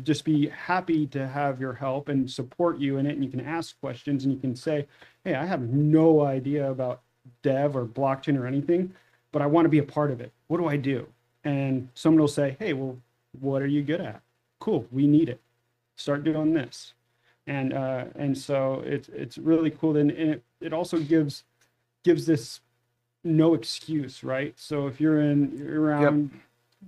[0.03, 3.41] just be happy to have your help and support you in it and you can
[3.41, 4.87] ask questions and you can say,
[5.25, 7.03] "Hey, I have no idea about
[7.43, 8.93] dev or blockchain or anything."
[9.33, 10.31] But I want to be a part of it.
[10.49, 11.07] What do I do?
[11.45, 12.99] And someone will say, Hey, well,
[13.41, 14.21] what are you good at?
[14.61, 14.87] Cool.
[14.93, 15.41] We need it.
[15.97, 16.95] start doing this
[17.49, 21.43] and uh and so it's it's really cool and, and it, it also gives
[22.05, 22.61] gives this
[23.25, 26.31] no excuse right so if you're in you're around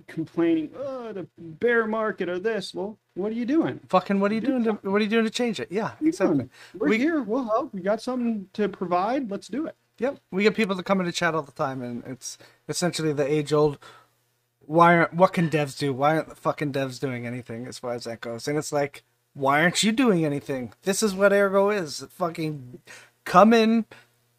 [0.07, 4.35] complaining oh the bear market or this well what are you doing Fucking, what are
[4.35, 5.69] you doing to what are you doing to change it?
[5.71, 6.47] Yeah, exactly.
[6.77, 10.43] we're We- here we'll help we got something to provide let's do it Yep, we
[10.43, 13.77] get people that come into chat all the time, and it's essentially the age old.
[14.65, 15.93] Why aren't what can devs do?
[15.93, 18.47] Why aren't the fucking devs doing anything as far as that goes?
[18.47, 19.03] And it's like,
[19.33, 20.73] why aren't you doing anything?
[20.83, 22.05] This is what Ergo is.
[22.09, 22.79] Fucking
[23.25, 23.85] come in,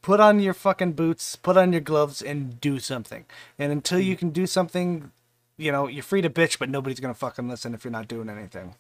[0.03, 3.25] put on your fucking boots, put on your gloves, and do something.
[3.59, 4.19] And until you mm-hmm.
[4.19, 5.13] can do something,
[5.57, 8.29] you know, you're free to bitch, but nobody's gonna fucking listen if you're not doing
[8.29, 8.75] anything.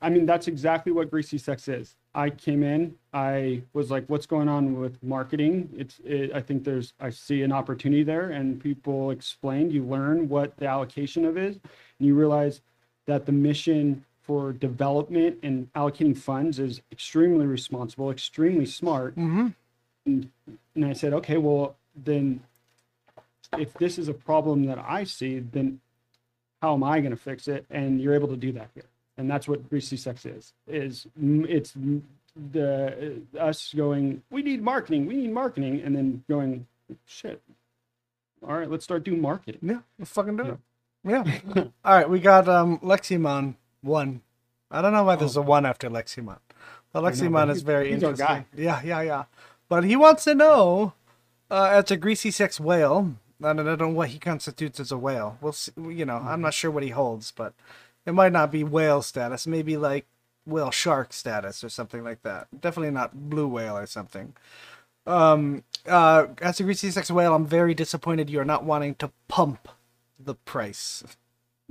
[0.00, 1.96] I mean that's exactly what GreasyCex is.
[2.14, 6.62] I came in, I was like, "What's going on with marketing?" It's, it, I think
[6.62, 9.72] there's, I see an opportunity there, and people explained.
[9.72, 11.58] You learn what the allocation of is,
[11.98, 12.60] and you realize
[13.06, 19.16] that the mission for development and allocating funds is extremely responsible, extremely smart.
[19.16, 19.48] Mm-hmm.
[20.06, 20.30] And,
[20.74, 22.40] and I said, okay, well then,
[23.58, 25.80] if this is a problem that I see, then
[26.62, 27.66] how am I going to fix it?
[27.70, 28.84] And you're able to do that here
[29.16, 31.74] and that's what GreasyCex is is it's
[32.50, 36.66] the uh, us going we need marketing we need marketing and then going
[37.06, 37.40] shit
[38.46, 40.58] all right let's start doing marketing Yeah, let's fucking do it.
[41.06, 41.22] Yeah.
[41.84, 44.22] All right, we got um Leximon one.
[44.70, 46.38] I don't know why there's a one after Leximon.
[46.92, 47.02] But Oh.
[47.02, 48.46] know, Leximon but is very he's our interesting.
[48.56, 48.62] guy.
[48.62, 49.24] Yeah, yeah, yeah.
[49.68, 50.94] But he wants to know,
[51.50, 54.96] uh, as a GreasyCex whale, I don't, I don't know what he constitutes as a
[54.96, 55.36] whale.
[55.42, 56.28] We'll see, you know, Mm-hmm.
[56.28, 57.52] I'm not sure what he holds, but
[58.06, 59.46] it might not be whale status.
[59.46, 60.06] Maybe like
[60.46, 62.48] whale shark status or something like that.
[62.60, 64.34] Definitely not blue whale or something.
[65.06, 69.68] Um, uh, as a GreasyCex whale, I'm very disappointed you're not wanting to pump
[70.18, 71.04] the price.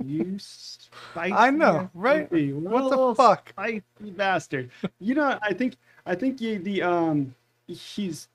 [0.04, 2.30] you spicy I know, right?
[2.30, 3.50] What the fuck?
[3.50, 7.34] spicy bastard you know i think i think you the um
[7.66, 8.28] he's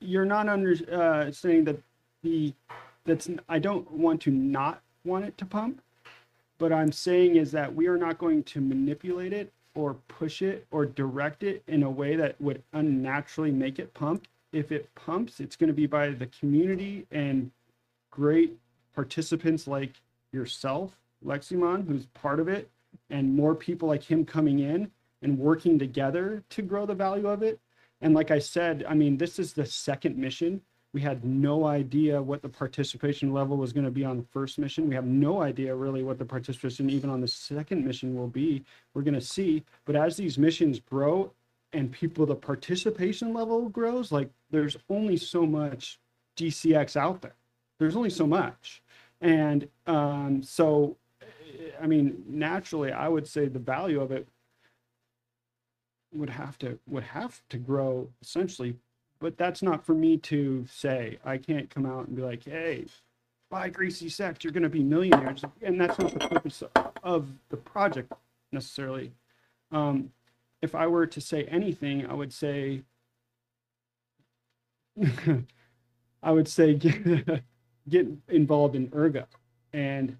[0.00, 1.82] you're not understanding that
[2.22, 2.54] the
[3.04, 5.82] that's i don't want to not want it to pump
[6.60, 10.66] but i'm saying is that we are not going to manipulate it or push it
[10.70, 14.26] or direct it in a way that would unnaturally make it pump.
[14.52, 17.50] If it pumps it's going to be by the community and
[18.10, 18.56] great
[18.94, 20.00] participants like
[20.32, 22.68] yourself leximon who's part of it
[23.10, 24.90] and more people like him coming in
[25.22, 27.60] and working together to grow the value of it.
[28.00, 30.60] And like i said i mean this is the second mission
[30.92, 34.58] we had no idea what the participation level was going to be on the first
[34.58, 34.88] mission.
[34.88, 38.64] We have no idea really what the participation even on the second mission will be.
[38.92, 39.62] We're going to see.
[39.84, 41.32] But as these missions grow
[41.72, 46.00] and people the participation level grows like there's only so much
[46.36, 47.36] gcx out there.
[47.78, 48.82] There's only so much.
[49.20, 50.96] And um, so
[51.80, 54.28] i mean naturally i would say the value of it
[56.12, 58.74] would have to would have to grow essentially
[59.20, 61.18] but that's not for me to say.
[61.24, 62.86] I can't come out and be like hey
[63.50, 66.62] buy GreasyCex you're going to be millionaires and that's not the purpose
[67.02, 68.12] of the project
[68.52, 69.12] necessarily.
[69.72, 70.10] Um,
[70.62, 72.82] if i were to say anything i would say
[76.22, 77.42] i would say get,
[77.88, 79.24] get involved in ergo
[79.72, 80.16] and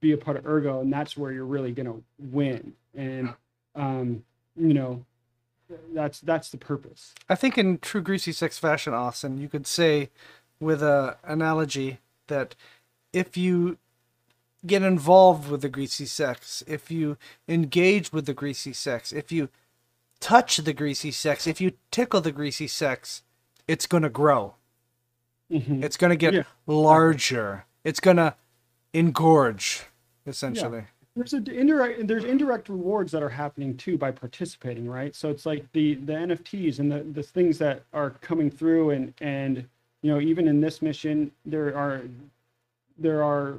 [0.00, 2.72] be a part of ergo and that's where you're really going to win.
[2.94, 3.34] And
[3.74, 4.24] um,
[4.56, 5.04] you know
[5.92, 10.10] that's that's the purpose I think in true GreasyCex fashion, Austin, you could say
[10.58, 12.54] with a analogy that
[13.12, 13.78] if you
[14.66, 17.16] get involved with the GreasyCex, if you
[17.48, 19.48] engage with the GreasyCex, if you
[20.20, 23.22] touch the GreasyCex, if you tickle the GreasyCex,
[23.66, 24.54] it's going to grow.
[25.50, 25.82] Mhm.
[25.82, 26.42] It's going to get Yeah.
[26.66, 27.64] larger.
[27.84, 28.34] It's going to
[28.92, 29.84] engorge,
[30.26, 30.84] essentially.
[31.16, 35.14] There's a indirect there's indirect rewards that are happening too by participating right?
[35.14, 39.12] So it's like the the nfts and the the things that are coming through and
[39.20, 39.68] and
[40.02, 42.02] you know even in this mission there are
[42.96, 43.58] there are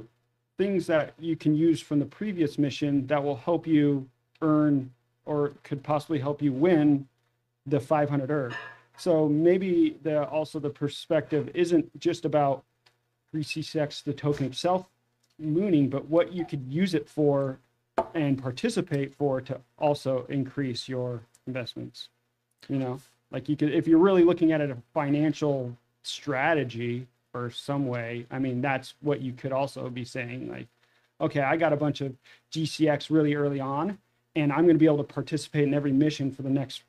[0.56, 4.08] things that you can use from the previous mission that will help you
[4.40, 4.90] earn
[5.26, 7.06] or could possibly help you win
[7.66, 8.54] the 500 erg
[8.96, 12.64] so maybe the also the perspective isn't just about
[13.34, 14.86] GCX the token itself
[15.42, 17.58] mooning, but what you could use it for
[18.14, 22.08] and participate for to also increase your investments.
[22.68, 23.00] You know,
[23.30, 28.26] like you could, if you're really looking at it a financial strategy or some way,
[28.30, 30.50] I mean, that's what you could also be saying.
[30.50, 30.68] Like,
[31.20, 32.14] okay, I got a bunch of
[32.52, 33.98] GCX really early on,
[34.36, 36.82] and I'm going to be able to participate in every mission for the next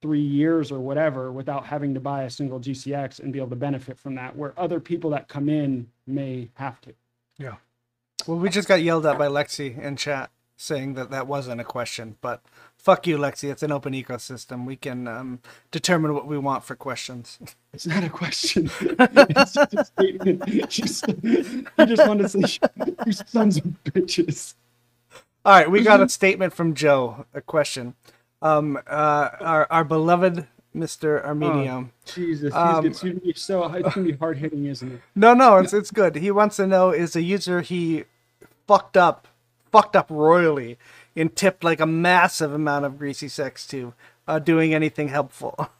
[0.00, 3.56] three years or whatever without having to buy a single GCX and be able to
[3.56, 6.92] benefit from that, where other people that come in may have to.
[8.26, 10.30] Well, we just got yelled at by Lexi in chat.
[10.56, 12.16] saying that that wasn't a question.
[12.20, 12.42] But
[12.76, 13.50] fuck you, Lexi.
[13.50, 14.64] It's an open ecosystem.
[14.64, 15.40] We can um,
[15.72, 17.38] determine what we want for questions.
[17.72, 18.70] It's not a question.
[18.80, 20.46] it's just a statement.
[20.68, 22.58] Just, you just want to say,
[23.06, 24.54] you sons of bitches.
[25.44, 27.26] All right, we got a statement from Joe.
[27.34, 27.94] A question.
[28.42, 31.24] Um, uh, our our beloved Mr.
[31.26, 31.90] Armenio.
[32.06, 35.00] Jesus, Um, it's gonna be so it's gonna be hard hitting, isn't it?
[35.14, 36.16] No, no, it's it's good.
[36.16, 38.04] He wants to know is a user he
[38.66, 39.28] fucked up,
[39.70, 40.78] fucked up royally,
[41.14, 43.92] and tipped like a massive amount of GreasyCex to,
[44.26, 45.68] uh, doing anything helpful.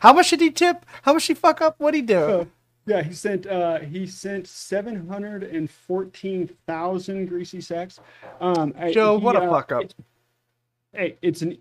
[0.00, 0.86] How much did he tip?
[1.02, 1.74] How much he fuck up?
[1.78, 2.18] What'd he do?
[2.18, 2.44] Uh,
[2.86, 7.98] yeah, he sent uh he sent seven hundred and fourteen thousand greasy sacks.
[8.40, 9.82] Um, I- Joe, he, what a uh, fuck up.
[9.82, 9.94] it-
[10.92, 11.58] hey, it's an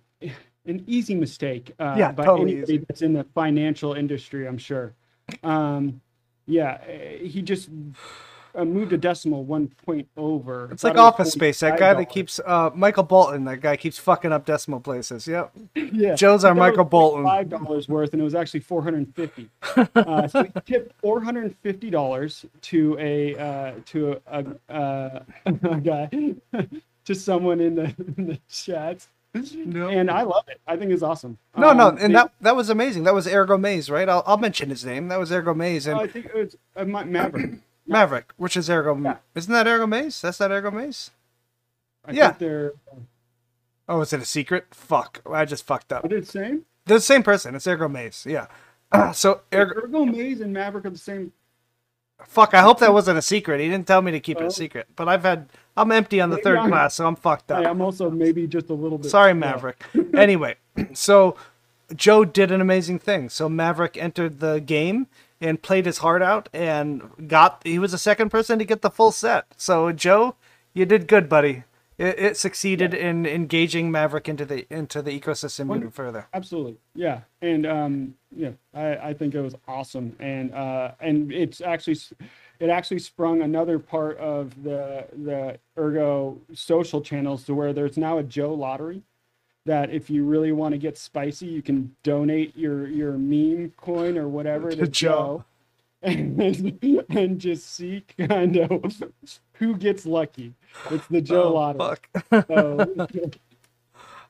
[0.65, 1.73] an easy mistake.
[1.79, 2.85] Uh, Yeah, by totally anybody easy.
[2.87, 4.93] that's in the financial industry, I'm sure.
[5.43, 6.01] Um,
[6.45, 7.69] yeah, eh, he just
[8.53, 10.69] uh, moved a decimal one point over.
[10.71, 11.59] It's like it Office Space.
[11.61, 13.45] That guy that keeps uh, Michael Bolton.
[13.45, 15.27] That guy keeps fucking up decimal places.
[15.27, 15.53] Yep.
[15.93, 17.23] Yeah, Joe's our he thought it Michael Bolton.
[17.23, 19.49] Five dollars worth, and it was actually four hundred and fifty.
[19.95, 24.73] uh, so he tipped four hundred and fifty dollars to a uh, to a, a,
[24.73, 25.51] uh, a
[25.81, 26.09] guy
[27.05, 29.87] to someone in the in the chat, No.
[29.87, 30.59] and I love it.
[30.67, 31.37] I think it's awesome.
[31.55, 33.03] No, no, Um, and they- that that was amazing.
[33.03, 34.09] That was Ergo Maze, right?
[34.09, 35.07] I'll, I'll mention his name.
[35.07, 37.59] That was Ergo Maze and I think it was uh, Maverick.
[37.87, 38.97] Maverick, which is Ergo.
[39.01, 39.17] Yeah.
[39.35, 40.21] Isn't that Ergo Maze?
[40.21, 41.11] That's not Ergo Maze.
[42.05, 42.27] I Yeah.
[42.27, 42.73] think they're.
[43.87, 44.67] Oh, is it a secret?
[44.71, 46.03] Fuck, I just fucked up.
[46.03, 46.65] What did the same?
[46.85, 47.55] They're the same person.
[47.55, 48.25] It's Ergo Maze.
[48.27, 48.47] Yeah.
[49.13, 51.31] so Ergo, Ergo Maze and Maverick are the same.
[52.27, 52.53] Fuck.
[52.53, 53.59] I hope that wasn't a secret.
[53.59, 54.47] He didn't tell me to keep it Oh.
[54.47, 54.87] a secret.
[54.95, 55.49] But I've had.
[55.77, 57.65] I'm empty on the third class, so I'm fucked up.
[57.65, 59.09] I'm also maybe just a little bit.
[59.09, 59.33] Sorry.
[59.33, 59.81] Maverick.
[60.13, 60.55] anyway,
[60.93, 61.35] so
[61.95, 63.29] Joe did an amazing thing.
[63.29, 65.07] So Maverick entered the game
[65.39, 67.61] and played his heart out and got.
[67.63, 69.45] He was the second person to get the full set.
[69.57, 70.35] So Joe,
[70.73, 71.63] you did good, buddy.
[72.01, 76.27] It, it succeeded in engaging Maverick into the into the ecosystem Wonder- even further.
[76.33, 81.61] Absolutely, yeah, and um, yeah, I, I think it was awesome, and uh, and it's
[81.61, 81.97] actually
[82.59, 88.17] it actually sprung another part of the the Ergo social channels to where there's now
[88.17, 89.03] a Joe lottery
[89.67, 94.17] that if you really want to get spicy, you can donate your your meme coin
[94.17, 95.09] or whatever To to Joe.
[95.11, 95.45] Joe.
[96.03, 99.03] And, and just see kind of
[99.61, 100.55] who gets lucky.
[100.91, 102.09] It's the Joe Oh, fuck.
[102.49, 102.87] So,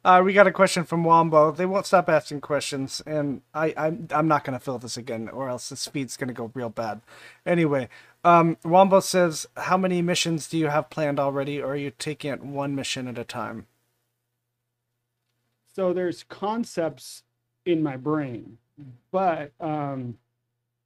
[0.05, 1.51] Uh, we got a question from Wombo.
[1.51, 5.49] They won't stop asking questions, and I, I'm I'm not gonna fill this again, or
[5.49, 7.01] else the speed's gonna go real bad.
[7.45, 7.89] Anyway,
[8.23, 12.31] um, Wombo says, "How many missions do you have planned already, or are you taking
[12.33, 13.67] it one mission at a time?"
[15.73, 17.23] so there's concepts
[17.65, 18.57] in my brain
[19.11, 20.17] but um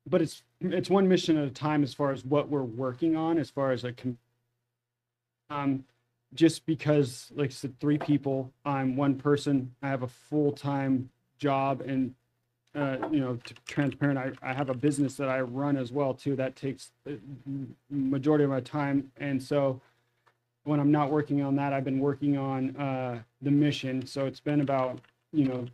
[0.07, 3.37] but it's it's one mission at a time as far as what we're working on
[3.37, 4.17] as far as like com-
[5.49, 5.83] um
[6.33, 11.81] just because like i said three people i'm one person i have a full-time job
[11.81, 12.13] and
[12.75, 14.19] uh, you know, t- transparent.
[14.19, 16.35] I, I have a business that I run as well too.
[16.35, 17.13] That takes uh,
[17.89, 19.79] majority of my time, and so
[20.65, 24.05] when I'm not working on that, I've been working on uh, the mission.
[24.05, 24.99] So it's been about
[25.31, 25.65] you know,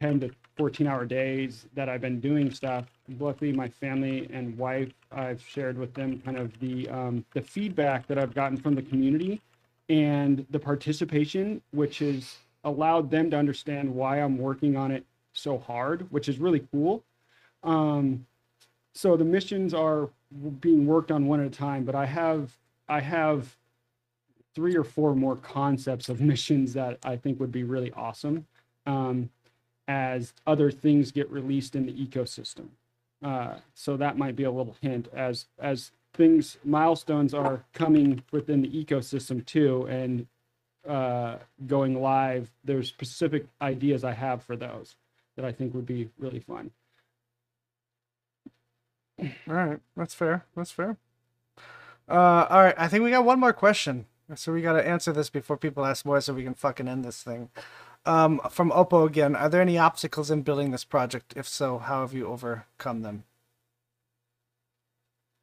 [0.00, 2.86] ten to fourteen hour days that I've been doing stuff.
[3.18, 8.06] Luckily, my family and wife, I've shared with them kind of the um, the feedback
[8.08, 9.40] that I've gotten from the community
[9.88, 15.58] and the participation, which has allowed them to understand why I'm working on it so
[15.58, 17.04] hard, which is really cool.
[17.62, 18.26] Um,
[18.94, 20.08] so the missions are
[20.60, 22.56] being worked on one at a time, but I have
[22.88, 23.56] I have
[24.54, 28.46] three or four more concepts of missions that I think would be really awesome
[28.86, 29.28] um,
[29.88, 32.68] as other things get released in the ecosystem.
[33.22, 38.62] Uh, so that might be a little hint as as things milestones are coming within
[38.62, 40.26] the ecosystem too and
[40.88, 41.36] uh,
[41.66, 42.50] going live.
[42.64, 44.96] There's specific ideas I have for those
[45.36, 46.70] that I think would be really fun.
[49.18, 50.44] All right, that's fair.
[50.54, 50.96] That's fair.
[52.08, 55.12] Uh, all right, I think we got one more question, so we got to answer
[55.12, 57.48] this before people ask more, so we can fucking end this thing.
[58.06, 61.34] Um, from Oppo again, are there any obstacles in building this project?
[61.36, 63.24] If so, how have you overcome them?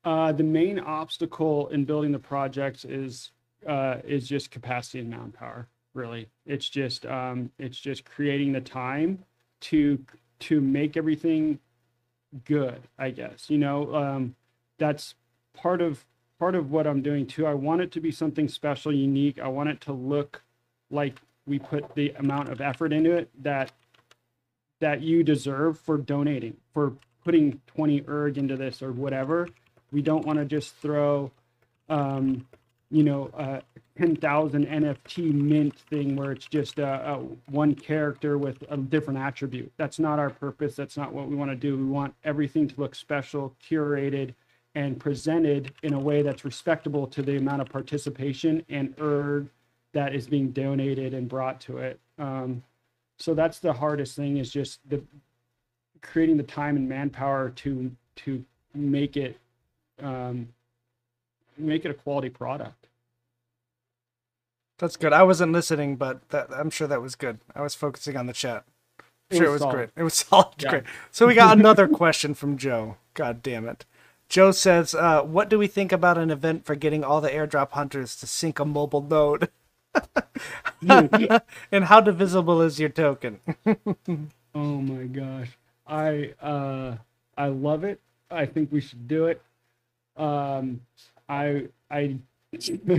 [0.05, 3.31] Uh, the main obstacle in building the project is
[3.67, 5.67] uh, is just capacity and manpower.
[5.93, 9.19] Really, it's just um, it's just creating the time
[9.61, 9.99] to
[10.39, 11.59] to make everything
[12.45, 12.81] good.
[12.97, 14.35] I guess you know um,
[14.77, 15.15] that's
[15.53, 16.05] part of
[16.39, 17.45] part of what I'm doing too.
[17.45, 19.39] I want it to be something special, unique.
[19.39, 20.43] I want it to look
[20.89, 23.71] like we put the amount of effort into it that
[24.79, 26.93] that you deserve for donating for
[27.23, 29.47] putting 20 erg into this or whatever
[29.91, 31.31] we don't want to just throw
[31.89, 32.45] um,
[32.89, 33.61] you know a
[33.97, 37.17] 10,000 NFT mint thing where it's just a, a
[37.49, 39.71] one character with a different attribute.
[39.77, 40.75] That's not our purpose.
[40.75, 41.77] That's not what we want to do.
[41.77, 44.33] We want everything to look special, curated,
[44.73, 49.49] and presented in a way that's respectable to the amount of participation and erg
[49.93, 51.99] that is being donated and brought to it.
[52.19, 52.63] Um,
[53.19, 55.01] so that's the hardest thing is just the
[56.01, 58.43] creating the time and manpower to to
[58.73, 59.37] make it
[60.01, 60.47] um,
[61.57, 62.87] make it a quality product.
[64.79, 65.13] That's good.
[65.13, 67.39] I wasn't listening, but that, I'm sure that was good.
[67.55, 68.65] I was focusing on the chat.
[68.99, 69.75] I'm It sure it was was solid.
[69.75, 69.89] great.
[69.95, 70.53] It was solid.
[70.57, 70.69] Yeah.
[70.69, 70.83] Great.
[71.11, 72.97] So we got another question from Joe.
[73.13, 73.85] God damn it.
[74.29, 77.71] Joe says, uh, "What do we think about an event for getting all the airdrop
[77.71, 79.49] hunters to sync a mobile node?
[81.71, 83.39] and how divisible is your token?"
[84.55, 85.57] Oh my gosh.
[85.87, 86.97] I uh
[87.37, 87.99] I love it.
[88.29, 89.41] I think we should do it.
[90.17, 90.81] Um
[91.29, 92.17] I I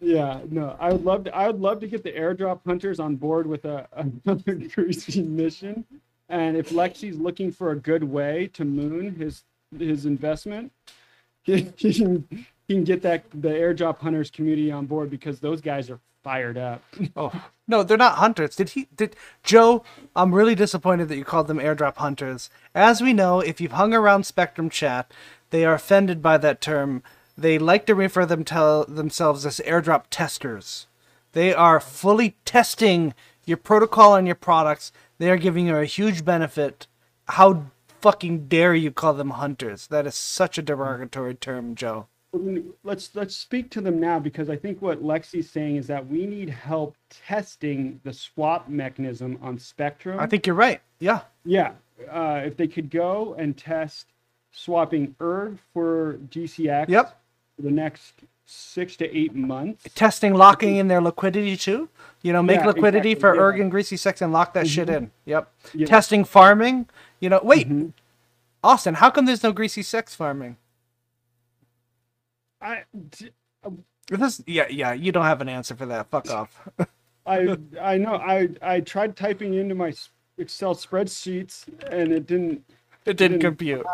[0.00, 0.76] Yeah, no.
[0.78, 3.64] I would love to I would love to get the airdrop hunters on board with
[3.64, 3.88] a
[4.24, 5.84] another greasy mission.
[6.28, 9.44] And if Lexi's looking for a good way to moon his
[9.76, 10.72] his investment,
[11.42, 11.62] he
[12.74, 16.82] can get that the airdrop hunters community on board because those guys are fired up.
[17.16, 17.32] Oh
[17.66, 18.56] no, they're not hunters.
[18.56, 18.88] Did he?
[18.94, 19.84] Did Joe?
[20.16, 22.50] I'm really disappointed that you called them airdrop hunters.
[22.74, 25.12] As we know, if you've hung around Spectrum chat,
[25.50, 27.02] they are offended by that term.
[27.38, 30.86] They like to refer them to themselves as airdrop testers.
[31.32, 33.14] They are fully testing
[33.46, 34.92] your protocol and your products.
[35.18, 36.86] They are giving you a huge benefit.
[37.28, 37.66] How
[38.00, 39.86] fucking dare you call them hunters?
[39.86, 42.06] That is such a derogatory term, Joe.
[42.84, 46.26] Let's let's speak to them now because I think what Lexi's saying is that we
[46.26, 50.20] need help testing the swap mechanism on Spectrum.
[50.20, 50.80] I think you're right.
[51.00, 51.22] Yeah.
[51.44, 51.72] yeah,
[52.10, 54.12] uh, if they could go and test
[54.52, 57.20] swapping ERG for GCX Yep.
[57.56, 58.14] for the next
[58.46, 59.86] six to eight months.
[59.94, 61.88] testing locking in their liquidity too.
[62.22, 63.40] You know, make Yeah, liquidity exactly, for yeah.
[63.42, 65.10] erg and GreasyCex and lock that shit in.
[65.24, 65.52] Yep.
[65.74, 65.86] Yeah.
[65.86, 66.88] Testing farming.
[67.20, 67.92] You know, wait, Mhm.
[68.62, 70.56] Austin, how come there's no GreasyCex farming?
[72.60, 73.30] I, d-
[73.64, 76.08] um, This, yeah, yeah, you don't have an answer for that.
[76.10, 76.68] Fuck off.
[77.26, 79.92] I I know I I tried typing into my
[80.38, 82.64] Excel spreadsheets and it didn't.
[83.06, 83.86] It didn't Didn't- compute.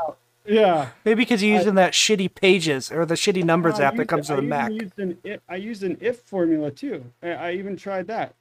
[0.48, 0.90] Yeah.
[1.04, 4.28] Maybe because you're using that shitty pages or the shitty numbers I app that comes
[4.30, 4.70] with a even Mac.
[4.70, 7.04] Used an if, I used an if formula too.
[7.20, 8.34] I, I even tried that,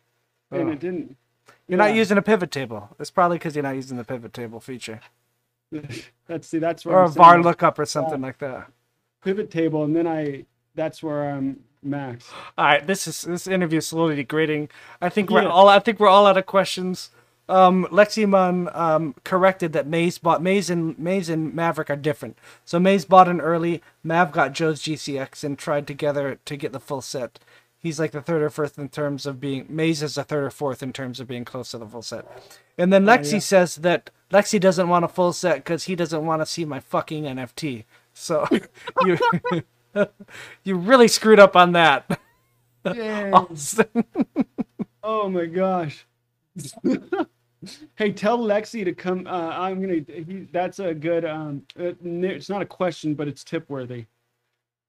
[0.51, 0.71] and Oh.
[0.71, 1.17] it didn't.
[1.67, 2.89] You're not using a pivot table.
[2.99, 4.99] It's probably because you're not using the pivot table feature
[6.27, 8.67] That's see, that's what or I'm a var lookup or something like that.
[9.25, 10.45] Pivot table, and then I.
[10.75, 12.29] That's where I'm max.
[12.57, 14.69] All right, this is this interview is slowly degrading.
[15.01, 15.49] I think we're Yeah.
[15.49, 17.09] all I think we're all out of questions.
[17.47, 22.37] Um, Leximon um, corrected that Maze bought Maze and Maze and Maverick are different.
[22.65, 23.81] So Maze bought an early.
[24.03, 27.39] Mav got Joe's GCX and tried together to get the full set.
[27.77, 30.49] He's like the third or fourth in terms of being Maze is the third or
[30.49, 32.25] fourth in terms of being close to the full set.
[32.79, 33.39] And then Lexi yeah.
[33.39, 36.79] says that Lexi doesn't want a full set because he doesn't want to see my
[36.79, 37.83] fucking NFT.
[38.15, 38.47] So
[39.05, 39.17] you
[40.63, 42.19] you really screwed up on that.
[45.07, 46.05] Oh my gosh.
[47.95, 49.25] hey, tell Lexi to come.
[49.27, 50.01] Uh, I'm gonna.
[50.07, 51.25] He, that's a good.
[51.25, 54.05] Um, uh, n- it's not a question, but it's tip worthy.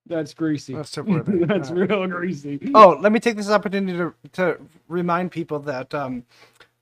[0.06, 0.74] That's greasy.
[0.74, 1.44] That's tip-worthy.
[1.46, 1.90] that's Alright.
[1.90, 2.60] real greasy.
[2.74, 4.58] oh, let me take this opportunity to, to
[4.88, 6.22] remind people that um,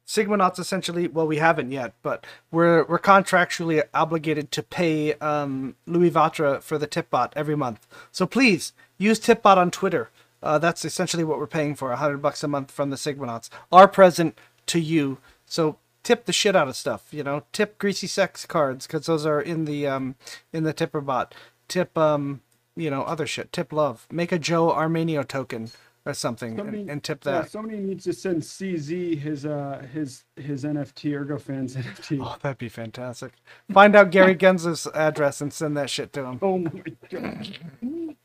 [0.06, 6.10] Sigmanauts essentially, well, we haven't yet, but we're we're contractually obligated to pay um, Louis
[6.10, 7.86] Vatra for the Tipbot every month.
[8.12, 10.10] So please use Tipbot on Twitter.
[10.42, 13.48] Uh, that's essentially what we're paying for, hundred bucks a month from the Sigmanauts.
[13.72, 15.18] Our present to you.
[15.46, 17.06] So tip the shit out of stuff.
[17.10, 20.16] You know, tip GreasyCex cards because those are in the um,
[20.52, 21.34] in the Tipper bot.
[21.66, 22.42] Tip um,
[22.76, 23.52] you know, other shit.
[23.52, 24.06] Tip love.
[24.10, 25.70] Make a Joe Armeanio token
[26.06, 27.50] or something Somebody- and, and tip Yeah, that.
[27.50, 32.20] somebody needs to send CZ his uh his his NFT ErgoFans NFT.
[32.22, 33.32] Oh, that'd be fantastic.
[33.72, 36.38] Find out Gary Gensler's address and send that shit to him.
[36.42, 36.70] Oh my
[37.10, 37.58] god!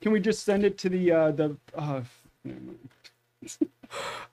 [0.01, 2.01] Can we just send it to the uh the uh?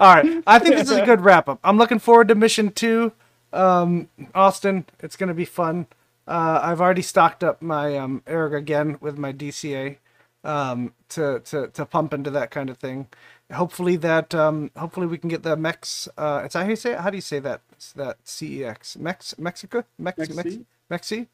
[0.00, 0.42] All right.
[0.46, 1.58] I think this is a good wrap up.
[1.64, 3.12] I'm looking forward to mission two.
[3.52, 5.86] Um, Austin, it's going to be fun.
[6.26, 9.96] Uh, I've already stocked up my um, Erg again with my DCA
[10.44, 13.06] um, to, to, to pump into that kind of thing.
[13.52, 16.08] Hopefully that um, hopefully we can get the Mex.
[16.18, 17.00] Uh, it's how do you say it?
[17.00, 17.60] How do you say that?
[17.72, 20.64] It's that CEX Mex Mexico Mex Mex Mexi?
[20.90, 21.26] Mexi.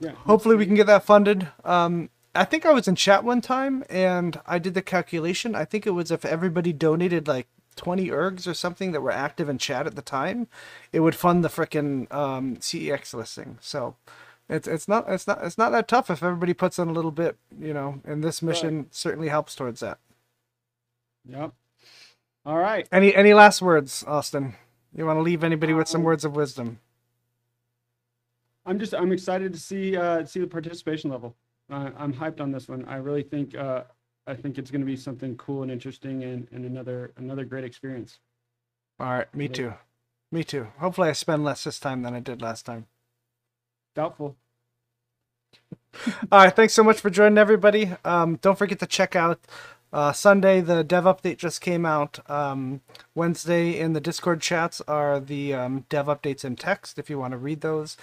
[0.00, 0.12] Yeah.
[0.26, 1.48] Hopefully we can get that funded.
[1.64, 5.54] Um, I think I was in chat one time and I did the calculation.
[5.54, 9.48] I think it was if everybody donated like 20 ergs or something that were active
[9.48, 10.48] in chat at the time,
[10.92, 13.58] it would fund the frickin' um, CEX listing.
[13.60, 13.96] So
[14.48, 17.10] it's it's not it's not it's not that tough if everybody puts in a little
[17.10, 18.00] bit, you know.
[18.04, 19.98] And this mission certainly helps towards that.
[21.28, 21.52] Yep.
[22.46, 22.88] All right.
[22.90, 24.54] Any any last words, Austin?
[24.94, 26.80] You want to leave anybody with some Um, words of wisdom?
[28.66, 31.36] I'm just I'm excited to see uh, see the participation level.
[31.70, 32.84] Uh, I'm hyped on this one.
[32.86, 33.84] I really think uh,
[34.26, 37.64] I think it's going to be something cool and interesting and, and another another great
[37.64, 38.18] experience.
[39.00, 39.74] All right, me too.
[40.32, 40.68] Me too.
[40.78, 42.86] Hopefully I spend less this time than I did last time.
[43.94, 44.36] Doubtful.
[46.30, 47.92] All right, thanks so much for joining everybody.
[48.04, 49.40] Um, don't forget to check out
[49.92, 50.60] uh, Sunday.
[50.60, 52.18] The dev update just came out.
[52.30, 52.80] Um,
[53.14, 57.32] Wednesday in the Discord chats are the um, dev updates in text if you want
[57.32, 57.96] to read those.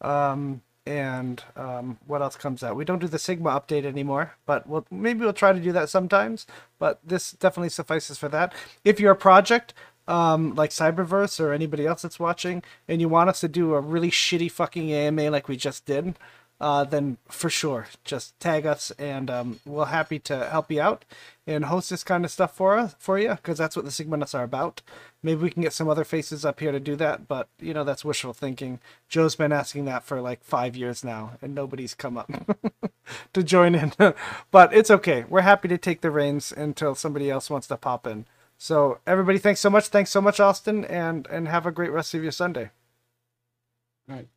[0.00, 2.74] Um, and um, what else comes out?
[2.74, 5.88] We don't do the Sigma update anymore, but we'll, maybe we'll try to do that
[5.88, 6.46] sometimes.
[6.78, 8.52] But this definitely suffices for that.
[8.84, 9.74] If you're a project
[10.08, 13.80] um, like Cyberverse or anybody else that's watching, and you want us to do a
[13.80, 16.16] really shitty fucking AMA like we just did,
[16.62, 21.04] uh, then for sure, just tag us, and um, we're happy to help you out
[21.44, 24.32] and host this kind of stuff for us for you, because that's what the Sigmanauts
[24.32, 24.80] are about.
[25.24, 27.82] Maybe we can get some other faces up here to do that, but you know
[27.82, 28.78] that's wishful thinking.
[29.08, 32.30] Joe's been asking that for like five years now, and nobody's come up
[33.32, 33.92] to join in.
[34.52, 35.24] but it's okay.
[35.28, 38.24] We're happy to take the reins until somebody else wants to pop in.
[38.56, 39.88] So everybody, thanks so much.
[39.88, 42.70] Thanks so much, Austin, and and have a great rest of your Sunday.
[44.08, 44.28] All right.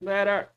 [0.00, 0.50] Later.